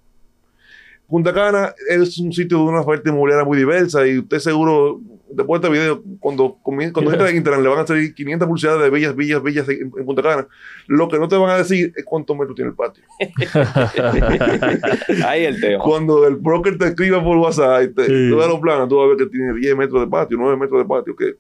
Punta 1.08 1.34
Cana 1.34 1.74
es 1.90 2.18
un 2.20 2.32
sitio 2.32 2.58
de 2.58 2.64
una 2.64 2.82
oferta 2.82 3.10
inmobiliaria 3.10 3.44
muy 3.46 3.58
diversa 3.58 4.08
y 4.08 4.20
usted 4.20 4.40
seguro, 4.40 5.02
después 5.34 5.62
de 5.62 5.68
este 5.68 5.80
video, 5.80 6.04
cuando, 6.20 6.58
cuando 6.62 6.84
entre 7.12 7.30
en 7.30 7.36
Instagram 7.38 7.64
le 7.64 7.70
van 7.70 7.80
a 7.80 7.88
salir 7.88 8.14
500 8.14 8.48
publicidades 8.48 8.82
de 8.84 8.90
villas, 8.90 9.16
villas, 9.16 9.44
villas 9.44 9.70
en, 9.70 9.92
en 9.98 10.06
Punta 10.06 10.22
Cana. 10.22 10.48
Lo 10.88 11.08
que 11.08 11.18
no 11.20 11.28
te 11.28 11.38
van 11.38 11.50
a 11.52 11.58
decir 11.58 11.94
es 11.96 12.04
cuántos 12.06 12.36
metros 12.38 12.56
tiene 12.56 12.72
el 12.72 12.76
patio. 12.76 13.04
Ahí 15.26 15.46
el 15.46 15.60
tema. 15.60 15.84
Cuando 15.84 16.28
el 16.28 16.36
broker 16.36 16.78
te 16.78 16.88
escriba 16.88 17.24
por 17.24 17.38
WhatsApp 17.38 17.84
y 17.84 17.88
te, 17.94 18.06
Sí. 18.06 18.12
te 18.12 18.36
da 18.36 18.48
los 18.48 18.60
planos, 18.60 18.90
tú 18.90 18.98
vas 18.98 19.06
a 19.06 19.10
ver 19.10 19.18
que 19.18 19.26
tiene 19.28 19.54
10 19.54 19.76
metros 19.78 20.02
de 20.02 20.08
patio, 20.08 20.38
9 20.38 20.58
metros 20.58 20.82
de 20.82 20.86
patio, 20.88 21.16
que 21.16 21.36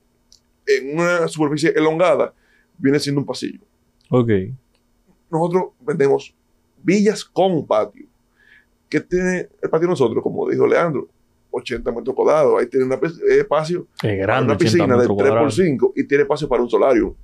en 0.67 0.99
una 0.99 1.27
superficie 1.27 1.73
elongada 1.75 2.33
viene 2.77 2.99
siendo 2.99 3.21
un 3.21 3.27
pasillo. 3.27 3.59
ok. 4.09 4.29
nosotros 5.29 5.63
vendemos 5.81 6.33
villas 6.83 7.23
con 7.25 7.65
patio. 7.65 8.05
¿Qué 8.89 8.99
tiene 8.99 9.47
el 9.61 9.69
patio 9.69 9.87
de 9.87 9.91
nosotros? 9.91 10.21
Como 10.21 10.49
dijo 10.49 10.67
Leandro, 10.67 11.07
80 11.51 11.91
metros 11.91 12.15
cuadrados. 12.15 12.59
Ahí 12.59 12.67
tiene 12.67 12.85
una 12.85 12.95
eh, 12.95 13.39
espacio 13.39 13.87
Es 13.95 14.01
para 14.01 14.15
grande. 14.15 14.45
una 14.45 14.53
80 14.55 14.57
piscina 14.57 14.83
de 14.85 14.89
metros 14.99 15.07
3 15.07 15.17
por 15.17 15.25
cuadrados. 15.27 15.55
5 15.55 15.93
y 15.95 16.03
tiene 16.07 16.21
espacio 16.23 16.47
para 16.49 16.63
un 16.63 16.69
solario. 16.69 17.15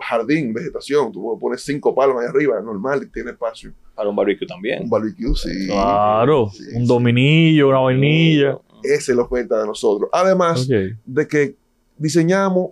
Jardín, 0.00 0.52
vegetación. 0.54 1.12
Tú 1.12 1.36
pones 1.40 1.60
5 1.62 1.94
palos 1.94 2.16
ahí 2.20 2.26
arriba, 2.28 2.60
normal, 2.60 3.02
y 3.02 3.06
tiene 3.06 3.32
espacio. 3.32 3.72
Para 3.94 4.08
un 4.08 4.16
barbecue 4.16 4.46
también. 4.46 4.84
Un 4.84 4.90
barbecue, 4.90 5.34
sí. 5.34 5.66
Claro, 5.66 6.50
Sí, 6.52 6.62
un 6.74 6.82
sí. 6.82 6.86
dominillo, 6.86 7.68
una 7.68 7.80
vainilla. 7.80 8.58
Esa 8.82 9.12
es 9.12 9.16
la 9.16 9.22
oferta 9.24 9.60
de 9.60 9.66
nosotros. 9.66 10.08
Además 10.12 10.68
de 10.68 11.26
que 11.28 11.56
diseñamos 11.96 12.70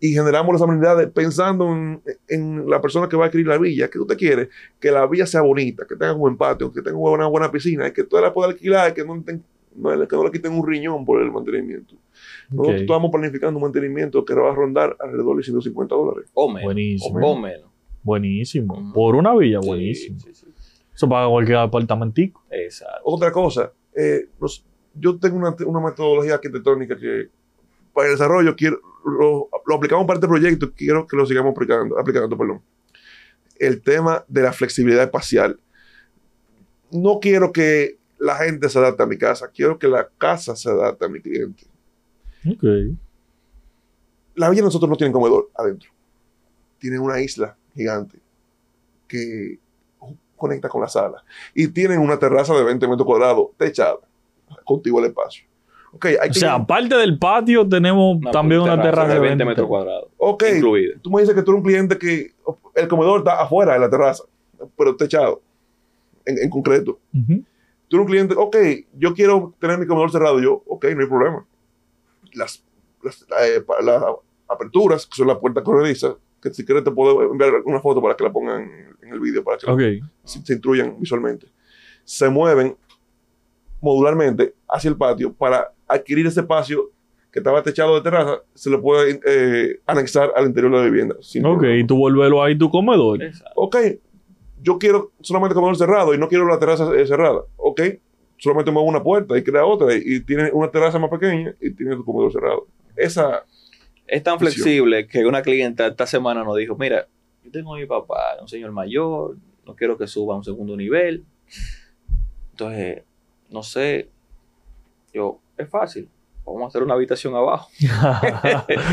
y 0.00 0.12
generamos 0.12 0.52
las 0.54 0.62
amenidades 0.62 1.08
pensando 1.10 1.68
en, 1.72 2.02
en 2.26 2.68
la 2.68 2.80
persona 2.80 3.08
que 3.08 3.16
va 3.16 3.24
a 3.24 3.26
adquirir 3.28 3.46
la 3.46 3.58
villa, 3.58 3.88
que 3.88 3.98
usted 4.00 4.16
quiere, 4.16 4.48
que 4.80 4.90
la 4.90 5.06
villa 5.06 5.26
sea 5.26 5.42
bonita, 5.42 5.84
que 5.86 5.94
tenga 5.94 6.14
un 6.14 6.20
buen 6.20 6.36
patio, 6.36 6.72
que 6.72 6.80
tenga 6.82 6.96
una 6.98 7.26
buena 7.26 7.50
piscina, 7.52 7.86
y 7.86 7.92
que 7.92 8.02
usted 8.02 8.20
la 8.20 8.32
pueda 8.32 8.48
alquilar, 8.50 8.92
que 8.94 9.04
no, 9.04 9.22
ten- 9.22 9.44
no 9.76 9.94
le- 9.94 10.08
que 10.08 10.16
no 10.16 10.24
le 10.24 10.30
quiten 10.30 10.52
un 10.52 10.66
riñón 10.66 11.04
por 11.04 11.22
el 11.22 11.30
mantenimiento. 11.30 11.94
Nosotros 12.50 12.80
estamos 12.82 13.10
planificando 13.10 13.58
un 13.58 13.62
mantenimiento 13.62 14.24
que 14.24 14.34
va 14.34 14.50
a 14.50 14.54
rondar 14.54 14.96
alrededor 15.00 15.36
de 15.36 15.42
150 15.44 15.94
dólares. 15.94 16.30
O 16.34 16.48
menos. 16.48 16.64
Buenísimo. 16.64 17.18
O 17.32 17.38
menos. 17.38 17.70
Buenísimo. 18.02 18.92
Por 18.94 19.14
una 19.14 19.34
villa, 19.36 19.60
Sí, 19.62 19.68
buenísimo. 19.68 20.20
sí, 20.20 20.34
sí. 20.34 20.46
Eso 20.94 21.08
paga 21.08 21.28
cualquier 21.28 21.58
apartamentico. 21.58 22.42
Exacto. 22.50 23.00
Otra 23.04 23.30
cosa, 23.32 23.72
eh, 23.94 24.26
yo 24.94 25.18
tengo 25.18 25.36
una, 25.36 25.54
una 25.66 25.80
metodología 25.80 26.34
arquitectónica 26.34 26.96
que 26.96 27.28
para 27.94 28.08
el 28.08 28.14
desarrollo 28.14 28.54
quiero, 28.56 28.80
lo, 29.04 29.48
lo 29.66 29.74
aplicamos 29.74 30.06
para 30.06 30.16
este 30.18 30.28
proyecto, 30.28 30.72
quiero 30.74 31.06
que 31.06 31.16
lo 31.16 31.24
sigamos 31.26 31.52
aplicando, 31.52 31.98
aplicando 31.98 32.36
perdón. 32.36 32.60
El 33.58 33.82
tema 33.82 34.24
de 34.28 34.42
la 34.42 34.52
flexibilidad 34.52 35.04
espacial. 35.04 35.58
No 36.90 37.18
quiero 37.20 37.52
que 37.52 37.98
la 38.20 38.36
gente 38.36 38.68
se 38.68 38.78
adapte 38.78 39.02
a 39.02 39.06
mi 39.06 39.16
casa, 39.18 39.48
quiero 39.48 39.78
que 39.78 39.88
la 39.88 40.08
casa 40.18 40.54
se 40.54 40.70
adapte 40.70 41.04
a 41.04 41.08
mi 41.08 41.20
cliente. 41.20 41.64
Ok. 42.48 42.62
La 44.34 44.48
villa 44.48 44.60
de 44.62 44.66
nosotros 44.66 44.88
no 44.88 44.96
tiene 44.96 45.12
comedor 45.12 45.50
adentro. 45.54 45.90
Tiene 46.78 46.98
una 46.98 47.20
isla 47.20 47.56
gigante 47.74 48.18
que 49.08 49.58
conecta 50.36 50.68
con 50.68 50.80
la 50.80 50.88
sala. 50.88 51.22
Y 51.54 51.68
tienen 51.68 51.98
una 51.98 52.18
terraza 52.18 52.54
de 52.54 52.62
20 52.62 52.86
metros 52.88 53.04
cuadrados 53.06 53.48
techada, 53.58 53.96
contigo 54.64 54.98
el 55.00 55.06
espacio. 55.06 55.44
Ok, 55.92 56.04
hay 56.06 56.30
O 56.30 56.32
que- 56.32 56.38
sea, 56.38 56.54
aparte 56.54 56.94
del 56.96 57.18
patio, 57.18 57.68
tenemos 57.68 58.16
Una 58.16 58.30
también 58.30 58.60
una 58.60 58.80
terraza 58.80 59.12
de 59.14 59.18
20 59.20 59.44
metros 59.44 59.66
cuadrados. 59.66 60.08
cuadrados. 60.16 60.34
ok, 60.34 60.44
Incluida. 60.56 60.94
tú 61.02 61.10
me 61.10 61.20
dices 61.20 61.34
que 61.34 61.42
tú 61.42 61.50
eres 61.50 61.58
un 61.58 61.64
cliente 61.66 61.98
que 61.98 62.32
el 62.76 62.88
comedor 62.88 63.18
está 63.18 63.40
afuera 63.42 63.72
de 63.74 63.80
la 63.80 63.90
terraza, 63.90 64.22
pero 64.78 64.94
techado, 64.96 65.42
en, 66.24 66.38
en 66.38 66.48
concreto. 66.48 66.98
Tú 67.90 67.96
eres 67.96 68.06
un 68.06 68.10
cliente, 68.10 68.34
ok, 68.38 68.56
yo 68.96 69.12
quiero 69.14 69.52
tener 69.58 69.76
mi 69.78 69.86
comedor 69.86 70.10
cerrado. 70.12 70.40
Yo, 70.40 70.62
ok, 70.66 70.84
no 70.94 71.00
hay 71.02 71.06
problema. 71.08 71.44
Las, 72.34 72.64
las, 73.02 73.26
eh, 73.42 73.62
las 73.82 74.02
aperturas, 74.48 75.04
que 75.06 75.16
son 75.16 75.26
las 75.26 75.38
puertas 75.38 75.64
corredizas, 75.64 76.14
que 76.40 76.54
si 76.54 76.64
quieres 76.64 76.84
te 76.84 76.90
puedo 76.92 77.20
enviar 77.22 77.52
una 77.64 77.80
foto 77.80 78.00
para 78.00 78.14
que 78.16 78.22
la 78.24 78.32
pongan 78.32 78.62
en, 79.02 79.12
el 79.12 79.18
vídeo, 79.20 79.42
para 79.42 79.58
que 79.58 79.68
Ok. 79.68 79.80
se, 80.24 80.40
se 80.46 80.52
instruyan 80.52 80.94
visualmente. 81.00 81.48
Se 82.04 82.28
mueven 82.28 82.76
modularmente 83.80 84.54
hacia 84.68 84.88
el 84.90 84.96
patio 84.96 85.32
para 85.32 85.72
adquirir 85.88 86.26
ese 86.26 86.40
espacio 86.40 86.90
que 87.32 87.38
estaba 87.38 87.62
techado 87.62 87.94
de 87.94 88.00
terraza, 88.02 88.42
se 88.54 88.70
lo 88.70 88.80
puede 88.82 89.20
eh, 89.24 89.80
anexar 89.86 90.32
al 90.34 90.46
interior 90.46 90.72
de 90.72 90.78
la 90.78 90.84
vivienda. 90.84 91.16
sin 91.20 91.44
Ok, 91.46 91.58
problema. 91.58 91.78
y 91.80 91.86
tú 91.86 91.96
vuélvelo 91.96 92.42
ahí 92.42 92.58
tu 92.58 92.70
comedor. 92.70 93.22
Exacto. 93.22 93.52
Ok, 93.54 93.76
yo 94.62 94.78
quiero 94.78 95.12
solamente 95.20 95.54
comedor 95.54 95.76
cerrado 95.76 96.12
y 96.12 96.18
no 96.18 96.28
quiero 96.28 96.46
la 96.46 96.58
terraza 96.58 96.92
eh, 96.96 97.06
cerrada. 97.06 97.42
Ok, 97.70 97.80
solamente 98.38 98.70
muevo 98.70 98.88
una 98.88 99.02
puerta 99.02 99.36
y 99.36 99.42
crea 99.42 99.64
otra 99.64 99.94
y, 99.94 100.02
y 100.04 100.20
tiene 100.20 100.50
una 100.52 100.70
terraza 100.70 100.98
más 100.98 101.10
pequeña 101.10 101.54
y 101.60 101.70
tiene 101.72 101.96
tu 101.96 102.04
comedor 102.04 102.32
cerrado. 102.32 102.66
Esa, 102.96 103.44
Es 104.06 104.22
tan 104.22 104.38
Visión. 104.38 104.52
flexible 104.64 105.06
que 105.06 105.24
una 105.26 105.42
clienta 105.42 105.86
esta 105.86 106.06
semana 106.06 106.42
nos 106.44 106.56
dijo, 106.56 106.76
mira, 106.76 107.06
yo 107.44 107.50
tengo 107.50 107.74
a 107.74 107.78
mi 107.78 107.86
papá, 107.86 108.36
un 108.40 108.48
señor 108.48 108.72
mayor, 108.72 109.36
no 109.66 109.74
quiero 109.76 109.96
que 109.96 110.06
suba 110.06 110.34
a 110.34 110.38
un 110.38 110.44
segundo 110.44 110.76
nivel. 110.76 111.24
Entonces, 112.52 113.02
no 113.50 113.62
sé, 113.62 114.08
yo, 115.12 115.38
es 115.56 115.68
fácil, 115.68 116.08
vamos 116.44 116.62
a 116.62 116.66
hacer 116.68 116.82
una 116.82 116.94
habitación 116.94 117.34
abajo. 117.34 117.68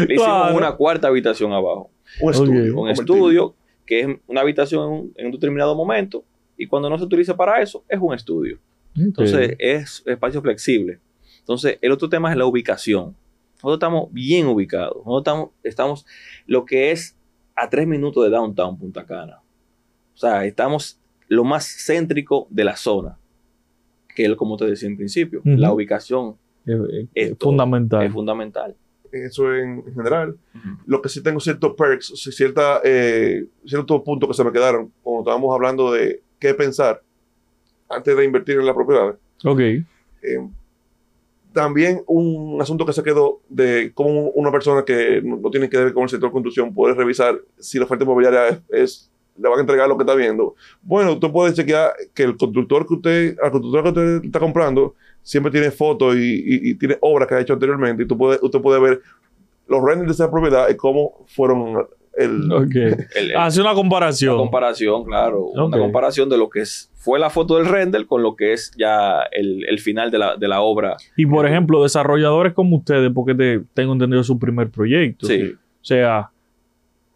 Le 0.08 0.14
hicimos 0.16 0.26
Claro. 0.26 0.56
una 0.56 0.72
cuarta 0.74 1.08
habitación 1.08 1.52
abajo. 1.54 1.90
un 2.22 2.32
estudio. 2.32 2.80
Un 2.80 2.90
estudio 2.90 3.56
que 3.86 4.00
es 4.02 4.08
una 4.28 4.42
habitación 4.42 4.84
en 4.84 4.90
un, 4.92 5.14
en 5.16 5.26
un 5.28 5.32
determinado 5.32 5.76
momento 5.76 6.24
y 6.58 6.68
cuando 6.68 6.90
no 6.90 6.98
se 6.98 7.06
utiliza 7.06 7.36
para 7.36 7.62
eso, 7.62 7.84
es 7.88 8.00
un 8.02 8.14
estudio. 8.14 8.58
Entonces, 8.98 9.56
es 9.60 10.04
espacio 10.06 10.42
flexible. 10.42 11.00
Entonces, 11.40 11.78
el 11.82 11.92
otro 11.92 12.10
tema 12.10 12.32
es 12.32 12.38
la 12.38 12.46
ubicación. 12.46 13.16
Nosotros 13.56 13.76
estamos 13.76 14.12
bien 14.14 14.48
ubicados. 14.48 14.98
Nosotros 14.98 15.20
estamos, 15.22 15.50
estamos 15.64 16.06
lo 16.46 16.66
que 16.66 16.92
es 16.92 17.16
a 17.56 17.70
tres 17.70 17.88
minutos 17.88 18.24
de 18.24 18.30
downtown 18.30 18.78
Punta 18.78 19.06
Cana. 19.06 19.40
O 20.14 20.18
sea, 20.18 20.46
estamos 20.46 21.00
lo 21.28 21.44
más 21.44 21.66
céntrico 21.86 22.48
de 22.50 22.64
la 22.64 22.76
zona. 22.76 23.18
Que 24.16 24.26
es 24.26 24.36
como 24.36 24.58
te 24.58 24.66
decía 24.66 24.88
en 24.90 24.98
principio. 24.98 25.42
La 25.44 25.72
ubicación 25.72 26.36
Es, 26.66 26.76
es- 26.76 27.08
es 27.14 27.32
Esto 27.32 27.46
fundamental. 27.48 28.06
es 28.06 28.12
fundamental. 28.14 28.76
Eso 29.12 29.56
en, 29.56 29.84
en 29.88 29.94
general. 29.94 30.38
Lo 30.86 31.02
que 31.02 31.08
sí 31.10 31.24
tengo 31.24 31.40
ciertos 31.40 31.76
perks, 31.76 32.08
cierta, 32.36 32.82
eh, 32.84 33.46
ciertos 33.66 34.02
puntos 34.02 34.28
que 34.30 34.34
se 34.36 34.44
me 34.44 34.52
quedaron 34.52 34.92
cuando 35.02 35.22
estábamos 35.22 35.56
hablando 35.56 35.92
de 35.94 36.22
qué 36.40 36.54
pensar 36.54 37.02
antes 37.90 38.16
de 38.18 38.26
invertir 38.26 38.58
en 38.60 38.66
la 38.66 38.74
propiedad. 38.74 39.16
ok. 39.46 39.60
Eh, 39.60 39.86
también 41.54 42.04
un 42.06 42.62
asunto 42.62 42.86
que 42.86 42.94
se 42.94 43.02
quedó 43.02 43.40
de 43.50 43.92
cómo 43.94 44.30
una 44.32 44.52
persona 44.52 44.84
que 44.86 45.22
no, 45.24 45.50
tiene 45.50 45.70
que 45.70 45.78
ver 45.78 45.94
con 45.94 46.04
el 46.04 46.10
sector 46.10 46.30
de 46.30 46.34
construcción 46.34 46.74
puede 46.74 46.94
revisar 46.94 47.40
si 47.58 47.80
la 47.80 47.86
oferta 47.86 48.04
inmobiliaria 48.04 48.48
es, 48.50 48.60
es- 48.70 49.12
le 49.40 49.48
van 49.50 49.60
a 49.60 49.62
entregar 49.62 49.88
lo 49.88 49.96
que 49.98 50.02
está 50.04 50.16
viendo. 50.16 50.56
Bueno, 50.82 51.14
usted 51.14 51.30
puede 51.32 51.54
chequear 51.54 51.92
que 52.16 52.24
el 52.24 52.36
constructor 52.38 52.88
que 52.88 52.94
usted, 52.96 53.38
al 53.44 53.52
constructor 53.52 53.84
que 53.84 53.90
usted 53.90 54.26
está 54.26 54.40
comprando, 54.40 54.96
siempre 55.22 55.52
tiene 55.52 55.70
fotos 55.70 56.16
y, 56.16 56.20
y- 56.20 56.70
y 56.72 56.74
tiene 56.76 56.98
obras 57.02 57.28
que 57.28 57.36
ha 57.36 57.40
hecho 57.42 57.54
anteriormente. 57.54 58.02
Y 58.04 58.08
tú 58.08 58.18
puede, 58.18 58.40
usted 58.42 58.60
puede 58.60 58.80
ver 58.80 59.02
los 59.68 59.84
renders 59.84 60.08
de 60.08 60.14
esa 60.24 60.32
propiedad 60.32 60.68
y 60.70 60.76
cómo 60.76 61.24
fueron 61.28 61.86
el, 62.16 62.52
Ok. 62.52 62.76
El- 62.76 63.08
el- 63.16 63.38
Hace 63.38 63.62
una 63.62 63.76
comparación. 63.76 64.34
Una 64.34 64.42
comparación, 64.42 65.04
claro. 65.06 65.46
Una 65.46 65.78
comparación 65.78 66.28
de 66.30 66.38
lo 66.40 66.50
que 66.50 66.62
es, 66.62 66.90
fue 67.08 67.20
la 67.20 67.30
foto 67.30 67.56
del 67.56 67.68
render 67.68 68.06
con 68.06 68.22
lo 68.22 68.36
que 68.36 68.52
es 68.52 68.74
ya 68.78 69.22
el, 69.32 69.64
el 69.70 69.80
final 69.80 70.12
de 70.12 70.18
la, 70.18 70.36
de 70.36 70.46
la 70.50 70.60
obra. 70.60 70.98
y 71.16 71.26
por 71.26 71.48
ejemplo, 71.48 71.82
desarrolladores 71.82 72.52
como 72.52 72.76
ustedes, 72.76 73.10
porque 73.16 73.34
te, 73.34 73.62
tengo 73.74 73.94
entendido 73.94 74.22
su 74.26 74.38
primer 74.38 74.70
proyecto. 74.70 75.26
Sí. 75.26 75.54
O 75.54 75.86
sea, 75.86 76.32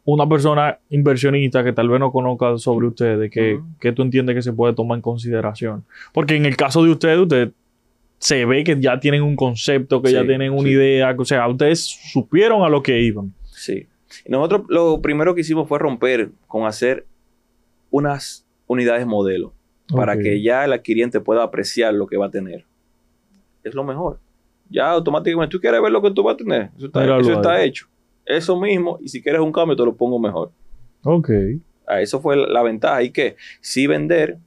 una 0.05 0.29
persona 0.29 0.79
inversionista 0.91 1.61
que 1.61 1.73
tal 1.73 1.89
vez 1.89 1.99
no 1.99 2.09
conozca 2.09 2.57
sobre 2.57 2.87
ustedes, 2.87 3.29
que, 3.29 3.59
que 3.81 3.91
tú 3.91 4.01
entiendes 4.03 4.33
que 4.33 4.41
se 4.41 4.53
puede 4.53 4.73
tomar 4.73 4.95
en 4.95 5.01
consideración. 5.01 5.83
Porque 6.13 6.37
en 6.37 6.45
el 6.45 6.55
caso 6.55 6.81
de 6.85 6.91
ustedes, 6.91 7.17
ustedes 7.17 7.49
se 8.17 8.45
ve 8.45 8.63
que 8.63 8.79
ya 8.79 8.97
tienen 8.97 9.23
un 9.23 9.35
concepto, 9.35 10.01
que 10.01 10.13
ya 10.13 10.25
tienen 10.25 10.53
una 10.53 10.69
sí. 10.69 10.69
idea, 10.69 11.13
o 11.17 11.25
sea, 11.25 11.49
ustedes 11.49 11.83
supieron 12.13 12.63
a 12.63 12.69
lo 12.69 12.81
que 12.81 13.01
iban. 13.01 13.33
Sí. 13.43 13.87
Nosotros 14.25 14.61
lo 14.69 15.01
primero 15.01 15.35
que 15.35 15.41
hicimos 15.41 15.67
fue 15.67 15.79
romper 15.79 16.29
con 16.47 16.65
hacer 16.65 17.05
unas 17.89 18.47
unidades 18.67 19.05
modelo 19.05 19.51
para 19.95 20.17
que 20.17 20.41
ya 20.41 20.65
el 20.65 20.73
adquiriente 20.73 21.19
pueda 21.19 21.43
apreciar 21.43 21.93
lo 21.93 22.07
que 22.07 22.17
va 22.17 22.27
a 22.27 22.31
tener. 22.31 22.65
Es 23.63 23.73
lo 23.75 23.83
mejor. 23.83 24.19
Ya 24.69 24.89
automáticamente 24.91 25.51
tú 25.51 25.59
quieres 25.59 25.81
ver 25.81 25.91
lo 25.91 26.01
que 26.01 26.11
tú 26.11 26.23
vas 26.23 26.35
a 26.35 26.37
tener. 26.37 26.71
Eso 26.77 26.87
está, 26.87 27.01
Míralo 27.01 27.21
eso 27.21 27.33
está 27.33 27.53
ahí. 27.53 27.67
hecho. 27.69 27.87
Eso 28.25 28.59
mismo. 28.59 28.97
Y 29.01 29.09
si 29.09 29.21
quieres 29.21 29.41
un 29.41 29.51
cambio, 29.51 29.75
te 29.75 29.83
lo 29.83 29.95
pongo 29.95 30.17
mejor. 30.19 30.51
Ok. 31.03 31.29
Ah, 31.87 32.01
Eso 32.01 32.21
fue 32.21 32.37
la, 32.37 32.47
la 32.47 32.63
ventaja. 32.63 33.03
Y 33.03 33.11
que 33.11 33.35
sí 33.59 33.87
vender 33.87 34.37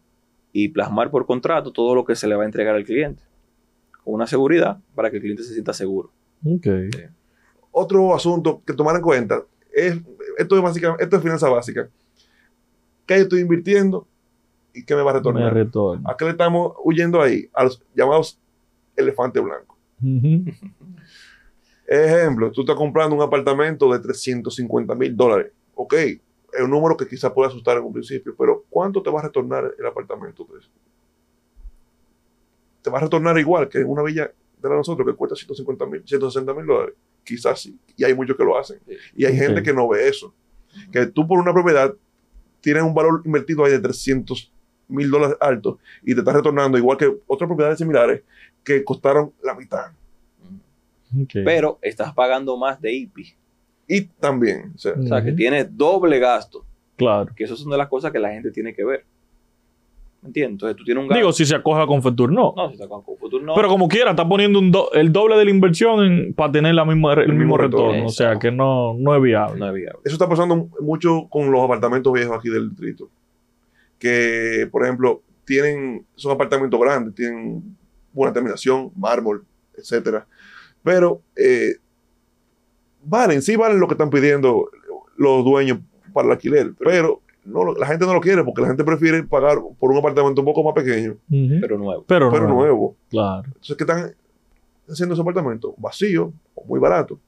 y 0.53 0.69
plasmar 0.69 1.11
por 1.11 1.27
contrato 1.27 1.73
todo 1.73 1.95
lo 1.95 2.05
que 2.05 2.15
se 2.15 2.27
le 2.27 2.37
va 2.37 2.43
a 2.45 2.47
entregar 2.47 2.75
al 2.75 2.85
cliente. 2.85 3.23
Con 4.03 4.15
una 4.15 4.27
seguridad 4.27 4.79
para 4.95 5.11
que 5.11 5.17
el 5.17 5.23
cliente 5.23 5.43
se 5.43 5.53
sienta 5.53 5.73
seguro. 5.73 6.11
Ok. 6.47 6.67
otro 7.73 8.15
asunto 8.15 8.63
que 8.67 8.73
tomar 8.75 8.95
en 8.97 9.03
cuenta 9.03 9.43
es 9.73 9.99
esto 10.39 10.57
es 10.57 10.63
básicamente 10.63 11.03
esto 11.05 11.17
es 11.17 11.23
finanza 11.23 11.49
básica. 11.49 11.89
¿Qué 13.07 13.17
estoy 13.17 13.41
invirtiendo 13.41 14.07
y 14.75 14.85
qué 14.85 14.95
me 14.95 15.03
va 15.03 15.11
a 15.11 15.15
Me 15.15 15.19
retornar? 15.21 15.55
retorno. 15.55 16.09
¿A 16.11 16.17
qué 16.17 16.25
le 16.25 16.33
estamos 16.33 16.75
huyendo 16.83 17.23
ahí? 17.23 17.49
A 17.55 17.65
los 17.65 17.83
llamados 17.95 18.39
elefantes 18.97 19.43
blancos. 19.43 19.79
Ujú. 20.03 20.45
Ejemplo, 21.87 22.51
tú 22.51 22.63
estás 22.63 22.77
comprando 22.77 23.15
un 23.15 23.23
apartamento 23.23 23.93
de 23.93 23.99
350 24.01 24.95
mil 24.95 25.17
dólares. 25.17 25.53
Ok, 25.75 25.95
es 25.95 26.61
un 26.63 26.71
número 26.71 26.97
que 26.97 27.07
quizás 27.07 27.33
pueda 27.33 27.49
asustar 27.49 27.77
en 27.77 27.85
un 27.85 27.93
principio, 27.93 28.35
pero 28.37 28.65
¿cuánto 28.71 29.03
te 29.03 29.11
va 29.11 29.21
a 29.21 29.25
retornar 29.25 29.75
el 29.79 29.87
apartamento? 29.87 30.47
Te 32.83 32.91
va 32.91 32.99
a 32.99 33.03
retornar 33.03 33.39
igual 33.39 33.69
que 33.69 33.79
en 33.79 33.89
una 33.89 34.03
villa 34.03 34.25
de 34.61 34.69
la 34.69 34.71
de 34.71 34.77
nosotros 34.79 35.07
que 35.07 35.15
cuesta 35.15 35.37
150 35.37 35.87
mil, 35.87 36.03
160 36.07 36.55
mil 36.55 36.67
dólares. 36.67 36.95
Quizás 37.23 37.61
sí. 37.61 37.79
Y 37.97 38.05
hay 38.05 38.15
muchos 38.15 38.37
que 38.37 38.45
lo 38.45 38.59
hacen. 38.59 38.79
Y 39.15 39.25
hay 39.25 39.37
gente 39.37 39.63
que 39.63 39.73
no 39.73 39.89
ve 39.89 40.09
eso. 40.09 40.35
Que 40.91 41.07
tú 41.07 41.27
por 41.27 41.39
una 41.39 41.53
propiedad 41.53 41.95
tienes 42.61 42.83
un 42.83 42.95
valor 42.95 43.21
invertido 43.25 43.65
ahí 43.65 43.73
de 43.73 43.79
300 43.79 44.51
mil 44.89 45.11
dólares 45.11 45.37
alto 45.41 45.79
y 46.03 46.15
te 46.15 46.21
está 46.21 46.33
retornando 46.33 46.77
igual 46.79 46.97
que 46.97 47.13
otras 47.27 47.49
propiedades 47.49 47.79
similares 47.79 48.23
que 48.63 48.83
costaron 48.85 49.33
la 49.43 49.55
mitad. 49.55 49.87
Ok. 51.23 51.31
Pero 51.45 51.79
estás 51.83 52.13
pagando 52.13 52.57
más 52.57 52.81
de 52.81 52.93
IPI. 52.93 53.35
Y 53.87 54.01
también, 54.03 54.73
o 54.75 54.79
sea, 54.79 54.93
O 54.99 55.03
sea, 55.07 55.23
que 55.23 55.33
tienes 55.33 55.77
doble 55.77 56.19
gasto. 56.19 56.65
Claro. 56.97 57.31
Que 57.37 57.45
esas 57.45 57.59
son 57.59 57.71
de 57.71 57.77
las 57.77 57.89
cosas 57.89 58.11
que 58.13 58.19
la 58.19 58.31
gente 58.31 58.51
tiene 58.51 58.73
que 58.75 58.85
ver. 58.85 59.05
¿Me 60.23 60.29
entiendes? 60.29 60.53
Entonces 60.55 60.77
tú 60.79 60.85
tienes 60.85 61.03
un 61.03 61.09
gasto. 61.09 61.19
Digo, 61.19 61.33
si 61.33 61.45
se 61.45 61.55
acoge 61.55 61.83
a 61.83 61.87
Confetur, 61.87 62.33
no. 62.33 62.55
no, 62.57 62.69
si 62.69 62.75
está 62.75 62.89
con 62.89 63.05
futuro, 63.05 63.45
no. 63.45 63.55
Pero 63.55 63.69
como 63.69 63.89
quiera, 63.89 64.11
está 64.13 64.27
poniendo 64.27 64.59
un 64.59 64.73
do- 64.73 64.91
el 64.95 65.13
doble 65.13 65.37
de 65.37 65.45
la 65.45 65.51
inversión 65.51 66.03
en- 66.03 66.33
para 66.35 66.51
tener 66.51 66.75
la 66.75 66.87
misma, 66.87 67.13
el, 67.13 67.19
El 67.21 67.27
mismo 67.29 67.41
mismo 67.41 67.57
retorno. 67.59 67.87
retorno. 67.89 68.07
O 68.07 68.11
sea, 68.11 68.39
que 68.39 68.51
no, 68.51 68.95
no 68.95 69.15
es 69.15 69.21
viable. 69.23 69.61
no 69.61 69.69
es 69.69 69.75
viable. 69.75 70.01
eso 70.03 70.15
está 70.15 70.27
pasando 70.27 70.69
mucho 70.81 71.27
con 71.29 71.51
los 71.53 71.63
apartamentos 71.63 72.11
viejos 72.11 72.39
aquí 72.39 72.49
del 72.49 72.71
distrito. 72.71 73.11
Que, 74.05 74.69
por 74.71 74.85
ejemplo, 74.85 75.23
tienen, 75.47 76.05
son 76.15 76.33
apartamentos 76.33 76.79
grandes, 76.79 77.15
tienen 77.15 77.75
buena 78.13 78.35
terminación, 78.35 78.93
mármol, 78.95 79.47
etcétera. 79.75 80.27
Pero 80.83 81.23
eh, 81.35 81.77
valen, 83.03 83.41
sí 83.41 83.57
valen 83.57 83.81
lo 83.81 83.89
que 83.89 83.95
están 83.95 84.11
pidiendo 84.11 84.71
los 85.17 85.43
dueños 85.43 85.79
para 86.13 86.27
el 86.27 86.33
alquiler, 86.33 86.75
pero 86.79 87.23
no, 87.47 87.73
la 87.73 87.87
gente 87.87 88.05
no 88.05 88.13
lo 88.13 88.21
quiere 88.21 88.45
porque 88.45 88.61
la 88.61 88.69
gente 88.69 88.85
prefiere 88.85 89.23
pagar 89.23 89.59
por 89.79 89.91
un 89.91 89.97
apartamento 89.97 90.43
un 90.43 90.45
poco 90.45 90.63
más 90.63 90.75
pequeño. 90.75 91.17
Pero 91.31 91.79
nuevo. 91.79 92.05
pero 92.07 92.31
pero 92.31 92.47
nuevo. 92.47 92.95
Claro. 93.09 93.45
Entonces, 93.47 93.77
¿qué 93.77 93.85
están 93.85 94.15
haciendo 94.87 95.15
esos 95.15 95.21
apartamentos? 95.23 95.73
Vacíos 95.79 96.31
o 96.55 96.65
muy 96.67 96.79
baratos. 96.79 97.19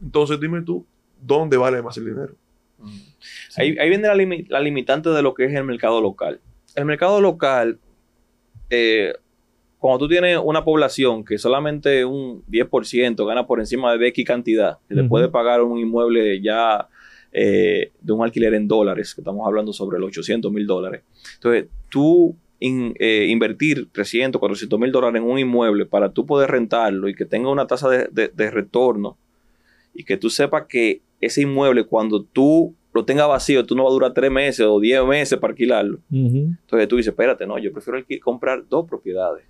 Entonces, 0.00 0.38
dime 0.38 0.62
tú, 0.62 0.86
¿dónde 1.20 1.56
vale 1.56 1.82
más 1.82 1.96
el 1.96 2.06
dinero? 2.06 2.34
Ahí, 3.56 3.76
ahí 3.78 3.88
viene 3.88 4.08
la, 4.08 4.14
limi- 4.14 4.46
la 4.48 4.60
limitante 4.60 5.10
de 5.10 5.22
lo 5.22 5.34
que 5.34 5.44
es 5.44 5.54
el 5.54 5.64
mercado 5.64 6.00
local. 6.00 6.40
El 6.76 6.84
mercado 6.84 7.20
local, 7.20 7.78
eh, 8.70 9.12
cuando 9.78 9.98
tú 10.00 10.08
tienes 10.08 10.38
una 10.42 10.62
población 10.64 11.24
que 11.24 11.38
solamente 11.38 12.04
un 12.04 12.44
10% 12.46 13.26
gana 13.26 13.46
por 13.46 13.60
encima 13.60 13.96
de 13.96 14.08
X 14.08 14.24
cantidad, 14.26 14.78
que 14.88 14.94
le 14.94 15.02
puede 15.08 15.28
pagar 15.28 15.62
un 15.62 15.78
inmueble 15.78 16.40
ya 16.42 16.88
eh, 17.32 17.92
de 18.00 18.12
un 18.12 18.22
alquiler 18.22 18.54
en 18.54 18.68
dólares, 18.68 19.14
que 19.14 19.20
estamos 19.22 19.46
hablando 19.46 19.72
sobre 19.72 19.98
los 19.98 20.08
800 20.08 20.52
mil 20.52 20.66
dólares. 20.66 21.02
Entonces, 21.36 21.66
tú 21.88 22.36
in- 22.58 22.94
eh, 22.98 23.26
invertir 23.30 23.88
300, 23.90 24.38
400 24.38 24.78
mil 24.78 24.92
dólares 24.92 25.22
en 25.22 25.28
un 25.28 25.38
inmueble 25.38 25.86
para 25.86 26.12
tú 26.12 26.26
poder 26.26 26.50
rentarlo 26.50 27.08
y 27.08 27.14
que 27.14 27.24
tenga 27.24 27.48
una 27.50 27.66
tasa 27.66 27.88
de, 27.88 28.08
de- 28.12 28.28
de 28.28 28.50
retorno 28.50 29.16
y 29.94 30.04
que 30.04 30.16
tú 30.18 30.28
sepas 30.28 30.66
que 30.68 31.00
ese 31.22 31.40
inmueble 31.42 31.84
cuando 31.84 32.22
tú 32.22 32.74
lo 32.92 33.04
tengas 33.04 33.28
vacío, 33.28 33.64
tú 33.64 33.74
no 33.76 33.84
vas 33.84 33.90
a 33.90 33.94
durar 33.94 34.12
3 34.12 34.30
meses 34.30 34.66
o 34.68 34.80
10 34.80 35.04
meses 35.04 35.38
para 35.38 35.52
alquilarlo. 35.52 35.98
Entonces 36.10 36.88
tú 36.88 36.96
dices, 36.96 37.12
espérate, 37.12 37.46
no, 37.46 37.58
yo 37.58 37.72
prefiero 37.72 37.98
comprar 38.22 38.66
dos 38.68 38.88
propiedades 38.88 39.44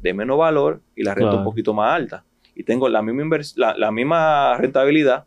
de 0.00 0.14
menos 0.14 0.38
valor 0.38 0.80
y 0.94 1.02
la 1.02 1.12
renta 1.14 1.30
Claro. 1.30 1.38
un 1.38 1.44
poquito 1.44 1.74
más 1.74 1.92
alta. 1.94 2.24
Y 2.54 2.62
tengo 2.62 2.88
la 2.88 3.02
misma, 3.02 3.36
la, 3.56 3.76
la 3.76 3.90
misma 3.90 4.56
rentabilidad 4.58 5.24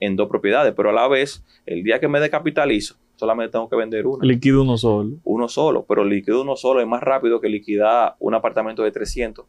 en 0.00 0.16
dos 0.16 0.28
propiedades, 0.28 0.72
pero 0.76 0.90
a 0.90 0.92
la 0.92 1.06
vez, 1.08 1.44
el 1.66 1.82
día 1.82 1.98
que 2.00 2.08
me 2.08 2.20
descapitalizo, 2.20 2.96
solamente 3.16 3.52
tengo 3.52 3.68
que 3.68 3.76
vender 3.76 4.06
una. 4.06 4.24
Liquido 4.26 4.62
uno 4.62 4.76
solo. 4.78 5.16
Uno 5.24 5.48
solo, 5.48 5.84
pero 5.88 6.04
liquido 6.04 6.42
uno 6.42 6.56
solo 6.56 6.80
es 6.80 6.86
más 6.86 7.02
rápido 7.02 7.40
que 7.40 7.48
liquidar 7.48 8.14
un 8.20 8.34
apartamento 8.34 8.82
de 8.82 8.90
300, 8.90 9.44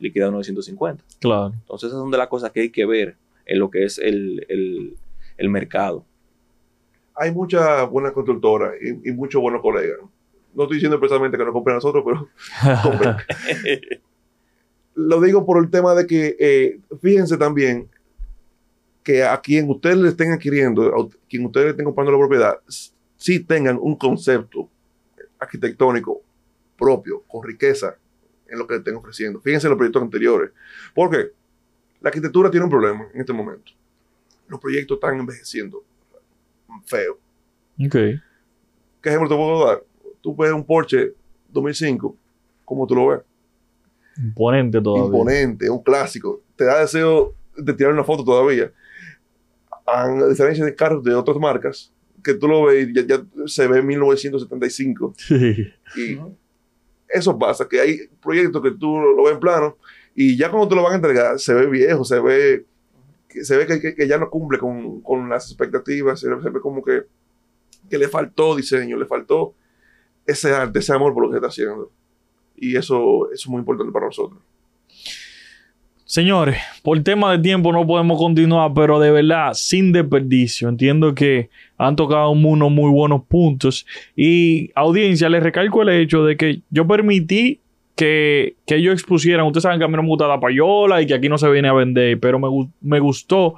liquidar 0.00 0.28
uno 0.30 0.38
de 0.38 0.44
150. 0.44 1.04
Claro. 1.20 1.52
Entonces, 1.54 1.88
esas 1.88 2.00
son 2.00 2.10
de 2.10 2.18
las 2.18 2.26
cosas 2.28 2.50
que 2.52 2.60
hay 2.60 2.70
que 2.70 2.84
ver 2.86 3.16
en 3.46 3.58
lo 3.58 3.70
que 3.70 3.84
es 3.84 3.98
el, 3.98 4.44
el- 4.48 4.94
el 5.36 5.48
mercado. 5.48 6.04
Hay 7.22 7.30
muchas 7.30 7.88
buenas 7.88 8.10
constructoras 8.10 8.74
y, 8.82 9.10
y 9.10 9.12
muchos 9.12 9.40
buenos 9.40 9.62
colegas. 9.62 9.96
No 10.54 10.64
estoy 10.64 10.78
diciendo 10.78 10.98
precisamente 10.98 11.38
que 11.38 11.44
no 11.44 11.52
compren 11.52 11.74
a 11.74 11.76
nosotros, 11.76 12.02
pero 12.04 12.28
compren. 12.82 13.16
Lo 14.96 15.20
digo 15.20 15.46
por 15.46 15.62
el 15.62 15.70
tema 15.70 15.94
de 15.94 16.04
que, 16.04 16.36
eh, 16.40 16.80
fíjense 17.00 17.36
también 17.36 17.88
que 19.04 19.22
a 19.22 19.40
quien 19.40 19.70
ustedes 19.70 19.98
le 19.98 20.08
estén 20.08 20.32
adquiriendo, 20.32 20.82
a 20.82 21.08
quien 21.28 21.46
ustedes 21.46 21.66
le 21.66 21.70
estén 21.70 21.84
comprando 21.84 22.10
la 22.10 22.18
propiedad, 22.18 22.58
sí 23.16 23.38
tengan 23.38 23.78
un 23.80 23.94
concepto 23.94 24.68
arquitectónico 25.38 26.22
propio, 26.76 27.22
con 27.28 27.44
riqueza 27.44 27.94
en 28.48 28.58
lo 28.58 28.66
que 28.66 28.74
le 28.74 28.78
estén 28.78 28.96
ofreciendo. 28.96 29.40
Fíjense 29.40 29.68
en 29.68 29.70
los 29.70 29.78
proyectos 29.78 30.02
anteriores. 30.02 30.50
Porque 30.92 31.30
la 32.00 32.08
arquitectura 32.08 32.50
tiene 32.50 32.64
un 32.64 32.70
problema 32.70 33.06
en 33.14 33.20
este 33.20 33.32
momento. 33.32 33.70
Los 34.48 34.58
proyectos 34.58 34.96
están 34.96 35.20
envejeciendo 35.20 35.84
feo. 36.84 37.14
ok. 37.84 37.92
¿Qué 39.02 39.08
ejemplo 39.08 39.28
te 39.28 39.34
puedo 39.34 39.66
dar? 39.66 39.82
Tú 40.20 40.34
ves 40.36 40.52
un 40.52 40.64
Porsche 40.64 41.12
2005, 41.50 42.16
como 42.64 42.86
tú 42.86 42.94
lo 42.94 43.08
ves, 43.08 43.20
Imponente 44.16 44.80
todavía. 44.80 45.06
imponente, 45.06 45.70
un 45.70 45.82
clásico. 45.82 46.42
Te 46.54 46.64
da 46.64 46.80
deseo 46.80 47.34
de 47.56 47.72
tirar 47.72 47.92
una 47.92 48.04
foto 48.04 48.24
todavía. 48.24 48.70
A 49.86 50.28
diferencia 50.28 50.64
de 50.64 50.74
carros 50.74 51.02
de 51.02 51.14
otras 51.14 51.36
marcas, 51.38 51.92
que 52.22 52.34
tú 52.34 52.46
lo 52.46 52.64
ves 52.66 52.88
y 52.88 52.94
ya, 52.94 53.02
ya 53.06 53.24
se 53.46 53.66
ve 53.66 53.82
1975. 53.82 55.14
Sí. 55.28 55.72
Y 55.96 56.18
eso 57.08 57.38
pasa, 57.38 57.68
que 57.68 57.80
hay 57.80 57.98
proyectos 58.22 58.62
que 58.62 58.70
tú 58.70 58.98
lo 58.98 59.24
ves 59.24 59.34
en 59.34 59.40
plano 59.40 59.76
y 60.14 60.36
ya 60.38 60.50
cuando 60.50 60.68
te 60.68 60.74
lo 60.74 60.82
van 60.82 60.92
a 60.92 60.96
entregar, 60.96 61.38
se 61.38 61.52
ve 61.52 61.66
viejo, 61.66 62.04
se 62.04 62.18
ve 62.20 62.64
se 63.42 63.56
ve 63.56 63.66
que, 63.66 63.94
que- 63.94 64.08
ya 64.08 64.18
no 64.18 64.30
cumple 64.30 64.58
con, 64.58 65.00
con 65.02 65.28
las 65.28 65.46
expectativas, 65.50 66.20
se, 66.20 66.28
ve- 66.28 66.60
como 66.60 66.82
que, 66.82 67.02
que 67.90 67.98
le 67.98 68.08
faltó 68.08 68.54
diseño, 68.56 68.96
le 68.98 69.06
faltó 69.06 69.54
ese 70.26 70.50
ese 70.74 70.92
amor 70.92 71.14
por 71.14 71.24
lo 71.24 71.30
que 71.30 71.36
está 71.36 71.48
haciendo. 71.48 71.90
Y 72.56 72.76
eso, 72.76 73.30
eso 73.32 73.42
es 73.44 73.48
muy 73.48 73.58
importante 73.60 73.92
para 73.92 74.06
nosotros. 74.06 74.40
Señores, 76.04 76.58
por 76.82 77.02
tema 77.02 77.32
de 77.32 77.38
tiempo 77.38 77.72
no 77.72 77.86
podemos 77.86 78.18
continuar, 78.18 78.72
pero 78.74 79.00
de 79.00 79.10
verdad, 79.10 79.54
sin 79.54 79.92
desperdicio. 79.92 80.68
Entiendo 80.68 81.14
que 81.14 81.48
han 81.78 81.96
tocado 81.96 82.30
unos 82.30 82.70
muy 82.70 82.90
buenos 82.90 83.22
puntos. 83.24 83.86
Y 84.14 84.70
audiencia, 84.74 85.30
les 85.30 85.42
recalco 85.42 85.80
el 85.82 85.88
hecho 85.88 86.22
de 86.24 86.36
que 86.36 86.60
yo 86.68 86.86
permití 86.86 87.60
que, 87.96 88.56
que 88.66 88.76
ellos 88.76 88.94
expusieran. 88.94 89.46
Ustedes 89.46 89.62
saben 89.64 89.78
que 89.78 89.84
a 89.84 89.88
mí 89.88 89.94
no 89.96 90.02
me 90.02 90.08
gusta 90.08 90.26
la 90.28 90.40
payola 90.40 91.02
y 91.02 91.06
que 91.06 91.14
aquí 91.14 91.28
no 91.28 91.38
se 91.38 91.50
viene 91.50 91.68
a 91.68 91.72
vender, 91.72 92.18
pero 92.20 92.38
me, 92.38 92.48
me 92.80 93.00
gustó 93.00 93.54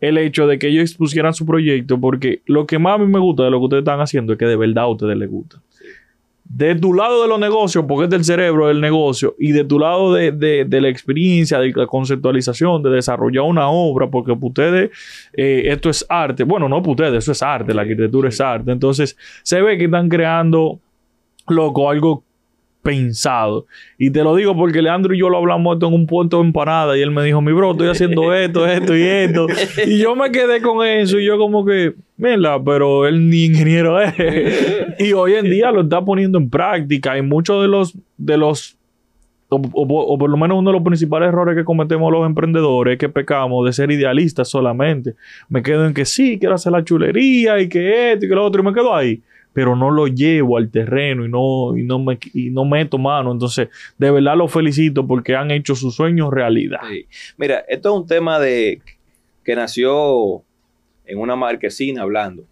el 0.00 0.18
hecho 0.18 0.46
de 0.46 0.58
que 0.58 0.68
ellos 0.68 0.82
expusieran 0.90 1.32
su 1.32 1.46
proyecto, 1.46 1.98
porque 1.98 2.42
lo 2.46 2.66
que 2.66 2.78
más 2.78 2.96
a 2.96 2.98
mí 2.98 3.06
me 3.06 3.18
gusta 3.18 3.44
de 3.44 3.50
lo 3.50 3.58
que 3.58 3.64
ustedes 3.64 3.80
están 3.82 4.00
haciendo 4.00 4.32
es 4.34 4.38
que 4.38 4.44
de 4.44 4.56
verdad 4.56 4.84
a 4.84 4.88
ustedes 4.88 5.16
les 5.16 5.30
gusta. 5.30 5.60
De 6.48 6.76
tu 6.76 6.94
lado 6.94 7.22
de 7.22 7.28
los 7.28 7.40
negocios, 7.40 7.84
porque 7.88 8.04
es 8.04 8.10
del 8.10 8.22
cerebro 8.24 8.68
del 8.68 8.80
negocio, 8.80 9.34
y 9.38 9.50
de 9.50 9.64
tu 9.64 9.80
lado 9.80 10.12
de, 10.14 10.30
de- 10.30 10.64
de 10.64 10.80
la 10.80 10.88
experiencia, 10.88 11.58
de 11.58 11.72
la 11.74 11.86
conceptualización, 11.86 12.82
de 12.84 12.90
desarrollar 12.90 13.42
una 13.42 13.68
obra, 13.68 14.08
porque 14.08 14.32
para 14.34 14.46
ustedes 14.46 14.90
eh, 15.32 15.62
esto 15.66 15.90
es 15.90 16.06
arte. 16.08 16.44
Bueno, 16.44 16.68
no 16.68 16.80
para 16.82 16.90
ustedes, 16.92 17.14
eso 17.24 17.32
es 17.32 17.42
arte, 17.42 17.74
la 17.74 17.82
arquitectura 17.82 18.28
es 18.28 18.40
arte. 18.40 18.70
Entonces, 18.70 19.16
se 19.42 19.60
ve 19.60 19.76
que 19.76 19.86
están 19.86 20.08
creando, 20.08 20.78
loco, 21.48 21.90
algo 21.90 22.22
pensado. 22.86 23.66
Y 23.98 24.10
te 24.10 24.22
lo 24.22 24.34
digo 24.36 24.56
porque 24.56 24.80
Leandro 24.80 25.12
y 25.14 25.18
yo 25.18 25.28
lo 25.28 25.38
hablamos 25.38 25.74
esto 25.74 25.88
en 25.88 25.94
un 25.94 26.06
punto 26.06 26.38
de 26.40 26.44
empanada 26.46 26.96
y 26.96 27.02
él 27.02 27.10
me 27.10 27.24
dijo, 27.24 27.40
mi 27.42 27.52
bro, 27.52 27.72
estoy 27.72 27.88
haciendo 27.88 28.32
esto, 28.34 28.66
esto 28.66 28.96
y 28.96 29.02
esto. 29.02 29.46
Y 29.86 29.98
yo 29.98 30.14
me 30.14 30.30
quedé 30.30 30.62
con 30.62 30.86
eso 30.86 31.18
y 31.18 31.24
yo 31.26 31.36
como 31.38 31.64
que, 31.66 31.94
mira, 32.16 32.62
pero 32.62 33.06
él 33.06 33.28
ni 33.28 33.46
ingeniero 33.46 34.00
es. 34.00 34.14
y 34.98 35.12
hoy 35.12 35.34
en 35.34 35.44
día 35.50 35.70
lo 35.72 35.82
está 35.82 36.04
poniendo 36.04 36.38
en 36.38 36.48
práctica 36.48 37.18
y 37.18 37.22
muchos 37.22 37.60
de 37.62 37.68
los, 37.68 37.94
de 38.16 38.36
los 38.36 38.76
o, 39.48 39.56
o- 39.56 40.14
o 40.14 40.18
por 40.18 40.28
lo 40.30 40.36
menos 40.36 40.58
uno 40.58 40.70
de 40.70 40.74
los 40.76 40.82
principales 40.84 41.28
errores 41.28 41.54
que 41.56 41.64
cometemos 41.64 42.10
los 42.12 42.26
emprendedores 42.26 42.94
es 42.94 42.98
que 42.98 43.08
pecamos 43.08 43.64
de 43.66 43.72
ser 43.72 43.90
idealistas 43.92 44.48
solamente. 44.48 45.14
Me 45.48 45.62
quedo 45.62 45.86
en 45.86 45.94
que 45.94 46.04
sí, 46.04 46.38
quiero 46.38 46.54
hacer 46.56 46.72
la 46.72 46.82
chulería 46.84 47.60
y 47.60 47.68
que 47.68 48.12
esto 48.12 48.26
y 48.26 48.28
que 48.28 48.34
lo 48.34 48.44
otro 48.44 48.62
y 48.62 48.64
me 48.64 48.72
quedo 48.72 48.94
ahí. 48.94 49.20
Pero 49.56 49.74
no 49.74 49.90
lo 49.90 50.06
llevo 50.06 50.58
al 50.58 50.70
terreno 50.70 51.24
y 51.24 51.30
no, 51.30 51.74
y 51.78 51.82
no, 51.82 51.98
me, 51.98 52.18
y 52.34 52.50
no 52.50 52.66
meto 52.66 52.98
mano. 52.98 53.32
Entonces, 53.32 53.70
de 53.96 54.10
verdad 54.10 54.36
los 54.36 54.52
felicito 54.52 55.06
porque 55.06 55.34
han 55.34 55.50
hecho 55.50 55.74
sus 55.74 55.94
sueños 55.94 56.30
realidad. 56.30 56.80
Sí. 56.90 57.06
Mira, 57.38 57.64
esto 57.66 57.88
es 57.88 58.00
un 58.02 58.06
tema 58.06 58.38
de 58.38 58.82
que 59.42 59.56
nació 59.56 60.42
en 61.06 61.18
una 61.18 61.36
marquesina 61.36 62.02
hablando. 62.02 62.44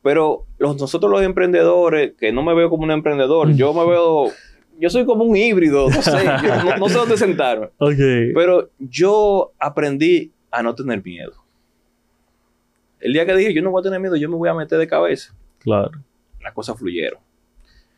Pero 0.00 0.44
los, 0.58 0.80
nosotros 0.80 1.10
los 1.10 1.22
emprendedores, 1.22 2.12
que 2.16 2.30
no 2.30 2.44
me 2.44 2.54
veo 2.54 2.70
como 2.70 2.84
un 2.84 2.92
emprendedor, 2.92 3.52
yo 3.54 3.74
me 3.74 3.84
veo, 3.90 4.30
yo 4.78 4.90
soy 4.90 5.04
como 5.04 5.24
un 5.24 5.36
híbrido, 5.36 5.90
no 5.90 6.02
sé, 6.02 6.22
yo 6.22 6.64
no, 6.64 6.76
no 6.76 6.88
sé 6.88 6.94
dónde 6.94 7.16
sentarme. 7.16 7.70
Pero 8.32 8.70
yo 8.78 9.50
aprendí 9.58 10.30
a 10.52 10.62
no 10.62 10.72
tener 10.72 11.02
miedo. 11.02 11.32
El 13.00 13.12
día 13.12 13.26
que 13.26 13.34
dije, 13.34 13.52
yo 13.52 13.62
no 13.62 13.72
voy 13.72 13.80
a 13.80 13.82
tener 13.82 13.98
miedo, 13.98 14.14
yo 14.14 14.28
me 14.28 14.36
voy 14.36 14.48
a 14.48 14.54
meter 14.54 14.78
de 14.78 14.86
cabeza, 14.86 15.34
Claro. 15.66 15.90
las 16.42 16.54
cosas 16.54 16.78
fluyeron. 16.78 17.18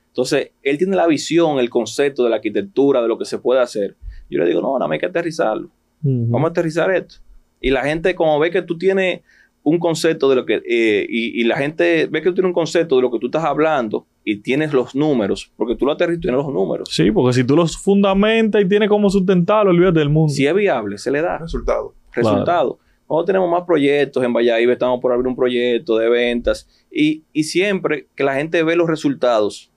Entonces, 0.08 0.50
él 0.62 0.78
tiene 0.78 0.96
la 0.96 1.06
visión, 1.06 1.58
el 1.60 1.70
concepto 1.70 2.24
de 2.24 2.30
la 2.30 2.36
arquitectura, 2.36 3.02
de 3.02 3.08
lo 3.08 3.18
que 3.18 3.24
se 3.24 3.38
puede 3.38 3.60
hacer. 3.60 3.94
Yo 4.30 4.40
le 4.40 4.46
digo, 4.46 4.60
no, 4.60 4.72
nada 4.72 4.88
más 4.88 4.94
hay 4.94 5.00
que 5.00 5.06
aterrizarlo. 5.06 5.68
Vamos 6.00 6.48
a 6.48 6.50
aterrizar 6.50 6.90
esto. 6.90 7.16
Y 7.60 7.70
la 7.70 7.82
gente, 7.82 8.14
como 8.14 8.38
ve 8.38 8.50
que 8.50 8.62
tú 8.62 8.78
tienes 8.78 9.20
un 9.62 9.78
concepto 9.78 10.30
de 10.30 10.36
lo 10.36 10.46
que, 10.46 10.62
eh, 10.66 11.06
y, 11.08 11.40
y 11.40 11.44
la 11.44 11.56
gente 11.56 12.06
ve 12.06 12.22
que 12.22 12.30
tú 12.30 12.34
tienes 12.34 12.48
un 12.48 12.54
concepto 12.54 12.96
de 12.96 13.02
lo 13.02 13.10
que 13.10 13.18
tú 13.18 13.26
estás 13.26 13.44
hablando 13.44 14.06
y 14.24 14.36
tienes 14.36 14.72
los 14.72 14.94
números, 14.94 15.52
porque 15.56 15.76
tú 15.76 15.84
lo 15.84 15.92
aterrizas 15.92 16.18
y 16.18 16.22
tienes 16.22 16.38
los 16.38 16.52
números. 16.52 16.88
Sí, 16.90 17.10
porque 17.10 17.34
si 17.34 17.44
tú 17.44 17.54
los 17.54 17.76
fundamentas 17.76 18.62
y 18.62 18.68
tienes 18.68 18.88
cómo 18.88 19.10
sustentarlo, 19.10 19.70
olvídate 19.70 19.98
del 19.98 20.08
mundo. 20.08 20.32
Si 20.32 20.46
es 20.46 20.54
viable, 20.54 20.98
se 20.98 21.10
le 21.10 21.20
da 21.20 21.38
Resultado. 21.38 21.94
resultado. 22.12 22.78
Nosotros 23.09 23.26
tenemos 23.26 23.50
más 23.50 23.64
proyectos 23.64 24.22
en 24.22 24.32
Valladolid, 24.32 24.70
estamos 24.70 25.00
por 25.00 25.12
abrir 25.12 25.26
un 25.26 25.36
proyecto 25.36 25.96
de 25.96 26.09
ventas 26.11 26.68
y, 26.90 27.24
y 27.32 27.44
siempre 27.44 28.06
que 28.14 28.24
la 28.24 28.34
gente 28.34 28.62
ve 28.62 28.76
los 28.76 28.88
resultados 28.88 29.72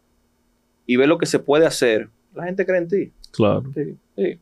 y 0.85 0.97
ve 0.97 1.07
lo 1.07 1.17
que 1.17 1.25
se 1.25 1.39
puede 1.39 1.65
hacer, 1.65 2.09
la 2.33 2.45
gente 2.45 2.65
cree 2.65 2.79
en 2.79 2.87
ti. 2.87 3.11
Claro. 3.31 3.63
Sí, 3.73 3.95
sí. 4.17 4.39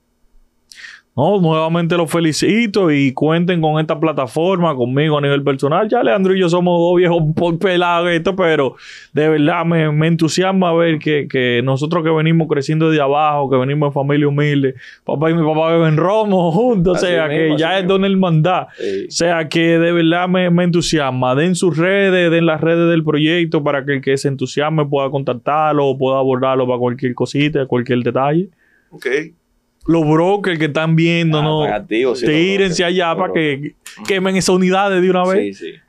No, 1.19 1.41
nuevamente 1.41 1.97
los 1.97 2.09
felicito 2.09 2.89
y 2.91 3.11
cuenten 3.11 3.59
con 3.59 3.77
esta 3.77 3.99
plataforma 3.99 4.73
conmigo 4.73 5.17
a 5.17 5.21
nivel 5.21 5.43
personal. 5.43 5.89
Ya 5.89 6.01
Leandro 6.01 6.33
y 6.33 6.39
yo 6.39 6.47
somos 6.47 6.79
dos 6.79 6.95
viejos 6.95 7.21
por 7.35 7.59
pelados 7.59 8.07
en 8.07 8.13
esto, 8.13 8.37
pero 8.37 8.77
de 9.11 9.27
verdad 9.27 9.65
me, 9.65 9.91
me 9.91 10.07
entusiasma 10.07 10.73
ver 10.73 10.97
que, 10.97 11.27
que 11.27 11.59
nosotros 11.61 12.05
que 12.05 12.09
venimos 12.09 12.47
creciendo 12.47 12.89
de 12.89 13.01
abajo, 13.01 13.49
que 13.49 13.57
venimos 13.57 13.89
de 13.89 13.93
familia 13.95 14.29
humilde, 14.29 14.75
papá 15.03 15.29
y 15.29 15.33
mi 15.33 15.45
papá 15.45 15.73
beben 15.73 15.97
romo 15.97 16.53
juntos, 16.53 16.99
o 16.99 17.05
sea, 17.05 17.27
mismo, 17.27 17.55
que 17.55 17.61
ya 17.61 17.79
es 17.79 17.85
de 17.85 17.93
una 17.93 18.07
hermandad. 18.07 18.67
Sí. 18.77 19.07
O 19.09 19.11
sea 19.11 19.49
que 19.49 19.77
de 19.77 19.91
verdad 19.91 20.29
me, 20.29 20.49
me 20.49 20.63
entusiasma. 20.63 21.35
Den 21.35 21.53
sus 21.55 21.77
redes, 21.77 22.31
den 22.31 22.45
las 22.45 22.61
redes 22.61 22.89
del 22.89 23.03
proyecto 23.03 23.61
para 23.61 23.83
que 23.83 23.95
el 23.95 24.01
que 24.01 24.15
se 24.15 24.29
entusiasme 24.29 24.85
pueda 24.85 25.09
contactarlo 25.09 25.85
o 25.85 25.97
pueda 25.97 26.17
abordarlo 26.17 26.65
para 26.65 26.79
cualquier 26.79 27.13
cosita, 27.13 27.65
cualquier 27.65 28.03
detalle. 28.03 28.47
Ok. 28.91 29.05
Los 29.87 30.07
brokers 30.07 30.59
que 30.59 30.65
están 30.65 30.95
viendo, 30.95 31.39
Ah, 31.39 31.43
¿no? 31.43 31.65
están 31.65 31.81
activos, 31.81 32.19
sí, 32.19 32.25
Tírense 32.25 32.83
allá 32.83 33.15
para 33.15 33.33
que 33.33 33.75
quemen 34.07 34.35
esas 34.35 34.53
unidades 34.55 35.01
de 35.01 35.09
una 35.09 35.25
vez. 35.25 35.57
Sí, 35.57 35.71
sí. 35.71 35.79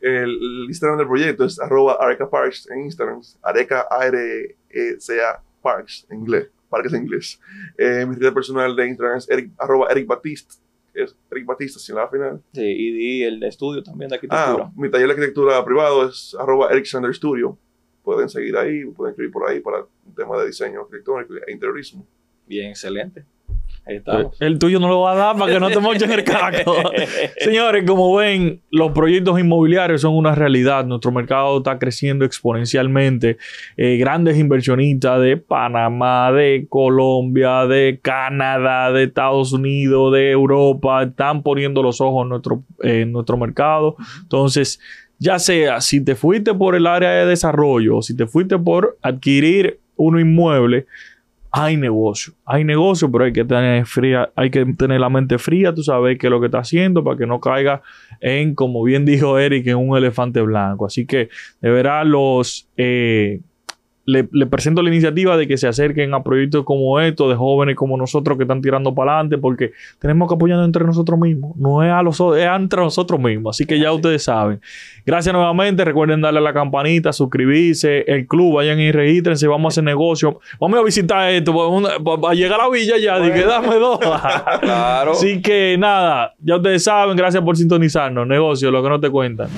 El, 0.00 0.30
el 0.30 0.64
Instagram 0.68 0.98
del 0.98 1.06
proyecto 1.08 1.44
es 1.44 1.58
arroba 1.58 1.96
Areca 1.98 2.28
Parks 2.28 2.68
en 2.70 2.84
Instagram. 2.84 3.20
Areca 3.42 3.86
A-R-E-C-A 3.90 5.42
Parks 5.62 6.06
en 6.10 6.18
inglés. 6.20 6.48
Parques 6.68 6.92
en 6.92 7.02
inglés. 7.02 7.40
Eh, 7.78 8.04
mi 8.06 8.16
red 8.16 8.32
personal 8.34 8.74
de 8.76 8.88
Instagram 8.88 9.18
es 9.18 9.28
Eric, 9.30 9.50
arroba 9.58 9.88
Eric 9.90 10.06
Batista. 10.06 10.54
Es 10.92 11.16
Eric 11.30 11.46
Batista, 11.46 11.78
sin 11.78 11.94
la 11.94 12.08
final. 12.08 12.40
Sí, 12.52 12.62
y, 12.62 13.18
y 13.20 13.22
el 13.22 13.42
estudio 13.42 13.82
también 13.82 14.08
de 14.08 14.16
arquitectura. 14.16 14.64
Ah, 14.66 14.72
mi 14.76 14.90
taller 14.90 15.06
de 15.06 15.12
arquitectura 15.12 15.64
privado 15.64 16.08
es 16.08 16.36
arroba 16.38 16.68
Eric 16.70 16.84
Sander 16.86 17.14
Studio. 17.14 17.56
Pueden 18.02 18.28
seguir 18.28 18.56
ahí, 18.56 18.84
pueden 18.86 19.12
escribir 19.12 19.32
por 19.32 19.48
ahí 19.48 19.60
para 19.60 19.78
un 19.80 20.14
tema 20.14 20.38
de 20.40 20.46
diseño 20.46 20.80
arquitectónico 20.82 21.34
e 21.46 21.52
interiorismo. 21.52 22.06
Bien, 22.46 22.70
excelente. 22.70 23.24
Ahí 23.86 23.96
estamos. 23.96 24.36
El 24.40 24.58
tuyo 24.58 24.80
no 24.80 24.88
lo 24.88 25.02
va 25.02 25.12
a 25.12 25.14
dar 25.14 25.36
para 25.36 25.52
que 25.52 25.60
no 25.60 25.68
te 25.70 25.78
mochen 25.78 26.10
el 26.10 26.24
caco. 26.24 26.74
Señores, 27.38 27.84
como 27.86 28.12
ven, 28.16 28.60
los 28.72 28.90
proyectos 28.90 29.38
inmobiliarios 29.38 30.00
son 30.00 30.16
una 30.16 30.34
realidad. 30.34 30.84
Nuestro 30.84 31.12
mercado 31.12 31.58
está 31.58 31.78
creciendo 31.78 32.24
exponencialmente. 32.24 33.36
Eh, 33.76 33.96
grandes 33.96 34.38
inversionistas 34.38 35.20
de 35.20 35.36
Panamá, 35.36 36.32
de 36.32 36.66
Colombia, 36.68 37.64
de 37.66 38.00
Canadá, 38.02 38.90
de 38.90 39.04
Estados 39.04 39.52
Unidos, 39.52 40.12
de 40.12 40.32
Europa, 40.32 41.04
están 41.04 41.44
poniendo 41.44 41.80
los 41.80 42.00
ojos 42.00 42.24
en 42.24 42.30
nuestro, 42.30 42.64
en 42.82 43.12
nuestro 43.12 43.36
mercado. 43.36 43.94
Entonces, 44.22 44.80
ya 45.20 45.38
sea 45.38 45.80
si 45.80 46.04
te 46.04 46.16
fuiste 46.16 46.54
por 46.54 46.74
el 46.74 46.88
área 46.88 47.10
de 47.10 47.26
desarrollo, 47.26 48.02
si 48.02 48.16
te 48.16 48.26
fuiste 48.26 48.58
por 48.58 48.98
adquirir 49.00 49.78
un 49.94 50.18
inmueble, 50.18 50.86
hay 51.58 51.78
negocio, 51.78 52.34
hay 52.44 52.64
negocio, 52.64 53.10
pero 53.10 53.24
hay 53.24 53.32
que 53.32 53.42
tener 53.42 53.86
fría, 53.86 54.30
hay 54.36 54.50
que 54.50 54.66
tener 54.74 55.00
la 55.00 55.08
mente 55.08 55.38
fría, 55.38 55.74
tú 55.74 55.82
sabes 55.82 56.18
qué 56.18 56.26
es 56.26 56.30
lo 56.30 56.38
que 56.38 56.46
está 56.46 56.58
haciendo 56.58 57.02
para 57.02 57.16
que 57.16 57.26
no 57.26 57.40
caiga 57.40 57.80
en, 58.20 58.54
como 58.54 58.82
bien 58.82 59.06
dijo 59.06 59.38
Eric, 59.38 59.66
en 59.66 59.76
un 59.76 59.96
elefante 59.96 60.42
blanco. 60.42 60.84
Así 60.84 61.06
que 61.06 61.30
de 61.62 61.70
verdad 61.70 62.04
los 62.04 62.68
eh, 62.76 63.40
le, 64.06 64.28
le 64.32 64.46
presento 64.46 64.82
la 64.82 64.88
iniciativa 64.88 65.36
de 65.36 65.46
que 65.46 65.56
se 65.58 65.68
acerquen 65.68 66.14
a 66.14 66.22
proyectos 66.22 66.64
como 66.64 66.98
estos, 67.00 67.28
de 67.28 67.34
jóvenes 67.34 67.76
como 67.76 67.96
nosotros 67.96 68.36
que 68.36 68.44
están 68.44 68.62
tirando 68.62 68.94
para 68.94 69.14
adelante, 69.14 69.36
porque 69.36 69.72
tenemos 69.98 70.28
que 70.28 70.36
apoyarnos 70.36 70.66
entre 70.66 70.84
nosotros 70.84 71.18
mismos, 71.18 71.56
no 71.56 71.82
es 71.82 71.90
a 71.90 72.02
los 72.02 72.20
es 72.20 72.46
entre 72.46 72.80
nosotros 72.80 73.20
mismos. 73.20 73.56
Así 73.56 73.66
que 73.66 73.78
ya 73.78 73.92
ustedes 73.92 74.22
saben. 74.22 74.60
Gracias 75.04 75.32
nuevamente. 75.32 75.84
Recuerden 75.84 76.20
darle 76.20 76.38
a 76.38 76.42
la 76.42 76.52
campanita, 76.52 77.12
suscribirse, 77.12 78.04
el 78.06 78.26
club, 78.26 78.54
vayan 78.54 78.78
y 78.78 78.92
regístrense, 78.92 79.46
vamos 79.46 79.66
a 79.66 79.74
hacer 79.74 79.84
negocio. 79.84 80.40
Vamos 80.60 80.78
a 80.78 80.82
visitar 80.82 81.30
esto, 81.30 81.52
para 82.20 82.34
llegar 82.34 82.60
a 82.60 82.64
la 82.64 82.70
villa 82.70 82.96
ya, 82.98 83.18
dije, 83.18 83.44
dame 83.44 83.76
dos. 83.76 83.98
Claro. 84.60 85.12
Así 85.12 85.40
que 85.42 85.76
nada, 85.78 86.34
ya 86.40 86.56
ustedes 86.56 86.84
saben, 86.84 87.16
gracias 87.16 87.42
por 87.42 87.56
sintonizarnos. 87.56 88.26
Negocio, 88.26 88.70
lo 88.70 88.82
que 88.82 88.88
no 88.88 89.00
te 89.00 89.10
cuentan. 89.10 89.48